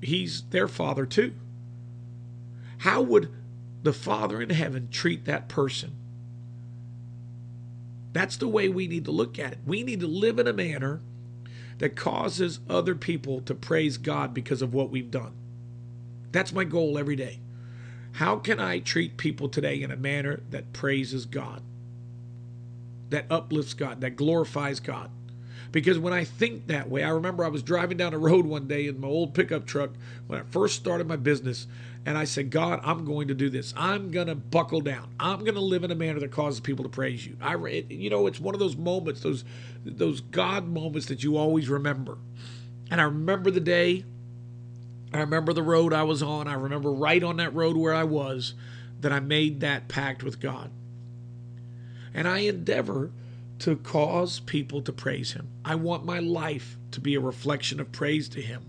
he's 0.00 0.42
their 0.50 0.66
father 0.66 1.06
too. 1.06 1.34
How 2.78 3.02
would 3.02 3.30
the 3.82 3.92
Father 3.92 4.40
in 4.42 4.50
heaven 4.50 4.88
treat 4.90 5.24
that 5.24 5.48
person? 5.48 5.92
That's 8.12 8.36
the 8.36 8.48
way 8.48 8.68
we 8.68 8.88
need 8.88 9.04
to 9.04 9.10
look 9.10 9.38
at 9.38 9.52
it. 9.52 9.58
We 9.66 9.82
need 9.82 10.00
to 10.00 10.06
live 10.06 10.38
in 10.38 10.46
a 10.46 10.52
manner 10.52 11.00
that 11.78 11.96
causes 11.96 12.60
other 12.68 12.94
people 12.94 13.40
to 13.42 13.54
praise 13.54 13.98
God 13.98 14.34
because 14.34 14.62
of 14.62 14.74
what 14.74 14.90
we've 14.90 15.10
done. 15.10 15.32
That's 16.32 16.52
my 16.52 16.64
goal 16.64 16.98
every 16.98 17.16
day. 17.16 17.40
How 18.12 18.36
can 18.36 18.58
I 18.58 18.80
treat 18.80 19.16
people 19.16 19.48
today 19.48 19.80
in 19.82 19.90
a 19.90 19.96
manner 19.96 20.40
that 20.50 20.72
praises 20.72 21.26
God, 21.26 21.62
that 23.10 23.26
uplifts 23.30 23.74
God, 23.74 24.00
that 24.00 24.16
glorifies 24.16 24.80
God? 24.80 25.10
Because 25.70 25.98
when 25.98 26.12
I 26.12 26.24
think 26.24 26.66
that 26.66 26.88
way, 26.88 27.04
I 27.04 27.10
remember 27.10 27.44
I 27.44 27.48
was 27.48 27.62
driving 27.62 27.98
down 27.98 28.14
a 28.14 28.18
road 28.18 28.46
one 28.46 28.66
day 28.66 28.86
in 28.86 29.00
my 29.00 29.08
old 29.08 29.34
pickup 29.34 29.66
truck 29.66 29.90
when 30.26 30.40
I 30.40 30.42
first 30.44 30.76
started 30.76 31.06
my 31.06 31.16
business, 31.16 31.66
and 32.08 32.16
I 32.16 32.24
said, 32.24 32.48
God, 32.48 32.80
I'm 32.84 33.04
going 33.04 33.28
to 33.28 33.34
do 33.34 33.50
this. 33.50 33.74
I'm 33.76 34.10
going 34.10 34.28
to 34.28 34.34
buckle 34.34 34.80
down. 34.80 35.10
I'm 35.20 35.40
going 35.40 35.56
to 35.56 35.60
live 35.60 35.84
in 35.84 35.90
a 35.90 35.94
manner 35.94 36.18
that 36.20 36.30
causes 36.30 36.58
people 36.58 36.82
to 36.84 36.88
praise 36.88 37.26
you. 37.26 37.36
I, 37.38 37.54
it, 37.66 37.90
you 37.90 38.08
know, 38.08 38.26
it's 38.26 38.40
one 38.40 38.54
of 38.54 38.60
those 38.60 38.78
moments, 38.78 39.20
those, 39.20 39.44
those 39.84 40.22
God 40.22 40.66
moments 40.66 41.08
that 41.08 41.22
you 41.22 41.36
always 41.36 41.68
remember. 41.68 42.16
And 42.90 42.98
I 42.98 43.04
remember 43.04 43.50
the 43.50 43.60
day. 43.60 44.06
I 45.12 45.18
remember 45.18 45.52
the 45.52 45.62
road 45.62 45.92
I 45.92 46.04
was 46.04 46.22
on. 46.22 46.48
I 46.48 46.54
remember 46.54 46.90
right 46.90 47.22
on 47.22 47.36
that 47.36 47.52
road 47.52 47.76
where 47.76 47.92
I 47.92 48.04
was 48.04 48.54
that 49.02 49.12
I 49.12 49.20
made 49.20 49.60
that 49.60 49.88
pact 49.88 50.22
with 50.22 50.40
God. 50.40 50.70
And 52.14 52.26
I 52.26 52.38
endeavor 52.38 53.10
to 53.58 53.76
cause 53.76 54.40
people 54.40 54.80
to 54.80 54.94
praise 54.94 55.32
Him. 55.32 55.48
I 55.62 55.74
want 55.74 56.06
my 56.06 56.20
life 56.20 56.78
to 56.92 57.00
be 57.00 57.16
a 57.16 57.20
reflection 57.20 57.80
of 57.80 57.92
praise 57.92 58.30
to 58.30 58.40
Him. 58.40 58.64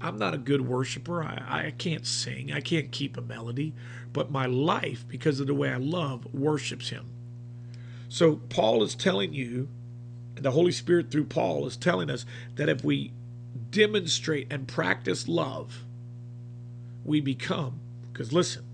I'm 0.00 0.18
not 0.18 0.34
a 0.34 0.38
good 0.38 0.62
worshiper. 0.62 1.22
I, 1.22 1.66
I 1.66 1.74
can't 1.76 2.06
sing. 2.06 2.52
I 2.52 2.60
can't 2.60 2.92
keep 2.92 3.16
a 3.16 3.20
melody. 3.20 3.74
But 4.12 4.30
my 4.30 4.46
life, 4.46 5.04
because 5.08 5.40
of 5.40 5.46
the 5.46 5.54
way 5.54 5.70
I 5.70 5.76
love, 5.76 6.32
worships 6.32 6.90
Him. 6.90 7.06
So 8.08 8.36
Paul 8.48 8.82
is 8.82 8.94
telling 8.94 9.34
you, 9.34 9.68
and 10.36 10.44
the 10.44 10.52
Holy 10.52 10.72
Spirit 10.72 11.10
through 11.10 11.24
Paul 11.24 11.66
is 11.66 11.76
telling 11.76 12.10
us 12.10 12.24
that 12.54 12.68
if 12.68 12.84
we 12.84 13.12
demonstrate 13.70 14.46
and 14.52 14.68
practice 14.68 15.28
love, 15.28 15.84
we 17.04 17.20
become, 17.20 17.80
because 18.12 18.32
listen, 18.32 18.64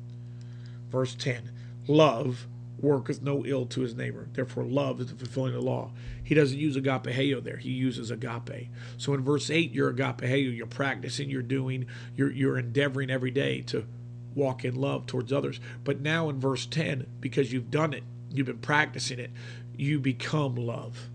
verse 0.90 1.14
10 1.14 1.50
love 1.86 2.46
worketh 2.80 3.22
no 3.22 3.44
ill 3.44 3.66
to 3.66 3.80
his 3.80 3.94
neighbor. 3.94 4.28
Therefore, 4.32 4.64
love 4.64 5.00
is 5.00 5.08
the 5.08 5.14
fulfilling 5.14 5.54
of 5.54 5.62
the 5.62 5.68
law. 5.68 5.90
He 6.22 6.34
doesn't 6.34 6.58
use 6.58 6.76
agapeo 6.76 7.42
there. 7.42 7.56
He 7.56 7.70
uses 7.70 8.10
agape. 8.10 8.68
So 8.98 9.14
in 9.14 9.22
verse 9.22 9.50
8, 9.50 9.72
you're 9.72 9.92
agapeo. 9.92 10.54
You're 10.54 10.66
practicing, 10.66 11.30
you're 11.30 11.42
doing, 11.42 11.86
you're, 12.16 12.32
you're 12.32 12.58
endeavoring 12.58 13.10
every 13.10 13.30
day 13.30 13.60
to 13.62 13.86
walk 14.34 14.64
in 14.64 14.74
love 14.74 15.06
towards 15.06 15.32
others. 15.32 15.60
But 15.84 16.00
now 16.00 16.28
in 16.28 16.40
verse 16.40 16.66
10, 16.66 17.06
because 17.20 17.52
you've 17.52 17.70
done 17.70 17.92
it, 17.92 18.04
you've 18.30 18.46
been 18.46 18.58
practicing 18.58 19.18
it, 19.18 19.30
you 19.76 20.00
become 20.00 20.56
love. 20.56 21.08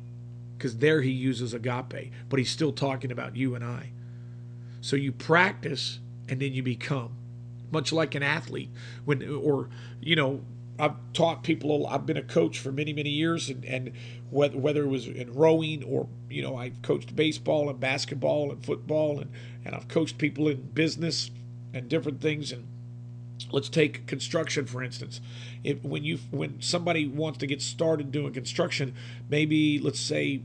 Because 0.57 0.77
there 0.77 1.01
he 1.01 1.11
uses 1.11 1.53
agape, 1.53 2.11
but 2.27 2.39
he's 2.39 2.51
still 2.51 2.73
talking 2.73 3.11
about 3.11 3.35
you 3.35 3.55
and 3.55 3.63
I. 3.63 3.91
So 4.81 4.95
you 4.95 5.11
practice 5.11 5.99
and 6.27 6.41
then 6.41 6.53
you 6.53 6.63
become. 6.63 7.15
Much 7.71 7.93
like 7.93 8.15
an 8.15 8.23
athlete, 8.23 8.71
when 9.05 9.23
or 9.29 9.69
you 10.01 10.15
know, 10.15 10.41
I've 10.79 10.95
taught 11.13 11.43
people. 11.43 11.85
I've 11.87 12.05
been 12.05 12.17
a 12.17 12.23
coach 12.23 12.57
for 12.59 12.71
many, 12.71 12.93
many 12.93 13.09
years, 13.09 13.49
and, 13.49 13.65
and 13.65 13.91
whether, 14.29 14.57
whether 14.57 14.83
it 14.83 14.87
was 14.87 15.07
in 15.07 15.33
rowing 15.33 15.83
or 15.83 16.07
you 16.29 16.41
know, 16.41 16.55
I've 16.55 16.81
coached 16.81 17.15
baseball 17.15 17.69
and 17.69 17.79
basketball 17.79 18.51
and 18.51 18.63
football, 18.63 19.19
and 19.19 19.31
and 19.65 19.75
I've 19.75 19.87
coached 19.87 20.17
people 20.17 20.47
in 20.47 20.61
business 20.71 21.31
and 21.73 21.89
different 21.89 22.21
things. 22.21 22.51
And 22.51 22.67
let's 23.51 23.69
take 23.69 24.07
construction 24.07 24.65
for 24.65 24.81
instance. 24.81 25.19
If 25.63 25.83
when 25.83 26.03
you 26.03 26.19
when 26.31 26.61
somebody 26.61 27.07
wants 27.07 27.39
to 27.39 27.47
get 27.47 27.61
started 27.61 28.11
doing 28.11 28.33
construction, 28.33 28.93
maybe 29.29 29.79
let's 29.79 29.99
say 29.99 30.41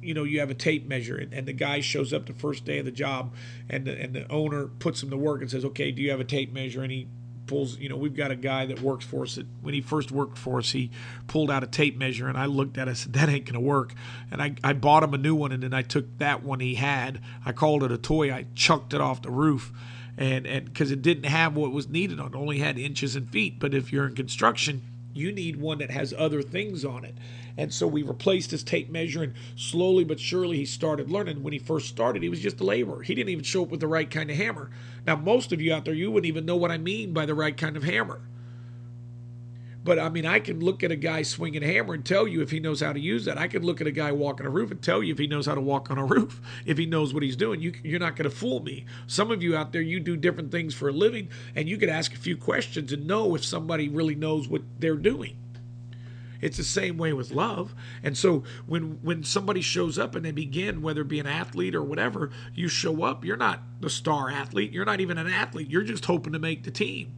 you 0.00 0.14
know 0.14 0.24
you 0.24 0.40
have 0.40 0.50
a 0.50 0.54
tape 0.54 0.86
measure 0.86 1.16
and, 1.16 1.32
and, 1.32 1.48
the 1.48 1.52
guy 1.52 1.80
shows 1.80 2.12
up 2.12 2.26
the 2.26 2.32
first 2.32 2.64
day 2.64 2.78
of 2.78 2.84
the 2.84 2.90
job 2.90 3.34
and 3.68 3.86
the, 3.86 4.00
and 4.00 4.14
the 4.14 4.30
owner 4.30 4.66
puts 4.66 5.02
him 5.02 5.10
to 5.10 5.16
work 5.16 5.40
and 5.40 5.50
says 5.50 5.64
okay 5.64 5.90
do 5.90 6.00
you 6.02 6.10
have 6.10 6.20
a 6.20 6.24
tape 6.24 6.52
measure 6.52 6.82
and 6.82 6.92
he 6.92 7.08
pulls, 7.46 7.78
you 7.78 7.88
know, 7.88 7.96
we've 7.96 8.16
got 8.16 8.30
a 8.30 8.36
guy 8.36 8.66
that 8.66 8.80
works 8.80 9.04
for 9.04 9.22
us 9.22 9.36
that 9.36 9.46
when 9.62 9.74
he 9.74 9.80
first 9.80 10.10
worked 10.10 10.38
for 10.38 10.58
us, 10.58 10.72
he 10.72 10.90
pulled 11.26 11.50
out 11.50 11.62
a 11.62 11.66
tape 11.66 11.96
measure 11.96 12.28
and 12.28 12.36
I 12.36 12.46
looked 12.46 12.78
at 12.78 12.88
it, 12.88 12.92
I 12.92 12.94
said, 12.94 13.12
that 13.14 13.28
ain't 13.28 13.44
going 13.44 13.54
to 13.54 13.60
work. 13.60 13.94
And 14.30 14.42
I, 14.42 14.54
I 14.62 14.72
bought 14.72 15.02
him 15.02 15.14
a 15.14 15.18
new 15.18 15.34
one 15.34 15.52
and 15.52 15.62
then 15.62 15.74
I 15.74 15.82
took 15.82 16.18
that 16.18 16.42
one 16.42 16.60
he 16.60 16.74
had, 16.74 17.20
I 17.44 17.52
called 17.52 17.82
it 17.82 17.92
a 17.92 17.98
toy, 17.98 18.32
I 18.32 18.46
chucked 18.54 18.94
it 18.94 19.00
off 19.00 19.22
the 19.22 19.30
roof 19.30 19.72
and 20.18 20.46
and 20.46 20.64
because 20.64 20.90
it 20.90 21.02
didn't 21.02 21.24
have 21.24 21.56
what 21.56 21.72
was 21.72 21.88
needed 21.88 22.20
on 22.20 22.28
it, 22.28 22.34
only 22.34 22.58
had 22.58 22.78
inches 22.78 23.16
and 23.16 23.28
feet. 23.30 23.58
But 23.58 23.74
if 23.74 23.92
you're 23.92 24.06
in 24.06 24.14
construction, 24.14 24.82
you 25.12 25.32
need 25.32 25.56
one 25.56 25.78
that 25.78 25.90
has 25.90 26.14
other 26.16 26.42
things 26.42 26.84
on 26.84 27.04
it. 27.04 27.14
And 27.58 27.72
so 27.72 27.86
we 27.86 28.02
replaced 28.02 28.50
his 28.50 28.62
tape 28.62 28.90
measure, 28.90 29.22
and 29.22 29.34
slowly 29.56 30.04
but 30.04 30.20
surely 30.20 30.58
he 30.58 30.66
started 30.66 31.10
learning. 31.10 31.42
When 31.42 31.52
he 31.52 31.58
first 31.58 31.88
started, 31.88 32.22
he 32.22 32.28
was 32.28 32.40
just 32.40 32.60
a 32.60 32.64
laborer. 32.64 33.02
He 33.02 33.14
didn't 33.14 33.30
even 33.30 33.44
show 33.44 33.62
up 33.62 33.70
with 33.70 33.80
the 33.80 33.88
right 33.88 34.10
kind 34.10 34.30
of 34.30 34.36
hammer. 34.36 34.70
Now, 35.06 35.16
most 35.16 35.52
of 35.52 35.60
you 35.60 35.72
out 35.72 35.84
there, 35.84 35.94
you 35.94 36.10
wouldn't 36.10 36.28
even 36.28 36.44
know 36.44 36.56
what 36.56 36.70
I 36.70 36.78
mean 36.78 37.12
by 37.12 37.26
the 37.26 37.34
right 37.34 37.56
kind 37.56 37.76
of 37.76 37.84
hammer. 37.84 38.20
But 39.86 40.00
I 40.00 40.08
mean, 40.08 40.26
I 40.26 40.40
can 40.40 40.58
look 40.58 40.82
at 40.82 40.90
a 40.90 40.96
guy 40.96 41.22
swinging 41.22 41.62
a 41.62 41.66
hammer 41.66 41.94
and 41.94 42.04
tell 42.04 42.26
you 42.26 42.42
if 42.42 42.50
he 42.50 42.58
knows 42.58 42.80
how 42.80 42.92
to 42.92 42.98
use 42.98 43.24
that. 43.26 43.38
I 43.38 43.46
can 43.46 43.62
look 43.62 43.80
at 43.80 43.86
a 43.86 43.92
guy 43.92 44.10
walking 44.10 44.44
a 44.44 44.50
roof 44.50 44.72
and 44.72 44.82
tell 44.82 45.00
you 45.00 45.12
if 45.12 45.18
he 45.18 45.28
knows 45.28 45.46
how 45.46 45.54
to 45.54 45.60
walk 45.60 45.92
on 45.92 45.96
a 45.96 46.04
roof, 46.14 46.40
if 46.66 46.76
he 46.76 46.86
knows 46.86 47.14
what 47.14 47.22
he's 47.22 47.36
doing. 47.36 47.62
You, 47.62 47.72
you're 47.84 48.00
not 48.00 48.16
going 48.16 48.28
to 48.28 48.36
fool 48.36 48.58
me. 48.58 48.84
Some 49.06 49.30
of 49.30 49.44
you 49.44 49.56
out 49.56 49.72
there, 49.72 49.80
you 49.80 50.00
do 50.00 50.16
different 50.16 50.50
things 50.50 50.74
for 50.74 50.88
a 50.88 50.92
living, 50.92 51.28
and 51.54 51.68
you 51.68 51.78
could 51.78 51.88
ask 51.88 52.12
a 52.14 52.18
few 52.18 52.36
questions 52.36 52.92
and 52.92 53.06
know 53.06 53.36
if 53.36 53.44
somebody 53.44 53.88
really 53.88 54.16
knows 54.16 54.48
what 54.48 54.62
they're 54.80 54.96
doing. 54.96 55.36
It's 56.40 56.56
the 56.56 56.64
same 56.64 56.98
way 56.98 57.12
with 57.12 57.30
love. 57.30 57.74
And 58.02 58.16
so 58.16 58.44
when 58.66 58.98
when 59.02 59.22
somebody 59.22 59.60
shows 59.60 59.98
up 59.98 60.14
and 60.14 60.24
they 60.24 60.32
begin, 60.32 60.82
whether 60.82 61.02
it 61.02 61.08
be 61.08 61.20
an 61.20 61.26
athlete 61.26 61.74
or 61.74 61.82
whatever, 61.82 62.30
you 62.54 62.68
show 62.68 63.02
up, 63.02 63.24
you're 63.24 63.36
not 63.36 63.62
the 63.80 63.90
star 63.90 64.30
athlete. 64.30 64.72
You're 64.72 64.84
not 64.84 65.00
even 65.00 65.18
an 65.18 65.26
athlete. 65.26 65.70
You're 65.70 65.82
just 65.82 66.04
hoping 66.04 66.32
to 66.32 66.38
make 66.38 66.64
the 66.64 66.70
team. 66.70 67.14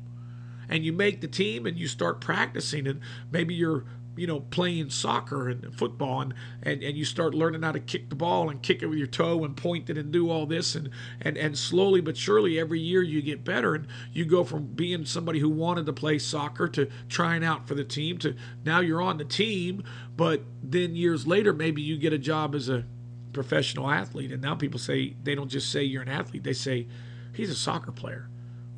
And 0.68 0.84
you 0.84 0.92
make 0.92 1.20
the 1.20 1.28
team 1.28 1.66
and 1.66 1.78
you 1.78 1.88
start 1.88 2.20
practicing 2.20 2.86
and 2.86 3.00
maybe 3.30 3.54
you're 3.54 3.84
you 4.18 4.26
know, 4.26 4.40
playing 4.40 4.90
soccer 4.90 5.48
and 5.48 5.74
football 5.74 6.20
and, 6.20 6.34
and, 6.62 6.82
and 6.82 6.96
you 6.96 7.04
start 7.04 7.34
learning 7.34 7.62
how 7.62 7.72
to 7.72 7.80
kick 7.80 8.08
the 8.08 8.14
ball 8.14 8.50
and 8.50 8.62
kick 8.62 8.82
it 8.82 8.86
with 8.86 8.98
your 8.98 9.06
toe 9.06 9.44
and 9.44 9.56
point 9.56 9.88
it 9.90 9.98
and 9.98 10.12
do 10.12 10.30
all 10.30 10.46
this 10.46 10.74
and, 10.74 10.90
and, 11.20 11.36
and 11.36 11.56
slowly 11.56 12.00
but 12.00 12.16
surely 12.16 12.58
every 12.58 12.80
year 12.80 13.02
you 13.02 13.22
get 13.22 13.44
better 13.44 13.74
and 13.74 13.86
you 14.12 14.24
go 14.24 14.44
from 14.44 14.66
being 14.66 15.04
somebody 15.04 15.38
who 15.38 15.48
wanted 15.48 15.86
to 15.86 15.92
play 15.92 16.18
soccer 16.18 16.68
to 16.68 16.88
trying 17.08 17.44
out 17.44 17.66
for 17.66 17.74
the 17.74 17.84
team 17.84 18.18
to 18.18 18.34
now 18.64 18.80
you're 18.80 19.02
on 19.02 19.18
the 19.18 19.24
team, 19.24 19.82
but 20.16 20.42
then 20.62 20.96
years 20.96 21.26
later 21.26 21.52
maybe 21.52 21.82
you 21.82 21.96
get 21.96 22.12
a 22.12 22.18
job 22.18 22.54
as 22.54 22.68
a 22.68 22.84
professional 23.32 23.90
athlete 23.90 24.32
and 24.32 24.42
now 24.42 24.54
people 24.54 24.78
say 24.78 25.14
they 25.22 25.34
don't 25.34 25.50
just 25.50 25.70
say 25.70 25.82
you're 25.82 26.02
an 26.02 26.08
athlete, 26.08 26.44
they 26.44 26.52
say 26.52 26.86
he's 27.34 27.50
a 27.50 27.54
soccer 27.54 27.92
player 27.92 28.28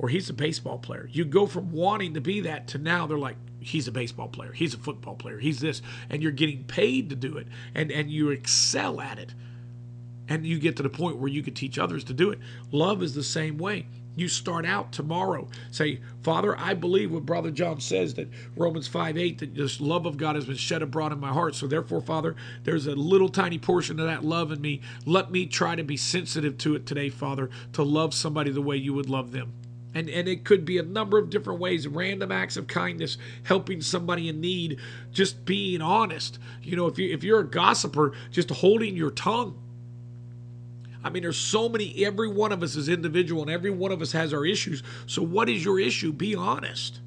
or 0.01 0.09
he's 0.09 0.31
a 0.31 0.33
baseball 0.33 0.79
player. 0.79 1.09
You 1.13 1.27
go 1.27 1.47
from 1.47 1.73
wanting 1.73 2.15
to 2.15 2.23
be 2.23 2.41
that 2.41 2.69
to 2.69 2.79
now 2.79 3.07
they're 3.07 3.19
like, 3.19 3.37
he's 3.61 3.89
a 3.89 3.93
baseball 3.93 4.29
player, 4.29 4.53
he's 4.53 4.75
a 4.75 4.79
football 4.79 5.15
player, 5.15 5.39
he's 5.39 5.61
this, 5.61 5.83
and 6.09 6.23
you're 6.23 6.33
getting 6.33 6.65
paid 6.65 7.11
to 7.11 7.17
do 7.17 7.37
it, 7.37 7.47
and 7.75 7.91
and 7.91 8.11
you 8.11 8.31
excel 8.31 9.01
at 9.01 9.19
it, 9.19 9.35
and 10.29 10.47
you 10.47 10.59
get 10.59 10.77
to 10.77 10.83
the 10.83 10.91
point 10.91 11.19
where 11.19 11.29
you 11.31 11.43
can 11.43 11.55
teach 11.55 11.79
others 11.79 12.05
to 12.05 12.13
do 12.13 12.31
it. 12.31 12.39
Love 12.73 13.03
is 13.03 13.15
the 13.15 13.23
same 13.23 13.59
way. 13.59 13.87
You 14.17 14.29
start 14.29 14.67
out 14.67 14.93
tomorrow, 14.93 15.49
say, 15.71 16.01
Father, 16.23 16.59
I 16.59 16.75
believe 16.75 17.13
what 17.13 17.25
Brother 17.25 17.51
John 17.51 17.81
says 17.81 18.15
that 18.15 18.29
Romans 18.57 18.89
5 18.89 19.17
8, 19.17 19.39
that 19.39 19.55
this 19.55 19.81
love 19.81 20.05
of 20.05 20.17
God 20.17 20.35
has 20.35 20.47
been 20.47 20.57
shed 20.57 20.83
abroad 20.83 21.13
in 21.13 21.21
my 21.21 21.33
heart. 21.33 21.55
So, 21.55 21.67
therefore, 21.67 22.01
Father, 22.01 22.35
there's 22.65 22.87
a 22.87 22.95
little 22.95 23.29
tiny 23.29 23.59
portion 23.59 24.01
of 24.01 24.07
that 24.07 24.25
love 24.25 24.51
in 24.51 24.61
me. 24.61 24.83
Let 25.07 25.31
me 25.31 25.47
try 25.47 25.77
to 25.77 25.85
be 25.85 25.97
sensitive 25.97 26.59
to 26.59 26.75
it 26.75 26.87
today, 26.87 27.09
Father, 27.09 27.51
to 27.75 27.83
love 27.83 28.13
somebody 28.13 28.51
the 28.51 28.61
way 28.61 28.77
you 28.77 28.95
would 28.95 29.09
love 29.09 29.31
them. 29.33 29.53
And, 29.93 30.09
and 30.09 30.29
it 30.29 30.45
could 30.45 30.65
be 30.65 30.79
a 30.79 30.83
number 30.83 31.19
of 31.19 31.31
different 31.31 31.59
ways 31.59 31.89
random 31.89 32.31
acts 32.31 32.57
of 32.57 32.69
kindness 32.69 33.19
helping 33.43 33.81
somebody 33.81 34.29
in 34.29 34.41
need 34.41 34.79
just 35.13 35.45
being 35.45 35.83
honest. 35.83 36.39
You 36.63 36.77
know 36.77 36.87
if 36.87 36.99
you 36.99 37.13
if 37.13 37.25
you're 37.25 37.41
a 37.41 37.49
gossiper 37.49 38.13
just 38.31 38.51
holding 38.51 38.97
your 38.97 39.11
tongue. 39.11 39.61
I 41.03 41.11
mean 41.11 41.23
there's 41.23 41.39
so 41.39 41.69
many 41.69 42.05
every 42.05 42.29
one 42.29 42.53
of 42.53 42.63
us 42.63 42.77
is 42.77 42.89
individual 42.89 43.43
and 43.43 43.51
every 43.51 43.71
one 43.71 43.91
of 43.91 44.01
us 44.01 44.13
has 44.13 44.33
our 44.33 44.47
issues. 44.47 44.83
So 45.07 45.23
what 45.23 45.49
is 45.49 45.65
your 45.65 45.81
issue? 45.81 46.13
Be 46.13 46.35
honest 46.37 47.01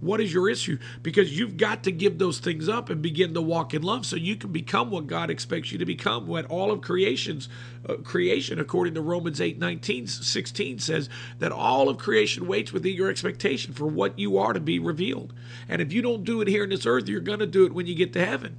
What 0.00 0.20
is 0.20 0.32
your 0.32 0.48
issue? 0.48 0.78
Because 1.02 1.36
you've 1.36 1.56
got 1.56 1.82
to 1.84 1.92
give 1.92 2.18
those 2.18 2.38
things 2.38 2.68
up 2.68 2.88
and 2.88 3.02
begin 3.02 3.34
to 3.34 3.42
walk 3.42 3.74
in 3.74 3.82
love 3.82 4.06
so 4.06 4.14
you 4.14 4.36
can 4.36 4.52
become 4.52 4.90
what 4.90 5.08
God 5.08 5.28
expects 5.28 5.72
you 5.72 5.78
to 5.78 5.84
become. 5.84 6.26
What 6.26 6.46
all 6.46 6.70
of 6.70 6.82
creation's 6.82 7.48
uh, 7.88 7.94
creation, 7.96 8.60
according 8.60 8.94
to 8.94 9.00
Romans 9.00 9.40
8 9.40 9.58
19, 9.58 10.06
16, 10.06 10.78
says 10.78 11.08
that 11.40 11.50
all 11.50 11.88
of 11.88 11.98
creation 11.98 12.46
waits 12.46 12.72
with 12.72 12.86
eager 12.86 13.10
expectation 13.10 13.74
for 13.74 13.86
what 13.86 14.18
you 14.18 14.38
are 14.38 14.52
to 14.52 14.60
be 14.60 14.78
revealed. 14.78 15.34
And 15.68 15.82
if 15.82 15.92
you 15.92 16.00
don't 16.00 16.24
do 16.24 16.40
it 16.40 16.48
here 16.48 16.64
in 16.64 16.70
this 16.70 16.86
earth, 16.86 17.08
you're 17.08 17.20
going 17.20 17.40
to 17.40 17.46
do 17.46 17.64
it 17.64 17.74
when 17.74 17.86
you 17.86 17.96
get 17.96 18.12
to 18.12 18.24
heaven. 18.24 18.56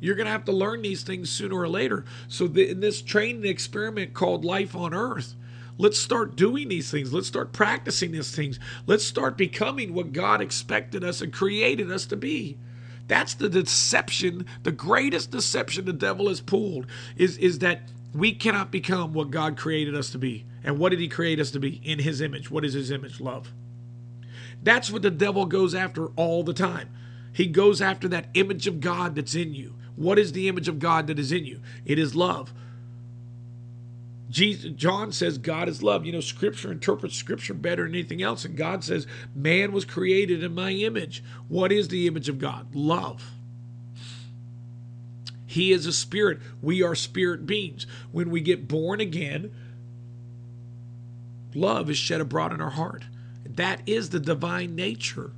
You're 0.00 0.14
going 0.14 0.26
to 0.26 0.32
have 0.32 0.44
to 0.44 0.52
learn 0.52 0.82
these 0.82 1.02
things 1.02 1.28
sooner 1.28 1.58
or 1.58 1.68
later. 1.68 2.04
So, 2.28 2.46
the, 2.46 2.68
in 2.68 2.78
this 2.78 3.02
training 3.02 3.46
experiment 3.46 4.14
called 4.14 4.44
life 4.44 4.76
on 4.76 4.94
earth, 4.94 5.34
let's 5.78 5.98
start 5.98 6.36
doing 6.36 6.68
these 6.68 6.90
things. 6.90 7.12
Let's 7.12 7.28
start 7.28 7.52
practicing 7.52 8.12
these 8.12 8.34
things. 8.34 8.58
Let's 8.86 9.04
start 9.04 9.38
becoming 9.38 9.94
what 9.94 10.12
God 10.12 10.40
expected 10.40 11.02
us 11.02 11.22
and 11.22 11.32
created 11.32 11.90
us 11.90 12.04
to 12.06 12.16
be. 12.16 12.58
That's 13.06 13.34
the 13.34 13.48
deception, 13.48 14.44
the 14.64 14.72
greatest 14.72 15.30
deception 15.30 15.86
the 15.86 15.94
devil 15.94 16.28
has 16.28 16.42
pulled 16.42 16.86
is, 17.16 17.38
is 17.38 17.60
that 17.60 17.88
we 18.12 18.32
cannot 18.32 18.70
become 18.70 19.14
what 19.14 19.30
God 19.30 19.56
created 19.56 19.94
us 19.94 20.10
to 20.10 20.18
be. 20.18 20.44
And 20.62 20.78
what 20.78 20.90
did 20.90 21.00
he 21.00 21.08
create 21.08 21.40
us 21.40 21.50
to 21.52 21.60
be? 21.60 21.80
In 21.82 22.00
his 22.00 22.20
image. 22.20 22.50
What 22.50 22.64
is 22.64 22.74
his 22.74 22.90
image? 22.90 23.20
Love. 23.20 23.52
That's 24.62 24.90
what 24.90 25.02
the 25.02 25.10
devil 25.10 25.46
goes 25.46 25.74
after 25.74 26.06
all 26.16 26.42
the 26.42 26.52
time. 26.52 26.90
He 27.32 27.46
goes 27.46 27.80
after 27.80 28.08
that 28.08 28.28
image 28.34 28.66
of 28.66 28.80
God 28.80 29.14
that's 29.14 29.34
in 29.34 29.54
you. 29.54 29.74
What 29.96 30.18
is 30.18 30.32
the 30.32 30.48
image 30.48 30.68
of 30.68 30.78
God 30.78 31.06
that 31.06 31.18
is 31.18 31.32
in 31.32 31.44
you? 31.44 31.60
It 31.86 31.98
is 31.98 32.14
love. 32.14 32.52
Jesus, 34.30 34.72
John 34.72 35.12
says 35.12 35.38
God 35.38 35.68
is 35.68 35.82
love. 35.82 36.04
You 36.04 36.12
know, 36.12 36.20
Scripture 36.20 36.70
interprets 36.70 37.16
Scripture 37.16 37.54
better 37.54 37.84
than 37.84 37.94
anything 37.94 38.22
else. 38.22 38.44
And 38.44 38.56
God 38.56 38.84
says, 38.84 39.06
man 39.34 39.72
was 39.72 39.84
created 39.84 40.44
in 40.44 40.54
my 40.54 40.70
image. 40.70 41.24
What 41.48 41.72
is 41.72 41.88
the 41.88 42.06
image 42.06 42.28
of 42.28 42.38
God? 42.38 42.74
Love. 42.74 43.30
He 45.46 45.72
is 45.72 45.86
a 45.86 45.92
spirit. 45.92 46.40
We 46.60 46.82
are 46.82 46.94
spirit 46.94 47.46
beings. 47.46 47.86
When 48.12 48.30
we 48.30 48.42
get 48.42 48.68
born 48.68 49.00
again, 49.00 49.54
love 51.54 51.88
is 51.88 51.96
shed 51.96 52.20
abroad 52.20 52.52
in 52.52 52.60
our 52.60 52.70
heart. 52.70 53.04
That 53.46 53.80
is 53.86 54.10
the 54.10 54.20
divine 54.20 54.76
nature 54.76 55.32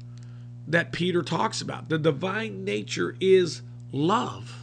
that 0.66 0.90
Peter 0.90 1.22
talks 1.22 1.60
about. 1.60 1.88
The 1.88 1.98
divine 1.98 2.64
nature 2.64 3.16
is 3.20 3.62
love. 3.92 4.59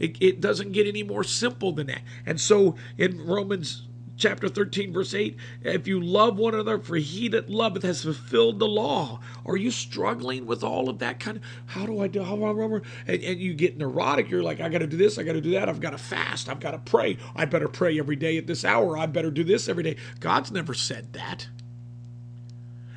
It, 0.00 0.16
it 0.20 0.40
doesn't 0.40 0.72
get 0.72 0.88
any 0.88 1.04
more 1.04 1.22
simple 1.22 1.72
than 1.72 1.86
that. 1.86 2.02
And 2.26 2.40
so 2.40 2.74
in 2.98 3.24
Romans 3.24 3.86
chapter 4.20 4.48
13, 4.48 4.92
verse 4.92 5.14
8, 5.14 5.36
if 5.62 5.88
you 5.88 6.00
love 6.00 6.36
one 6.36 6.54
another, 6.54 6.78
for 6.78 6.96
he 6.96 7.28
that 7.28 7.48
loveth 7.48 7.82
has 7.82 8.02
fulfilled 8.02 8.58
the 8.58 8.68
law. 8.68 9.20
Are 9.46 9.56
you 9.56 9.70
struggling 9.70 10.46
with 10.46 10.62
all 10.62 10.88
of 10.88 10.98
that 10.98 11.18
kind 11.18 11.38
of, 11.38 11.42
how 11.66 11.86
do 11.86 12.00
I 12.00 12.06
do, 12.06 12.22
how 12.22 12.36
do 12.36 12.44
I? 12.44 12.80
And, 13.06 13.22
and 13.22 13.40
you 13.40 13.54
get 13.54 13.78
neurotic. 13.78 14.30
You're 14.30 14.42
like, 14.42 14.60
I 14.60 14.68
got 14.68 14.78
to 14.78 14.86
do 14.86 14.96
this, 14.96 15.18
I 15.18 15.22
got 15.22 15.32
to 15.32 15.40
do 15.40 15.52
that, 15.52 15.68
I've 15.68 15.80
got 15.80 15.90
to 15.90 15.98
fast, 15.98 16.48
I've 16.48 16.60
got 16.60 16.72
to 16.72 16.78
pray. 16.78 17.16
I 17.34 17.46
better 17.46 17.68
pray 17.68 17.98
every 17.98 18.16
day 18.16 18.36
at 18.36 18.46
this 18.46 18.64
hour, 18.64 18.96
I 18.96 19.06
better 19.06 19.30
do 19.30 19.42
this 19.42 19.68
every 19.68 19.82
day. 19.82 19.96
God's 20.20 20.52
never 20.52 20.74
said 20.74 21.12
that. 21.14 21.48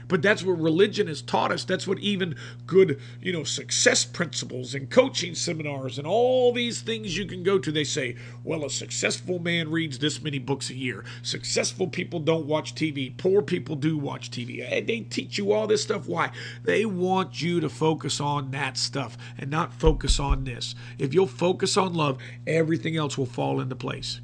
But 0.07 0.21
that's 0.21 0.43
what 0.43 0.59
religion 0.59 1.07
has 1.07 1.21
taught 1.21 1.51
us. 1.51 1.63
That's 1.63 1.87
what 1.87 1.99
even 1.99 2.35
good, 2.65 2.99
you 3.21 3.31
know, 3.33 3.43
success 3.43 4.05
principles 4.05 4.73
and 4.73 4.89
coaching 4.89 5.35
seminars 5.35 5.97
and 5.97 6.07
all 6.07 6.53
these 6.53 6.81
things 6.81 7.17
you 7.17 7.25
can 7.25 7.43
go 7.43 7.59
to. 7.59 7.71
They 7.71 7.83
say, 7.83 8.15
well, 8.43 8.65
a 8.65 8.69
successful 8.69 9.39
man 9.39 9.71
reads 9.71 9.99
this 9.99 10.21
many 10.21 10.39
books 10.39 10.69
a 10.69 10.75
year. 10.75 11.05
Successful 11.21 11.87
people 11.87 12.19
don't 12.19 12.45
watch 12.45 12.75
TV. 12.75 13.15
Poor 13.17 13.41
people 13.41 13.75
do 13.75 13.97
watch 13.97 14.31
TV. 14.31 14.59
They 14.85 15.01
teach 15.01 15.37
you 15.37 15.51
all 15.51 15.67
this 15.67 15.83
stuff. 15.83 16.07
Why? 16.07 16.31
They 16.63 16.85
want 16.85 17.41
you 17.41 17.59
to 17.59 17.69
focus 17.69 18.19
on 18.19 18.51
that 18.51 18.77
stuff 18.77 19.17
and 19.37 19.49
not 19.49 19.73
focus 19.73 20.19
on 20.19 20.43
this. 20.43 20.75
If 20.97 21.13
you'll 21.13 21.27
focus 21.27 21.77
on 21.77 21.93
love, 21.93 22.17
everything 22.45 22.97
else 22.97 23.17
will 23.17 23.25
fall 23.25 23.59
into 23.59 23.75
place. 23.75 24.21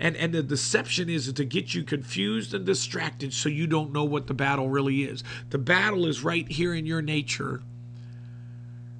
And 0.00 0.16
and 0.16 0.32
the 0.32 0.42
deception 0.42 1.08
is 1.08 1.32
to 1.32 1.44
get 1.44 1.74
you 1.74 1.82
confused 1.82 2.54
and 2.54 2.64
distracted 2.64 3.32
so 3.32 3.48
you 3.48 3.66
don't 3.66 3.92
know 3.92 4.04
what 4.04 4.26
the 4.26 4.34
battle 4.34 4.68
really 4.68 5.02
is. 5.02 5.24
The 5.50 5.58
battle 5.58 6.06
is 6.06 6.22
right 6.22 6.48
here 6.50 6.72
in 6.72 6.86
your 6.86 7.02
nature 7.02 7.62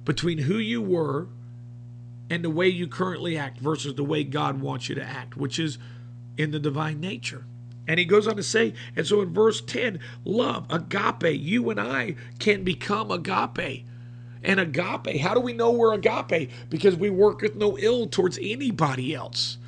between 0.03 0.39
who 0.39 0.57
you 0.57 0.81
were 0.81 1.27
and 2.29 2.43
the 2.43 2.49
way 2.49 2.67
you 2.67 2.87
currently 2.87 3.37
act 3.37 3.59
versus 3.59 3.95
the 3.95 4.03
way 4.03 4.23
God 4.23 4.59
wants 4.59 4.89
you 4.89 4.95
to 4.95 5.03
act, 5.03 5.37
which 5.37 5.57
is 5.57 5.77
in 6.37 6.51
the 6.51 6.59
divine 6.59 6.99
nature. 6.99 7.45
And 7.87 7.99
he 7.99 8.05
goes 8.05 8.27
on 8.27 8.35
to 8.35 8.43
say, 8.43 8.73
and 8.95 9.07
so 9.07 9.21
in 9.21 9.33
verse 9.33 9.61
10, 9.61 9.99
love, 10.25 10.67
agape, 10.69 11.39
you 11.39 11.69
and 11.69 11.79
I 11.79 12.15
can 12.37 12.63
become 12.63 13.09
agape. 13.09 13.85
And 14.43 14.59
agape, 14.59 15.19
how 15.21 15.33
do 15.33 15.39
we 15.39 15.53
know 15.53 15.71
we're 15.71 15.93
agape? 15.93 16.51
Because 16.69 16.95
we 16.95 17.09
work 17.09 17.41
with 17.41 17.55
no 17.55 17.77
ill 17.77 18.07
towards 18.07 18.37
anybody 18.41 19.15
else 19.15 19.58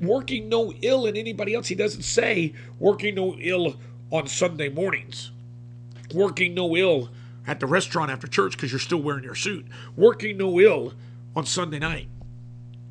working 0.00 0.48
no 0.48 0.72
ill 0.82 1.06
in 1.06 1.16
anybody 1.16 1.54
else. 1.54 1.68
He 1.68 1.74
doesn't 1.74 2.02
say 2.02 2.54
working 2.78 3.14
no 3.14 3.36
ill 3.38 3.76
on 4.10 4.26
Sunday 4.26 4.68
mornings, 4.68 5.30
working 6.14 6.54
no 6.54 6.76
ill 6.76 7.10
at 7.46 7.60
the 7.60 7.66
restaurant 7.66 8.10
after 8.10 8.26
church 8.26 8.52
because 8.52 8.70
you're 8.70 8.78
still 8.78 9.02
wearing 9.02 9.24
your 9.24 9.34
suit, 9.34 9.66
working 9.96 10.36
no 10.36 10.60
ill 10.60 10.94
on 11.34 11.46
Sunday 11.46 11.78
night, 11.78 12.08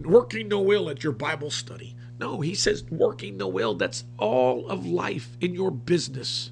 working 0.01 0.47
no 0.47 0.71
ill 0.71 0.89
at 0.89 1.03
your 1.03 1.13
Bible 1.13 1.49
study. 1.49 1.95
No, 2.19 2.41
he 2.41 2.55
says 2.55 2.83
working 2.89 3.37
no 3.37 3.59
ill. 3.59 3.75
That's 3.75 4.03
all 4.17 4.67
of 4.69 4.85
life 4.85 5.37
in 5.39 5.53
your 5.53 5.69
business, 5.69 6.51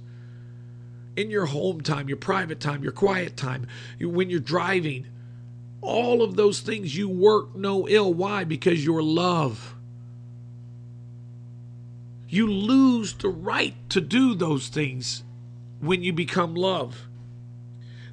in 1.15 1.31
your 1.31 1.47
home 1.47 1.81
time, 1.81 2.07
your 2.07 2.17
private 2.17 2.59
time, 2.59 2.83
your 2.83 2.91
quiet 2.91 3.35
time, 3.35 3.65
when 3.99 4.29
you're 4.29 4.39
driving. 4.39 5.07
All 5.81 6.23
of 6.23 6.35
those 6.35 6.61
things 6.61 6.95
you 6.95 7.07
work 7.09 7.55
no 7.55 7.87
ill. 7.87 8.13
Why? 8.13 8.43
Because 8.43 8.83
your 8.83 9.03
love 9.03 9.74
you 12.27 12.47
lose 12.47 13.13
the 13.13 13.29
right 13.29 13.75
to 13.89 14.01
do 14.01 14.33
those 14.33 14.67
things 14.67 15.23
when 15.79 16.03
you 16.03 16.11
become 16.11 16.55
love. 16.55 17.07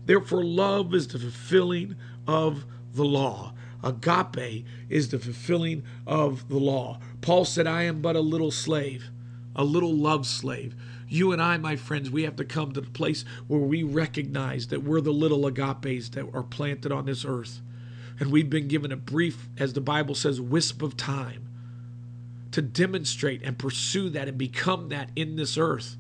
Therefore, 0.05 0.45
love 0.45 0.95
is 0.95 1.09
the 1.09 1.19
fulfilling 1.19 1.97
of 2.27 2.65
the 2.93 3.05
law. 3.05 3.55
Agape 3.83 4.65
is 4.89 5.09
the 5.09 5.19
fulfilling 5.19 5.83
of 6.07 6.49
the 6.49 6.59
law. 6.59 6.99
Paul 7.21 7.45
said, 7.45 7.67
I 7.67 7.85
am 7.85 8.03
but 8.03 8.17
a 8.17 8.21
little 8.21 8.51
slave, 8.51 9.11
a 9.57 9.65
little 9.65 9.95
love 9.95 10.27
slave. 10.27 10.75
You 11.09 11.33
and 11.33 11.43
I, 11.43 11.57
my 11.59 11.77
friends, 11.77 12.11
we 12.11 12.23
have 12.23 12.37
to 12.37 12.45
come 12.45 12.73
to 12.73 12.81
the 12.81 12.91
place 12.91 13.25
where 13.47 13.61
we 13.61 13.83
recognize 13.83 14.69
that 14.69 14.83
we're 14.83 15.01
the 15.01 15.13
little 15.13 15.47
agapes 15.47 16.11
that 16.11 16.29
are 16.35 16.43
planted 16.43 16.93
on 16.93 17.07
this 17.07 17.25
earth. 17.25 17.61
And 18.21 18.31
we've 18.31 18.51
been 18.51 18.69
given 18.69 18.93
a 18.93 18.97
brief, 18.97 19.49
as 19.59 19.73
the 19.73 19.81
Bible 19.81 20.15
says, 20.15 20.41
wisp 20.41 20.83
of 20.83 20.97
time 20.97 21.49
to 22.53 22.63
demonstrate 22.63 23.43
and 23.43 23.59
pursue 23.59 24.09
that 24.11 24.29
and 24.29 24.39
become 24.39 24.89
that 24.91 25.11
in 25.17 25.37
this 25.37 25.59
earth. 25.59 25.97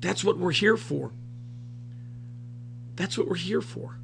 That's 0.00 0.24
what 0.24 0.38
we're 0.38 0.52
here 0.52 0.76
for. 0.76 1.12
That's 2.96 3.18
what 3.18 3.28
we're 3.28 3.36
here 3.36 3.60
for. 3.60 3.98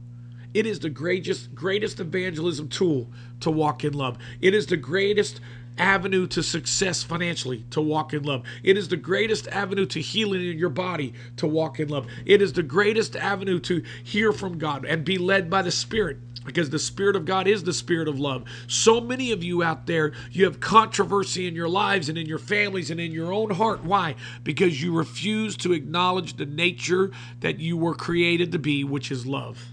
It 0.52 0.66
is 0.66 0.78
the 0.78 0.90
greatest 0.90 1.54
greatest 1.54 1.98
evangelism 1.98 2.68
tool 2.68 3.10
to 3.40 3.50
walk 3.50 3.82
in 3.84 3.92
love. 3.92 4.18
It 4.40 4.54
is 4.54 4.66
the 4.66 4.76
greatest 4.76 5.40
avenue 5.76 6.26
to 6.28 6.42
success 6.42 7.02
financially 7.02 7.64
to 7.70 7.80
walk 7.80 8.14
in 8.14 8.22
love. 8.22 8.44
It 8.62 8.78
is 8.78 8.88
the 8.88 8.96
greatest 8.96 9.48
avenue 9.48 9.86
to 9.86 10.00
healing 10.00 10.48
in 10.48 10.58
your 10.58 10.68
body 10.68 11.14
to 11.38 11.48
walk 11.48 11.80
in 11.80 11.88
love. 11.88 12.06
It 12.24 12.40
is 12.40 12.52
the 12.52 12.62
greatest 12.62 13.16
avenue 13.16 13.58
to 13.60 13.82
hear 14.04 14.32
from 14.32 14.58
God 14.58 14.84
and 14.84 15.04
be 15.04 15.18
led 15.18 15.50
by 15.50 15.62
the 15.62 15.72
Spirit 15.72 16.18
because 16.44 16.70
the 16.70 16.78
Spirit 16.78 17.16
of 17.16 17.24
God 17.24 17.48
is 17.48 17.64
the 17.64 17.72
Spirit 17.72 18.08
of 18.08 18.20
love. 18.20 18.44
So 18.66 19.00
many 19.00 19.32
of 19.32 19.42
you 19.42 19.62
out 19.62 19.86
there, 19.86 20.12
you 20.30 20.44
have 20.44 20.60
controversy 20.60 21.48
in 21.48 21.54
your 21.54 21.68
lives 21.68 22.08
and 22.08 22.16
in 22.16 22.26
your 22.26 22.38
families 22.38 22.90
and 22.90 23.00
in 23.00 23.12
your 23.12 23.32
own 23.32 23.50
heart. 23.50 23.84
Why? 23.84 24.14
Because 24.44 24.82
you 24.82 24.96
refuse 24.96 25.56
to 25.58 25.72
acknowledge 25.72 26.36
the 26.36 26.46
nature 26.46 27.10
that 27.40 27.58
you 27.58 27.76
were 27.76 27.94
created 27.94 28.52
to 28.52 28.58
be, 28.58 28.84
which 28.84 29.10
is 29.10 29.26
love. 29.26 29.66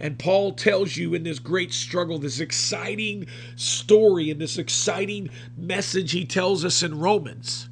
And 0.00 0.18
Paul 0.18 0.52
tells 0.52 0.96
you 0.96 1.14
in 1.14 1.22
this 1.22 1.38
great 1.38 1.72
struggle, 1.72 2.18
this 2.18 2.40
exciting 2.40 3.26
story, 3.56 4.30
and 4.30 4.40
this 4.40 4.58
exciting 4.58 5.30
message 5.56 6.12
he 6.12 6.24
tells 6.24 6.64
us 6.64 6.82
in 6.82 6.98
Romans 6.98 7.69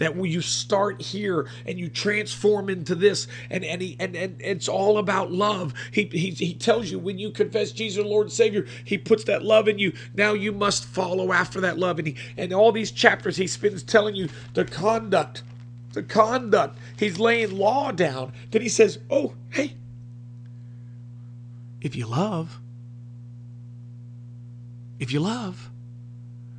that 0.00 0.16
when 0.16 0.30
you 0.30 0.40
start 0.40 1.00
here 1.00 1.48
and 1.66 1.78
you 1.78 1.88
transform 1.88 2.68
into 2.68 2.96
this 2.96 3.28
and 3.50 3.64
and, 3.64 3.80
he, 3.80 3.96
and, 4.00 4.16
and 4.16 4.40
it's 4.40 4.68
all 4.68 4.98
about 4.98 5.30
love. 5.30 5.74
He, 5.92 6.04
he, 6.06 6.30
he 6.30 6.54
tells 6.54 6.90
you 6.90 6.98
when 6.98 7.18
you 7.18 7.30
confess 7.30 7.70
jesus 7.70 8.04
lord 8.04 8.26
and 8.26 8.32
savior 8.32 8.66
he 8.84 8.98
puts 8.98 9.24
that 9.24 9.44
love 9.44 9.68
in 9.68 9.78
you. 9.78 9.92
Now 10.14 10.32
you 10.32 10.52
must 10.52 10.84
follow 10.84 11.32
after 11.32 11.60
that 11.60 11.78
love. 11.78 11.98
And 11.98 12.08
he 12.08 12.16
and 12.36 12.52
all 12.52 12.72
these 12.72 12.90
chapters 12.90 13.36
he 13.36 13.46
spends 13.46 13.84
telling 13.84 14.16
you 14.16 14.28
the 14.54 14.64
conduct 14.64 15.44
the 15.92 16.02
conduct. 16.02 16.78
He's 16.98 17.18
laying 17.18 17.56
law 17.56 17.92
down. 17.92 18.32
Then 18.50 18.62
he 18.62 18.68
says 18.68 18.98
oh 19.10 19.34
hey 19.50 19.74
if 21.80 21.94
you 21.94 22.06
love 22.06 22.60
if 24.98 25.12
you 25.12 25.20
love. 25.20 25.70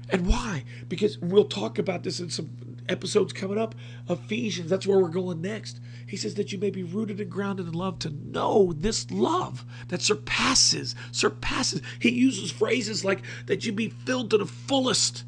And 0.10 0.28
why? 0.28 0.66
Because 0.90 1.18
we'll 1.20 1.46
talk 1.46 1.80
about 1.80 2.04
this 2.04 2.20
in 2.20 2.30
some 2.30 2.50
episodes 2.90 3.34
coming 3.34 3.58
up. 3.58 3.76
Ephesians, 4.10 4.70
that's 4.70 4.88
where 4.88 5.00
we're 5.00 5.10
going 5.10 5.42
next. 5.42 5.80
He 6.08 6.18
says 6.18 6.36
that 6.36 6.52
you 6.52 6.58
may 6.58 6.70
be 6.70 6.84
rooted 6.84 7.20
and 7.20 7.30
grounded 7.30 7.68
in 7.68 7.74
love 7.74 8.00
to 8.00 8.10
know 8.10 8.74
this 8.74 9.10
love 9.12 9.66
that 9.88 10.02
surpasses, 10.02 10.96
surpasses. 11.12 11.82
He 12.00 12.12
uses 12.12 12.52
phrases 12.52 13.06
like 13.06 13.22
that 13.46 13.66
you 13.66 13.72
be 13.72 13.90
filled 13.90 14.30
to 14.32 14.38
the 14.38 14.46
fullest. 14.46 15.24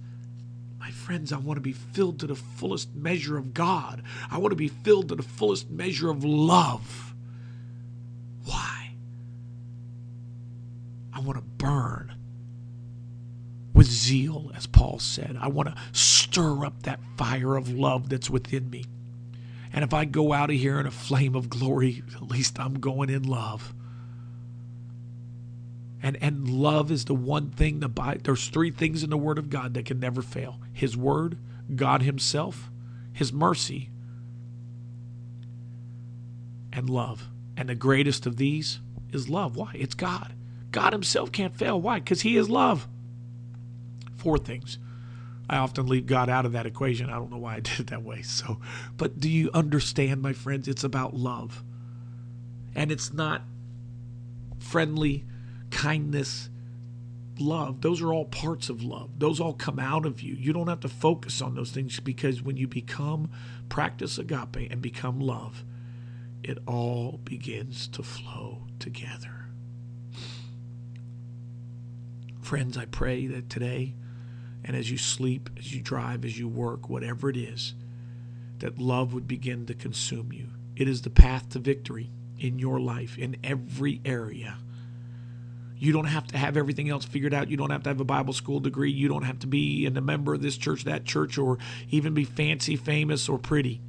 My 0.80 0.92
friends, 0.92 1.32
I 1.32 1.38
want 1.38 1.58
to 1.58 1.62
be 1.62 1.72
filled 1.72 2.20
to 2.20 2.28
the 2.28 2.36
fullest 2.36 2.94
measure 2.94 3.38
of 3.38 3.54
God. 3.54 4.04
I 4.30 4.38
want 4.38 4.52
to 4.52 4.58
be 4.58 4.68
filled 4.68 5.10
to 5.10 5.16
the 5.16 5.24
fullest 5.24 5.70
measure 5.70 6.10
of 6.10 6.24
love. 6.24 7.14
Why? 8.46 8.92
I 11.14 11.20
want 11.20 11.38
to 11.38 11.44
burn 11.44 12.14
with 13.74 13.88
zeal, 13.88 14.52
as 14.56 14.68
Paul 14.68 15.00
said. 15.00 15.38
I 15.40 15.48
want 15.48 15.70
to 15.70 15.76
stir 15.92 16.66
up 16.66 16.84
that 16.84 17.00
fire 17.18 17.56
of 17.56 17.70
love 17.70 18.10
that's 18.10 18.30
within 18.30 18.70
me. 18.70 18.86
And 19.74 19.84
if 19.84 19.94
I 19.94 20.06
go 20.06 20.34
out 20.34 20.52
of 20.52 20.56
here 20.56 20.80
in 20.80 20.86
a 20.86 20.92
flame 20.92 21.36
of 21.36 21.50
glory, 21.50 22.04
at 22.16 22.28
least 22.30 22.60
I'm 22.60 22.76
going 22.76 23.10
in 23.10 23.24
love. 23.24 23.74
And, 26.04 26.18
and 26.22 26.48
love 26.48 26.92
is 26.92 27.06
the 27.06 27.16
one 27.16 27.50
thing 27.50 27.80
the 27.80 27.88
Bible, 27.88 28.22
there's 28.24 28.50
three 28.50 28.70
things 28.70 29.04
in 29.04 29.10
the 29.10 29.18
Word 29.18 29.40
of 29.40 29.50
God 29.50 29.74
that 29.74 29.86
can 29.86 30.00
never 30.00 30.22
fail 30.22 30.60
His 30.72 30.96
Word, 30.96 31.38
God 31.76 32.04
Himself, 32.04 32.70
His 33.14 33.34
mercy, 33.34 33.90
and 36.72 36.90
love. 36.90 37.30
And 37.56 37.70
the 37.70 37.76
greatest 37.76 38.26
of 38.26 38.36
these 38.36 38.80
is 39.12 39.30
love. 39.30 39.56
Why? 39.56 39.72
It's 39.76 39.96
God. 39.96 40.34
God 40.72 40.94
Himself 40.94 41.32
can't 41.32 41.56
fail. 41.56 41.80
Why? 41.80 42.00
Because 42.00 42.22
He 42.22 42.38
is 42.38 42.50
love. 42.50 42.88
Four 44.24 44.38
things. 44.38 44.80
I 45.50 45.58
often 45.58 45.86
leave 45.88 46.06
God 46.06 46.30
out 46.30 46.46
of 46.46 46.54
that 46.54 46.66
equation. 46.66 47.10
I 47.10 47.14
don't 47.14 47.30
know 47.30 47.38
why 47.38 47.56
I 47.56 47.60
did 47.62 47.82
it 47.82 47.88
that 47.88 48.04
way. 48.04 48.22
So, 48.22 48.60
but 48.98 49.20
do 49.20 49.30
you 49.30 49.52
understand, 49.54 50.22
my 50.22 50.34
friends? 50.34 50.68
It's 50.68 50.84
about 50.84 51.14
love. 51.14 51.64
And 52.74 52.92
it's 52.92 53.14
not 53.14 53.44
friendly, 54.60 55.26
kindness, 55.70 56.50
love. 57.38 57.82
Those 57.82 58.02
are 58.02 58.14
all 58.14 58.26
parts 58.26 58.70
of 58.70 58.82
love. 58.82 59.20
Those 59.20 59.40
all 59.40 59.54
come 59.54 59.78
out 59.78 60.06
of 60.06 60.22
you. 60.22 60.34
You 60.36 60.54
don't 60.54 60.68
have 60.68 60.80
to 60.82 60.90
focus 60.90 61.42
on 61.42 61.56
those 61.56 61.72
things 61.72 62.00
because 62.00 62.42
when 62.42 62.58
you 62.58 62.68
become 62.68 63.30
practice 63.70 64.18
agape 64.18 64.72
and 64.72 64.82
become 64.82 65.20
love, 65.20 65.64
it 66.44 66.58
all 66.66 67.20
begins 67.24 67.88
to 67.90 68.04
flow 68.04 68.64
together. 68.80 69.48
Friends, 72.42 72.78
I 72.78 72.86
pray 72.86 73.28
that 73.28 73.50
today 73.50 73.96
and 74.66 74.76
as 74.76 74.90
you 74.90 74.98
sleep, 74.98 75.50
as 75.58 75.74
you 75.74 75.82
drive, 75.82 76.26
as 76.26 76.38
you 76.38 76.48
work, 76.48 76.90
whatever 76.90 77.30
it 77.30 77.38
is, 77.38 77.74
that 78.60 78.80
love 78.80 79.14
would 79.14 79.28
begin 79.28 79.66
to 79.66 79.74
consume 79.74 80.32
you. 80.32 80.50
It 80.76 80.88
is 80.88 81.02
the 81.02 81.10
path 81.10 81.50
to 81.50 81.60
victory 81.60 82.12
in 82.40 82.60
your 82.60 82.80
life, 82.80 83.18
in 83.18 83.38
every 83.44 84.02
area. 84.06 84.58
You 85.78 85.92
don't 85.92 86.06
have 86.06 86.28
to 86.28 86.38
have 86.38 86.56
everything 86.56 86.90
else 86.90 87.04
figured 87.04 87.34
out. 87.34 87.50
You 87.50 87.58
don't 87.58 87.72
have 87.72 87.84
to 87.84 87.90
have 87.90 88.00
a 88.00 88.06
Bible 88.06 88.34
school 88.34 88.62
degree. 88.62 88.92
You 88.92 89.10
don't 89.10 89.24
have 89.24 89.40
to 89.40 89.48
be 89.48 89.86
a 89.86 89.92
member 89.92 90.34
of 90.34 90.42
this 90.42 90.56
church, 90.56 90.86
that 90.86 91.04
church, 91.04 91.38
or 91.38 91.58
even 91.90 92.14
be 92.14 92.24
fancy, 92.24 92.78
famous, 92.78 93.28
or 93.28 93.38
pretty, 93.38 93.82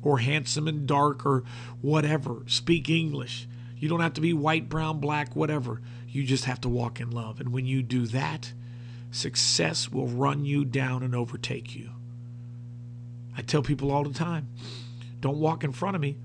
or 0.00 0.18
handsome 0.18 0.66
and 0.66 0.86
dark, 0.86 1.26
or 1.26 1.44
whatever. 1.82 2.44
Speak 2.46 2.88
English. 2.88 3.46
You 3.76 3.88
don't 3.88 4.00
have 4.00 4.14
to 4.14 4.22
be 4.22 4.32
white, 4.32 4.70
brown, 4.70 5.00
black, 5.00 5.36
whatever. 5.36 5.82
You 6.08 6.24
just 6.24 6.46
have 6.46 6.62
to 6.62 6.68
walk 6.68 6.98
in 6.98 7.10
love. 7.10 7.40
And 7.40 7.52
when 7.52 7.66
you 7.66 7.82
do 7.82 8.06
that, 8.06 8.52
success 9.10 9.90
will 9.90 10.06
run 10.06 10.44
you 10.44 10.64
down 10.64 11.02
and 11.02 11.14
overtake 11.14 11.74
you. 11.74 11.90
I 13.36 13.42
tell 13.42 13.62
people 13.62 13.90
all 13.90 14.04
the 14.04 14.12
time, 14.12 14.48
don't 15.20 15.38
walk 15.38 15.64
in 15.64 15.72
front 15.72 15.96
of 15.96 16.02
me. 16.02 16.18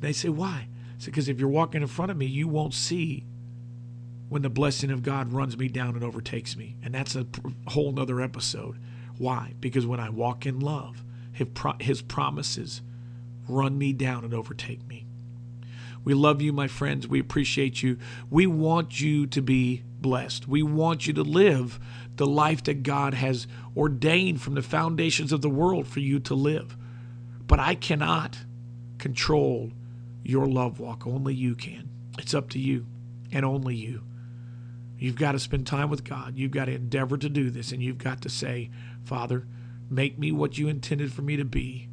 They 0.00 0.12
say, 0.12 0.28
why? 0.28 0.68
Because 1.04 1.28
if 1.28 1.38
you're 1.38 1.48
walking 1.48 1.82
in 1.82 1.88
front 1.88 2.10
of 2.10 2.16
me, 2.16 2.26
you 2.26 2.48
won't 2.48 2.74
see 2.74 3.24
when 4.28 4.42
the 4.42 4.50
blessing 4.50 4.90
of 4.90 5.02
God 5.02 5.32
runs 5.32 5.56
me 5.56 5.68
down 5.68 5.94
and 5.94 6.04
overtakes 6.04 6.56
me. 6.56 6.76
And 6.82 6.94
that's 6.94 7.16
a 7.16 7.26
whole 7.68 7.92
nother 7.92 8.20
episode. 8.20 8.78
Why? 9.16 9.54
Because 9.60 9.86
when 9.86 10.00
I 10.00 10.10
walk 10.10 10.46
in 10.46 10.60
love, 10.60 11.02
his 11.80 12.02
promises 12.02 12.82
run 13.48 13.78
me 13.78 13.92
down 13.92 14.24
and 14.24 14.34
overtake 14.34 14.86
me. 14.86 15.06
We 16.04 16.14
love 16.14 16.40
you, 16.40 16.52
my 16.52 16.68
friends. 16.68 17.08
We 17.08 17.20
appreciate 17.20 17.82
you. 17.82 17.98
We 18.30 18.46
want 18.46 19.00
you 19.00 19.26
to 19.26 19.42
be 19.42 19.82
blessed. 20.00 20.48
We 20.48 20.62
want 20.62 21.06
you 21.06 21.12
to 21.14 21.22
live 21.22 21.78
the 22.16 22.26
life 22.26 22.64
that 22.64 22.82
God 22.82 23.14
has 23.14 23.46
ordained 23.76 24.40
from 24.40 24.54
the 24.54 24.62
foundations 24.62 25.32
of 25.32 25.42
the 25.42 25.50
world 25.50 25.86
for 25.86 26.00
you 26.00 26.18
to 26.20 26.34
live. 26.34 26.76
But 27.46 27.60
I 27.60 27.74
cannot 27.74 28.38
control 28.98 29.72
your 30.22 30.46
love 30.46 30.80
walk. 30.80 31.06
Only 31.06 31.34
you 31.34 31.54
can. 31.54 31.88
It's 32.18 32.34
up 32.34 32.50
to 32.50 32.58
you 32.58 32.86
and 33.32 33.44
only 33.44 33.74
you. 33.74 34.02
You've 34.98 35.16
got 35.16 35.32
to 35.32 35.38
spend 35.38 35.66
time 35.66 35.90
with 35.90 36.04
God. 36.04 36.36
You've 36.36 36.50
got 36.50 36.64
to 36.64 36.74
endeavor 36.74 37.16
to 37.16 37.28
do 37.28 37.50
this. 37.50 37.72
And 37.72 37.82
you've 37.82 37.98
got 37.98 38.20
to 38.22 38.28
say, 38.28 38.70
Father, 39.04 39.46
make 39.88 40.18
me 40.18 40.32
what 40.32 40.58
you 40.58 40.68
intended 40.68 41.12
for 41.12 41.22
me 41.22 41.36
to 41.36 41.44
be. 41.44 41.88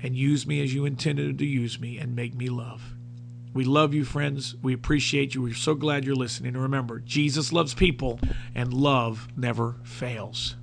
And 0.00 0.16
use 0.16 0.46
me 0.46 0.62
as 0.62 0.72
you 0.72 0.84
intended 0.84 1.38
to 1.38 1.46
use 1.46 1.80
me 1.80 1.98
and 1.98 2.14
make 2.14 2.34
me 2.34 2.48
love. 2.48 2.94
We 3.54 3.64
love 3.64 3.94
you, 3.94 4.04
friends. 4.04 4.56
We 4.62 4.74
appreciate 4.74 5.34
you. 5.34 5.42
We're 5.42 5.54
so 5.54 5.74
glad 5.74 6.04
you're 6.04 6.16
listening. 6.16 6.54
Remember, 6.54 6.98
Jesus 6.98 7.52
loves 7.52 7.72
people, 7.72 8.18
and 8.54 8.74
love 8.74 9.28
never 9.36 9.76
fails. 9.84 10.56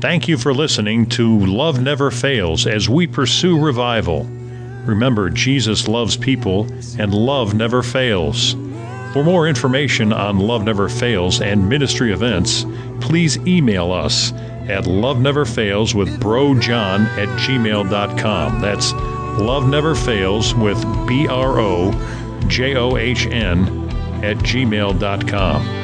Thank 0.00 0.28
you 0.28 0.38
for 0.38 0.54
listening 0.54 1.06
to 1.10 1.44
Love 1.44 1.82
Never 1.82 2.10
Fails 2.12 2.66
as 2.66 2.88
we 2.88 3.06
pursue 3.06 3.60
revival. 3.60 4.24
Remember, 4.86 5.28
Jesus 5.28 5.88
loves 5.88 6.16
people, 6.16 6.72
and 6.98 7.12
love 7.12 7.54
never 7.54 7.82
fails. 7.82 8.52
For 9.12 9.24
more 9.24 9.48
information 9.48 10.12
on 10.12 10.38
Love 10.38 10.62
Never 10.62 10.88
Fails 10.88 11.40
and 11.40 11.68
ministry 11.68 12.12
events, 12.12 12.64
please 13.00 13.36
email 13.38 13.92
us 13.92 14.32
at 14.70 14.86
love 14.86 15.20
never 15.20 15.44
fails 15.44 15.94
with 15.96 16.08
brojohn 16.20 17.06
at 17.18 17.28
gmail.com. 17.40 18.60
That's 18.60 18.92
Love 19.40 19.68
Never 19.68 19.94
Fails 19.94 20.54
with 20.54 20.80
B 21.06 21.26
R 21.26 21.58
O 21.60 21.92
J 22.46 22.76
O 22.76 22.96
H 22.96 23.26
N 23.26 23.88
at 24.22 24.36
gmail.com. 24.38 25.79